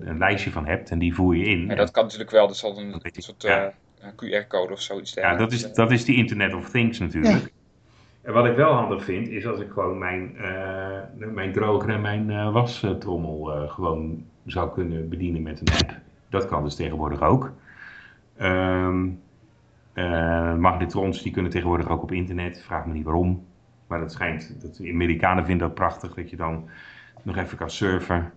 een 0.00 0.18
lijstje 0.18 0.50
van 0.50 0.66
hebt 0.66 0.90
en 0.90 0.98
die 0.98 1.14
voer 1.14 1.36
je 1.36 1.44
in. 1.44 1.66
Ja, 1.66 1.74
dat 1.74 1.90
kan 1.90 2.02
natuurlijk 2.02 2.30
wel. 2.30 2.46
Dat 2.46 2.56
zal 2.56 2.78
een, 2.78 2.92
een 2.92 3.22
soort 3.22 3.42
ja. 3.42 3.74
QR-code 4.12 4.72
of 4.72 4.80
zoiets. 4.80 5.14
Ja, 5.14 5.36
dat 5.36 5.52
is, 5.52 5.72
dat 5.72 5.90
is 5.90 6.04
die 6.04 6.16
Internet 6.16 6.54
of 6.54 6.70
Things 6.70 6.98
natuurlijk. 6.98 7.52
En 8.24 8.32
wat 8.32 8.46
ik 8.46 8.56
wel 8.56 8.72
handig 8.72 9.04
vind, 9.04 9.28
is 9.28 9.46
als 9.46 9.60
ik 9.60 9.70
gewoon 9.70 9.98
mijn, 9.98 10.36
uh, 10.36 11.32
mijn 11.32 11.52
droger 11.52 11.88
en 11.88 12.00
mijn 12.00 12.30
uh, 12.30 12.52
wastrommel 12.52 13.56
uh, 13.56 13.70
gewoon 13.70 14.24
zou 14.46 14.72
kunnen 14.72 15.08
bedienen 15.08 15.42
met 15.42 15.60
een 15.60 15.74
app. 15.74 15.98
Dat 16.28 16.46
kan 16.46 16.62
dus 16.62 16.74
tegenwoordig 16.74 17.22
ook. 17.22 17.52
Um, 18.40 19.20
magnetrons 20.58 21.22
die 21.22 21.32
kunnen 21.32 21.50
tegenwoordig 21.50 21.88
ook 21.88 22.02
op 22.02 22.12
internet. 22.12 22.62
Vraag 22.62 22.86
me 22.86 22.92
niet 22.92 23.04
waarom. 23.04 23.44
Maar 23.86 24.00
dat 24.00 24.12
schijnt, 24.12 24.62
dat 24.62 24.76
de 24.76 24.90
Amerikanen 24.92 25.44
vinden 25.44 25.66
dat 25.66 25.76
prachtig, 25.76 26.14
dat 26.14 26.30
je 26.30 26.36
dan 26.36 26.68
nog 27.22 27.36
even 27.36 27.58
kan 27.58 27.70
surfen. 27.70 28.32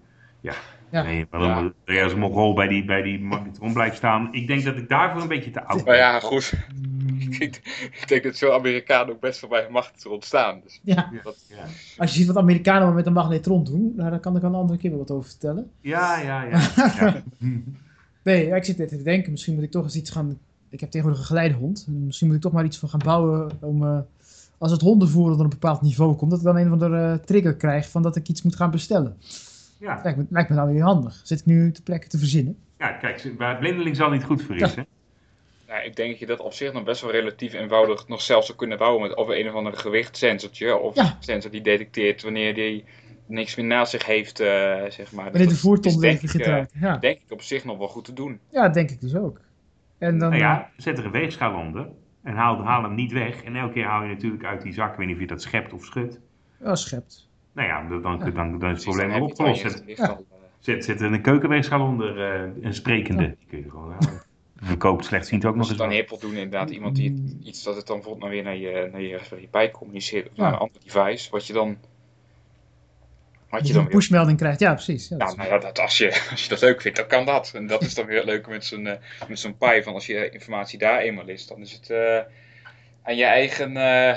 Ja, 0.47 0.55
ja. 0.89 1.03
Nee, 1.03 1.27
dan 1.31 1.73
ja. 1.85 2.03
als 2.03 2.15
mogol 2.15 2.53
bij 2.53 2.67
die, 2.67 2.85
bij 2.85 3.01
die 3.01 3.19
magnetron 3.19 3.73
blijft 3.73 3.97
staan. 3.97 4.33
Ik 4.33 4.47
denk 4.47 4.63
dat 4.63 4.77
ik 4.77 4.89
daarvoor 4.89 5.21
een 5.21 5.27
beetje 5.27 5.51
te 5.51 5.63
oud 5.63 5.77
ben. 5.77 5.85
Maar 5.85 5.95
ja, 5.95 6.19
goed. 6.19 6.53
ik, 7.39 8.03
denk 8.07 8.23
dat 8.23 8.37
veel 8.37 8.53
Amerikanen 8.53 9.13
ook 9.13 9.19
best 9.19 9.41
wel 9.41 9.49
bij 9.49 9.65
een 9.65 9.71
magnetron 9.71 10.21
staan. 10.21 10.61
Dus 10.63 10.79
ja. 10.83 11.11
Dat, 11.23 11.45
ja. 11.49 11.63
Als 11.97 12.11
je 12.11 12.17
ziet 12.17 12.27
wat 12.27 12.37
Amerikanen 12.37 12.93
met 12.93 13.05
een 13.05 13.13
magnetron 13.13 13.63
doen, 13.63 13.93
nou, 13.95 14.09
daar 14.09 14.19
kan 14.19 14.35
ik 14.35 14.43
een 14.43 14.55
andere 14.55 14.79
keer 14.79 14.89
wel 14.89 14.99
wat 14.99 15.11
over 15.11 15.29
vertellen. 15.29 15.71
Ja, 15.81 16.19
ja, 16.19 16.43
ja. 16.43 16.69
ja. 16.99 17.23
nee, 18.23 18.47
ik 18.47 18.65
zit 18.65 18.77
net 18.77 18.89
te 18.89 19.03
denken, 19.03 19.31
misschien 19.31 19.55
moet 19.55 19.63
ik 19.63 19.71
toch 19.71 19.83
eens 19.83 19.95
iets 19.95 20.09
gaan... 20.09 20.39
Ik 20.69 20.79
heb 20.79 20.89
tegenwoordig 20.89 21.21
een 21.21 21.27
geleidehond. 21.27 21.85
Misschien 21.89 22.27
moet 22.27 22.35
ik 22.35 22.41
toch 22.41 22.51
maar 22.51 22.65
iets 22.65 22.77
van 22.77 22.89
gaan 22.89 23.01
bouwen 23.03 23.51
om... 23.59 23.83
Uh, 23.83 23.99
als 24.57 24.71
het 24.71 24.81
hondenvoer 24.81 25.31
op 25.31 25.39
een 25.39 25.49
bepaald 25.49 25.81
niveau 25.81 26.15
komt, 26.15 26.31
dat 26.31 26.39
ik 26.39 26.45
dan 26.45 26.57
een 26.57 26.65
of 26.65 26.71
andere 26.71 27.13
uh, 27.13 27.25
trigger 27.25 27.55
krijg 27.55 27.89
van 27.89 28.01
dat 28.01 28.15
ik 28.15 28.27
iets 28.27 28.41
moet 28.41 28.55
gaan 28.55 28.71
bestellen. 28.71 29.17
Ja. 29.79 29.99
Lijkt 30.03 30.17
me, 30.17 30.25
lijkt 30.29 30.49
me 30.49 30.55
nou 30.55 30.73
weer 30.73 30.83
handig. 30.83 31.21
Zit 31.23 31.39
ik 31.39 31.45
nu 31.45 31.71
te 31.71 31.83
plekken 31.83 32.09
te 32.09 32.17
verzinnen? 32.17 32.57
Ja, 32.77 32.91
kijk, 32.91 33.31
waar 33.37 33.57
blindeling 33.57 33.95
zal 33.95 34.09
niet 34.09 34.23
goed 34.23 34.41
voor 34.41 34.55
is, 34.55 34.75
hè? 34.75 34.81
Nou, 35.67 35.83
ik 35.83 35.95
denk 35.95 36.09
dat 36.09 36.19
je 36.19 36.25
dat 36.25 36.39
op 36.39 36.53
zich 36.53 36.73
nog 36.73 36.83
best 36.83 37.01
wel 37.01 37.11
relatief 37.11 37.53
eenvoudig 37.53 38.07
nog 38.07 38.21
zelfs 38.21 38.45
zou 38.45 38.57
kunnen 38.57 38.77
bouwen 38.77 39.01
met 39.01 39.15
of 39.15 39.27
een 39.27 39.47
of 39.47 39.53
ander 39.53 39.73
gewichtsensortje 39.73 40.77
of 40.77 40.95
ja. 40.95 41.17
sensor 41.19 41.51
die 41.51 41.61
detecteert 41.61 42.23
wanneer 42.23 42.53
die 42.53 42.85
niks 43.25 43.55
meer 43.55 43.65
naast 43.65 43.91
zich 43.91 44.05
heeft, 44.05 44.41
uh, 44.41 44.47
zeg 44.87 45.11
maar. 45.11 45.31
Wanneer 45.31 45.47
de 45.47 45.55
voerton 45.55 45.99
denk, 45.99 46.21
ik, 46.21 46.67
ja. 46.79 46.97
denk 46.97 47.17
ik 47.17 47.31
op 47.31 47.41
zich 47.41 47.63
nog 47.63 47.77
wel 47.77 47.87
goed 47.87 48.05
te 48.05 48.13
doen. 48.13 48.39
Ja, 48.49 48.69
denk 48.69 48.89
ik 48.89 49.01
dus 49.01 49.15
ook. 49.15 49.41
En 49.97 50.17
dan, 50.17 50.29
nou 50.29 50.41
ja, 50.41 50.61
eh, 50.61 50.67
zet 50.77 50.97
er 50.97 51.05
een 51.05 51.11
weegschaal 51.11 51.59
onder 51.59 51.87
en 52.23 52.35
haal, 52.35 52.63
haal 52.63 52.83
hem 52.83 52.95
niet 52.95 53.11
weg. 53.11 53.43
En 53.43 53.55
elke 53.55 53.73
keer 53.73 53.85
haal 53.85 54.03
je 54.03 54.13
natuurlijk 54.13 54.43
uit 54.43 54.61
die 54.61 54.73
zak, 54.73 54.91
ik 54.91 54.97
weet 54.97 55.07
niet 55.07 55.15
of 55.15 55.21
je 55.21 55.27
dat 55.27 55.41
schept 55.41 55.73
of 55.73 55.85
schudt. 55.85 56.19
Ja, 56.59 56.75
schept. 56.75 57.26
Nou 57.57 57.69
ja, 57.69 57.87
dan, 57.89 58.01
dan, 58.01 58.33
dan, 58.33 58.59
dan 58.59 58.69
is 58.69 58.75
het 58.75 58.83
probleem 58.83 59.09
wel 59.09 59.21
opgelost. 59.21 59.61
Zet, 60.59 60.85
zet, 60.85 61.01
er 61.01 61.13
een 61.13 61.21
keukenweegschaal 61.21 61.81
onder, 61.81 62.17
uh, 62.17 62.63
een 62.63 62.73
sprekende. 62.73 63.35
Die 63.37 63.47
kun 63.47 63.57
je 63.57 63.69
gewoon 63.69 63.91
halen. 63.91 64.21
Je 64.69 64.77
koopt 64.77 65.05
slechtziend 65.05 65.45
ook 65.45 65.55
nog 65.55 65.69
eens. 65.69 65.77
dan 65.77 65.89
hippel 65.89 66.19
doen 66.19 66.33
inderdaad. 66.33 66.69
Iemand 66.69 66.95
die 66.95 67.39
iets 67.43 67.63
dat 67.63 67.75
het 67.75 67.87
dan 67.87 67.95
bijvoorbeeld 67.95 68.31
nou 68.31 68.35
weer 68.35 68.43
naar 68.43 68.57
je, 68.57 68.89
naar 68.91 69.01
je 69.01 69.17
Raspberry 69.17 69.47
Pi 69.51 69.71
communiceert. 69.71 70.29
Of 70.29 70.37
naar 70.37 70.53
een 70.53 70.59
ander 70.59 70.81
device. 70.83 71.29
Wat 71.31 71.47
je 71.47 71.53
dan... 71.53 71.77
Wat 73.49 73.67
je 73.67 73.73
dan 73.73 73.83
een 73.83 73.89
pushmelding 73.89 74.37
krijgt. 74.37 74.59
Ja, 74.59 74.73
precies. 74.73 75.07
Ja, 75.07 75.17
nou 75.17 75.43
ja, 75.43 75.57
dat, 75.57 75.79
als, 75.79 75.97
je, 75.97 76.27
als 76.31 76.43
je 76.43 76.49
dat 76.49 76.61
leuk 76.61 76.81
vindt, 76.81 76.97
dan 76.97 77.07
kan 77.07 77.25
dat. 77.25 77.51
En 77.55 77.67
dat 77.67 77.81
is 77.81 77.93
dan 77.93 78.05
weer 78.05 78.23
leuk 78.23 78.47
met 78.47 78.65
zo'n 78.65 78.85
uh, 78.85 78.93
met 79.27 79.39
zo'n 79.39 79.57
Pi. 79.57 79.83
Van 79.83 79.93
als 79.93 80.05
je 80.05 80.29
informatie 80.29 80.79
daar 80.79 80.99
eenmaal 80.99 81.27
is, 81.27 81.47
dan 81.47 81.59
is 81.59 81.71
het 81.71 81.89
uh, 81.89 82.19
aan 83.03 83.15
je 83.15 83.25
eigen... 83.25 83.71
Uh, 83.71 84.15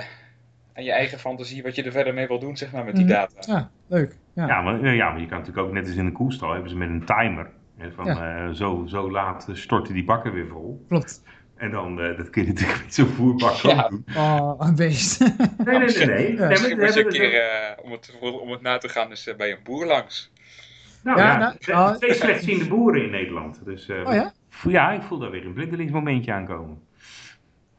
aan 0.74 0.84
je 0.84 0.92
eigen 0.92 1.18
fantasie 1.18 1.62
wat 1.62 1.74
je 1.74 1.82
er 1.82 1.92
verder 1.92 2.14
mee 2.14 2.26
wil 2.26 2.38
doen, 2.38 2.56
zeg 2.56 2.72
maar, 2.72 2.84
met 2.84 2.94
die 2.94 3.04
mhm. 3.04 3.12
data. 3.12 3.52
Ja, 3.52 3.70
leuk. 3.86 4.16
Ja. 4.32 4.46
Ja, 4.46 4.60
maar, 4.60 4.94
ja, 4.94 5.10
maar 5.10 5.20
je 5.20 5.26
kan 5.26 5.38
natuurlijk 5.38 5.66
ook 5.66 5.72
net 5.72 5.86
als 5.86 5.96
in 5.96 6.06
een 6.06 6.12
koelstal, 6.12 6.52
hebben 6.52 6.70
ze 6.70 6.76
met 6.76 6.88
een 6.88 7.04
timer 7.04 7.50
van 7.94 8.06
ja. 8.06 8.46
uh, 8.46 8.54
zo, 8.54 8.84
zo 8.86 9.10
laat 9.10 9.48
storten 9.52 9.94
die 9.94 10.04
bakken 10.04 10.32
weer 10.32 10.46
vol. 10.46 10.84
Klopt. 10.88 11.22
En 11.56 11.70
dan, 11.70 12.00
uh, 12.00 12.16
dat 12.16 12.30
kun 12.30 12.42
je 12.42 12.48
natuurlijk 12.48 12.82
met 12.84 12.94
zo'n 12.94 13.06
voerbak 13.06 13.54
ja. 13.54 13.88
doen. 13.88 14.04
Oh, 14.16 14.54
een 14.58 14.76
beest. 14.76 15.20
nee, 15.64 15.78
nee, 15.78 15.96
nee. 15.96 16.06
nee. 16.06 16.36
Ja. 16.36 16.48
Misschien 16.48 16.76
maar 16.76 16.86
eens 16.86 16.96
een 16.96 17.08
keer, 17.08 17.34
uh, 17.34 17.84
om, 17.84 17.92
het, 17.92 18.18
om 18.20 18.50
het 18.50 18.60
na 18.60 18.78
te 18.78 18.88
gaan, 18.88 19.08
dus 19.08 19.34
bij 19.36 19.50
een 19.50 19.62
boer 19.64 19.86
langs. 19.86 20.32
Nou 21.02 21.18
ja, 21.18 21.56
ja 21.58 21.72
nou, 21.72 21.96
twee 21.96 22.14
slechtziende 22.14 22.68
boeren 22.68 23.04
in 23.04 23.10
Nederland. 23.10 23.64
Dus, 23.64 23.90
oh 23.90 24.12
ja? 24.12 24.32
Ja, 24.68 24.92
ik 24.92 25.02
voel 25.02 25.18
daar 25.18 25.30
weer 25.30 25.46
een 25.46 25.52
blindelingsmomentje 25.52 26.32
aankomen. 26.32 26.78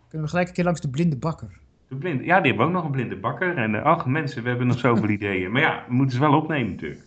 Kunnen 0.08 0.28
we 0.28 0.34
gelijk 0.34 0.48
een 0.48 0.54
keer 0.54 0.64
langs 0.64 0.82
de 0.82 0.90
blinde 0.90 1.18
bakker? 1.18 1.60
De 1.92 1.98
blinde, 1.98 2.24
ja, 2.24 2.40
die 2.40 2.50
hebben 2.50 2.68
ook 2.68 2.74
nog 2.74 2.84
een 2.84 2.92
blinde 2.92 3.16
bakker. 3.16 3.58
En 3.58 3.84
ach 3.84 4.06
mensen, 4.06 4.44
we 4.44 4.50
hebben 4.50 4.68
nog 4.68 4.80
zoveel 4.80 5.10
ideeën. 5.20 5.52
Maar 5.52 5.62
ja, 5.62 5.84
we 5.88 5.94
moeten 5.94 6.16
ze 6.16 6.22
wel 6.22 6.34
opnemen 6.34 6.72
natuurlijk. 6.72 7.02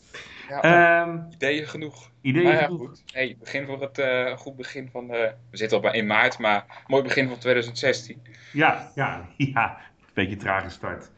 Ja, 0.48 1.02
um, 1.02 1.26
ideeën 1.30 1.66
genoeg. 1.66 2.10
Ideeën 2.20 2.44
nou 2.44 2.56
ja, 2.56 2.64
genoeg. 2.64 2.88
Goed. 2.88 3.02
Hey, 3.12 3.36
begin 3.38 3.66
voor 3.66 3.80
het 3.80 3.98
uh, 3.98 4.36
goed 4.36 4.56
begin 4.56 4.88
van. 4.92 5.04
Uh, 5.04 5.10
we 5.50 5.56
zitten 5.56 5.76
al 5.76 5.82
bij 5.82 5.92
1 5.92 6.06
maart, 6.06 6.38
maar 6.38 6.84
mooi 6.86 7.02
begin 7.02 7.28
van 7.28 7.38
2016. 7.38 8.22
Ja, 8.52 8.90
ja, 8.94 9.26
ja. 9.36 9.76
Een 9.98 10.10
beetje 10.14 10.36
trage 10.36 10.70
start. 10.70 11.10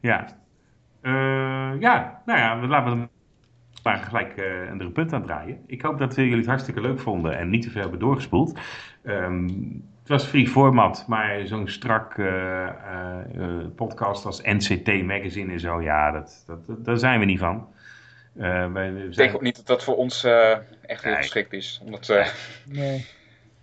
Ja. 0.00 0.26
Uh, 1.02 1.80
ja, 1.80 2.22
nou 2.26 2.38
ja, 2.38 2.66
laten 2.66 3.00
we 3.00 3.08
maar 3.82 3.96
gelijk 3.98 4.36
uh, 4.36 4.60
een 4.60 4.70
andere 4.70 4.90
punt 4.90 5.12
aan 5.12 5.22
draaien. 5.22 5.64
Ik 5.66 5.82
hoop 5.82 5.98
dat 5.98 6.14
jullie 6.14 6.36
het 6.36 6.46
hartstikke 6.46 6.80
leuk 6.80 7.00
vonden 7.00 7.38
en 7.38 7.50
niet 7.50 7.62
te 7.62 7.70
veel 7.70 7.82
hebben 7.82 8.00
doorgespoeld. 8.00 8.58
Um, 9.04 9.92
het 10.04 10.12
was 10.12 10.24
free 10.24 10.48
format, 10.48 11.04
maar 11.08 11.46
zo'n 11.46 11.68
strak 11.68 12.16
uh, 12.16 12.26
uh, 12.26 13.66
podcast 13.76 14.26
als 14.26 14.42
NCT 14.42 15.02
Magazine 15.04 15.52
en 15.52 15.60
zo, 15.60 15.82
ja, 15.82 16.10
dat, 16.10 16.44
dat, 16.46 16.84
daar 16.84 16.98
zijn 16.98 17.20
we 17.20 17.24
niet 17.24 17.38
van. 17.38 17.68
Uh, 18.36 18.72
wij 18.72 18.90
zijn... 18.90 19.08
Ik 19.08 19.16
denk 19.16 19.34
ook 19.34 19.42
niet 19.42 19.56
dat 19.56 19.66
dat 19.66 19.84
voor 19.84 19.96
ons 19.96 20.24
uh, 20.24 20.50
echt 20.86 21.04
heel 21.04 21.16
geschikt 21.16 21.52
is. 21.52 21.80
Omdat, 21.84 22.08
uh... 22.08 22.26
nee. 22.64 23.06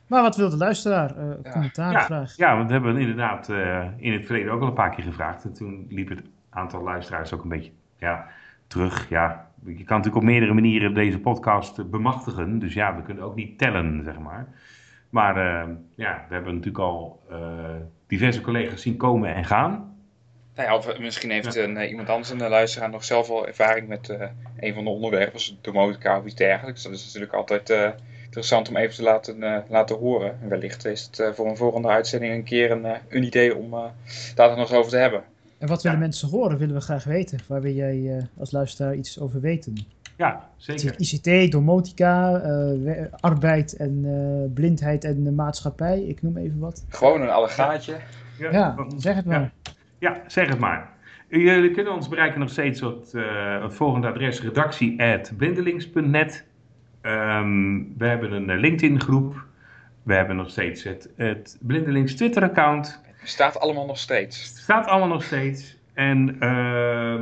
Maar 0.08 0.22
wat 0.22 0.36
wil 0.36 0.50
de 0.50 0.58
luisteraar? 0.58 1.18
Uh, 1.18 1.34
ja. 1.44 1.52
Commentaar, 1.52 1.92
ja, 1.92 2.06
vraag. 2.06 2.36
Ja, 2.36 2.56
want 2.56 2.68
we 2.68 2.74
hebben 2.74 2.98
inderdaad 2.98 3.50
in 3.98 4.14
het 4.14 4.26
verleden 4.26 4.52
ook 4.52 4.62
al 4.62 4.68
een 4.68 4.74
paar 4.74 4.96
keer 4.96 5.04
gevraagd. 5.04 5.44
En 5.44 5.54
toen 5.54 5.86
liep 5.90 6.10
het 6.10 6.22
aantal 6.50 6.84
luisteraars 6.84 7.34
ook 7.34 7.44
een 7.44 7.50
beetje 7.50 7.72
ja, 8.00 8.28
terug. 8.68 9.10
Ja, 9.10 9.50
je 9.66 9.74
kan 9.74 9.98
natuurlijk 9.98 10.16
op 10.16 10.24
meerdere 10.24 10.54
manieren 10.54 10.94
deze 10.94 11.20
podcast 11.20 11.90
bemachtigen. 11.90 12.60
Dus 12.60 12.74
ja, 12.74 12.96
we 12.96 13.02
kunnen 13.02 13.24
ook 13.24 13.36
niet 13.36 13.58
tellen, 13.58 14.02
zeg 14.04 14.20
maar. 14.20 14.48
Maar 15.12 15.36
ja, 15.96 16.26
we 16.28 16.34
hebben 16.34 16.54
natuurlijk 16.54 16.84
al 16.84 17.22
diverse 18.08 18.42
collega's 18.42 18.82
zien 18.82 18.98
komen 18.98 19.36
en 19.36 19.46
gaan. 19.46 19.96
Nou 20.56 20.70
ja, 20.70 20.76
of 20.76 21.00
misschien 21.00 21.32
heeft 21.32 21.56
een, 21.56 21.78
iemand 21.78 22.10
anders 22.10 22.30
een 22.30 22.50
luisteraar 22.50 22.90
nog 22.90 23.04
zelf 23.04 23.30
al 23.30 23.48
ervaring 23.48 23.88
met 23.88 24.18
een 24.60 24.74
van 24.74 24.84
de 24.84 24.90
onderwerpen, 24.90 25.40
zoals 25.40 25.62
domotica 25.62 26.18
of 26.18 26.26
iets 26.26 26.36
dergelijks. 26.36 26.84
Dat 26.84 26.92
is 26.92 27.06
natuurlijk 27.06 27.34
altijd 27.34 27.96
interessant 28.32 28.70
om 28.70 28.76
even 28.76 28.96
te 28.96 29.04
laten, 29.04 29.38
uh, 29.38 29.58
laten 29.70 29.98
horen. 29.98 30.38
En 30.42 30.50
wellicht 30.50 30.86
is 30.86 31.04
het 31.04 31.20
uh, 31.20 31.32
voor 31.32 31.48
een 31.48 31.58
volgende 31.58 31.88
uitzending 31.88 32.34
een 32.34 32.44
keer 32.44 32.72
een, 32.72 32.86
uh, 32.86 32.96
een 33.10 33.24
idee 33.24 33.56
om 33.56 33.76
daar 34.36 34.50
nog 34.50 34.58
eens 34.58 34.72
over 34.72 34.92
te 34.92 34.98
hebben. 34.98 35.24
En 35.58 35.68
wat 35.68 35.84
willen 35.84 36.00
mensen 36.00 36.30
horen, 36.30 36.58
willen 36.58 36.76
we 36.76 36.82
graag 36.82 37.04
weten. 37.04 37.40
Waar 37.48 37.62
wil 37.62 37.74
jij 37.74 38.28
als 38.38 38.52
luisteraar 38.52 38.96
iets 38.96 39.20
over 39.20 39.42
weten? 39.42 39.78
Ja, 40.22 40.50
zeker. 40.58 40.94
ICT, 40.98 41.52
domotica, 41.52 42.42
arbeid 43.20 43.76
en 43.76 44.06
blindheid 44.54 45.04
en 45.04 45.24
de 45.24 45.32
maatschappij. 45.32 46.02
Ik 46.02 46.22
noem 46.22 46.38
even 46.38 46.60
wat. 46.60 46.86
Gewoon 46.90 47.22
een 47.22 47.30
allegaatje. 47.30 47.98
Ja, 48.38 48.52
ja 48.52 48.76
zeg 48.98 49.16
het 49.16 49.26
maar. 49.26 49.40
Ja, 49.40 49.52
ja 50.00 50.22
zeg 50.28 50.50
het 50.50 50.60
maar. 50.60 50.90
Jullie 51.30 51.72
kunnen 51.72 51.94
ons 51.94 52.08
bereiken 52.08 52.40
nog 52.40 52.50
steeds 52.50 52.82
op 52.82 53.12
het 53.12 53.74
volgende 53.74 54.08
adres 54.08 54.42
redactie.blindelings.net. 54.42 56.46
Um, 57.02 57.98
we 57.98 58.06
hebben 58.06 58.32
een 58.32 58.50
eh, 58.50 58.60
LinkedIn-groep. 58.60 59.44
We 60.04 60.14
hebben 60.14 60.36
nog 60.36 60.50
steeds 60.50 60.84
het, 60.84 61.10
het 61.16 61.58
Blindelings 61.62 62.16
Twitter-account. 62.16 63.02
Het 63.04 63.30
staat 63.30 63.60
allemaal 63.60 63.86
nog 63.86 63.98
steeds. 63.98 64.44
Staat 64.44 64.86
allemaal 64.86 65.08
nog 65.08 65.24
steeds. 65.24 65.78
En 65.94 66.38
uh, 66.40 67.22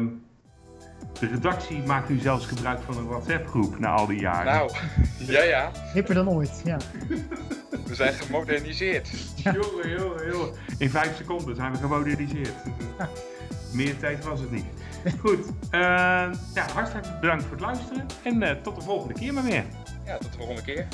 de 1.20 1.28
redactie 1.28 1.84
maakt 1.84 2.10
nu 2.10 2.20
zelfs 2.20 2.46
gebruik 2.46 2.80
van 2.82 2.98
een 2.98 3.08
WhatsApp-groep 3.08 3.80
na 3.80 3.90
al 3.90 4.06
die 4.06 4.20
jaren. 4.20 4.54
Nou, 4.54 4.72
ja, 5.18 5.44
ja. 5.44 5.72
Hipper 5.94 6.16
dan 6.16 6.30
ooit, 6.30 6.62
ja. 6.64 6.78
We 7.86 7.96
zijn 7.96 8.14
gemoderniseerd. 8.14 9.10
Ja. 9.36 9.54
Jongen, 9.62 9.90
jongen, 9.90 10.32
jongen. 10.32 10.54
In 10.78 10.90
vijf 10.90 11.16
seconden 11.16 11.56
zijn 11.56 11.72
we 11.72 11.78
gemoderniseerd. 11.78 12.54
Meer 13.74 13.98
tijd 13.98 14.24
was 14.24 14.40
het 14.40 14.52
niet. 14.52 14.66
Goed, 15.20 15.40
uh, 15.72 15.82
ja, 16.54 16.68
hartstikke 16.74 17.18
bedankt 17.22 17.44
voor 17.44 17.52
het 17.52 17.62
luisteren 17.62 18.06
en 18.24 18.42
uh, 18.42 18.52
tot 18.52 18.76
de 18.76 18.82
volgende 18.82 19.14
keer 19.14 19.34
maar 19.34 19.44
weer. 19.44 19.64
Ja, 20.06 20.18
tot 20.18 20.32
de 20.32 20.38
volgende 20.38 20.62
keer. 20.62 20.88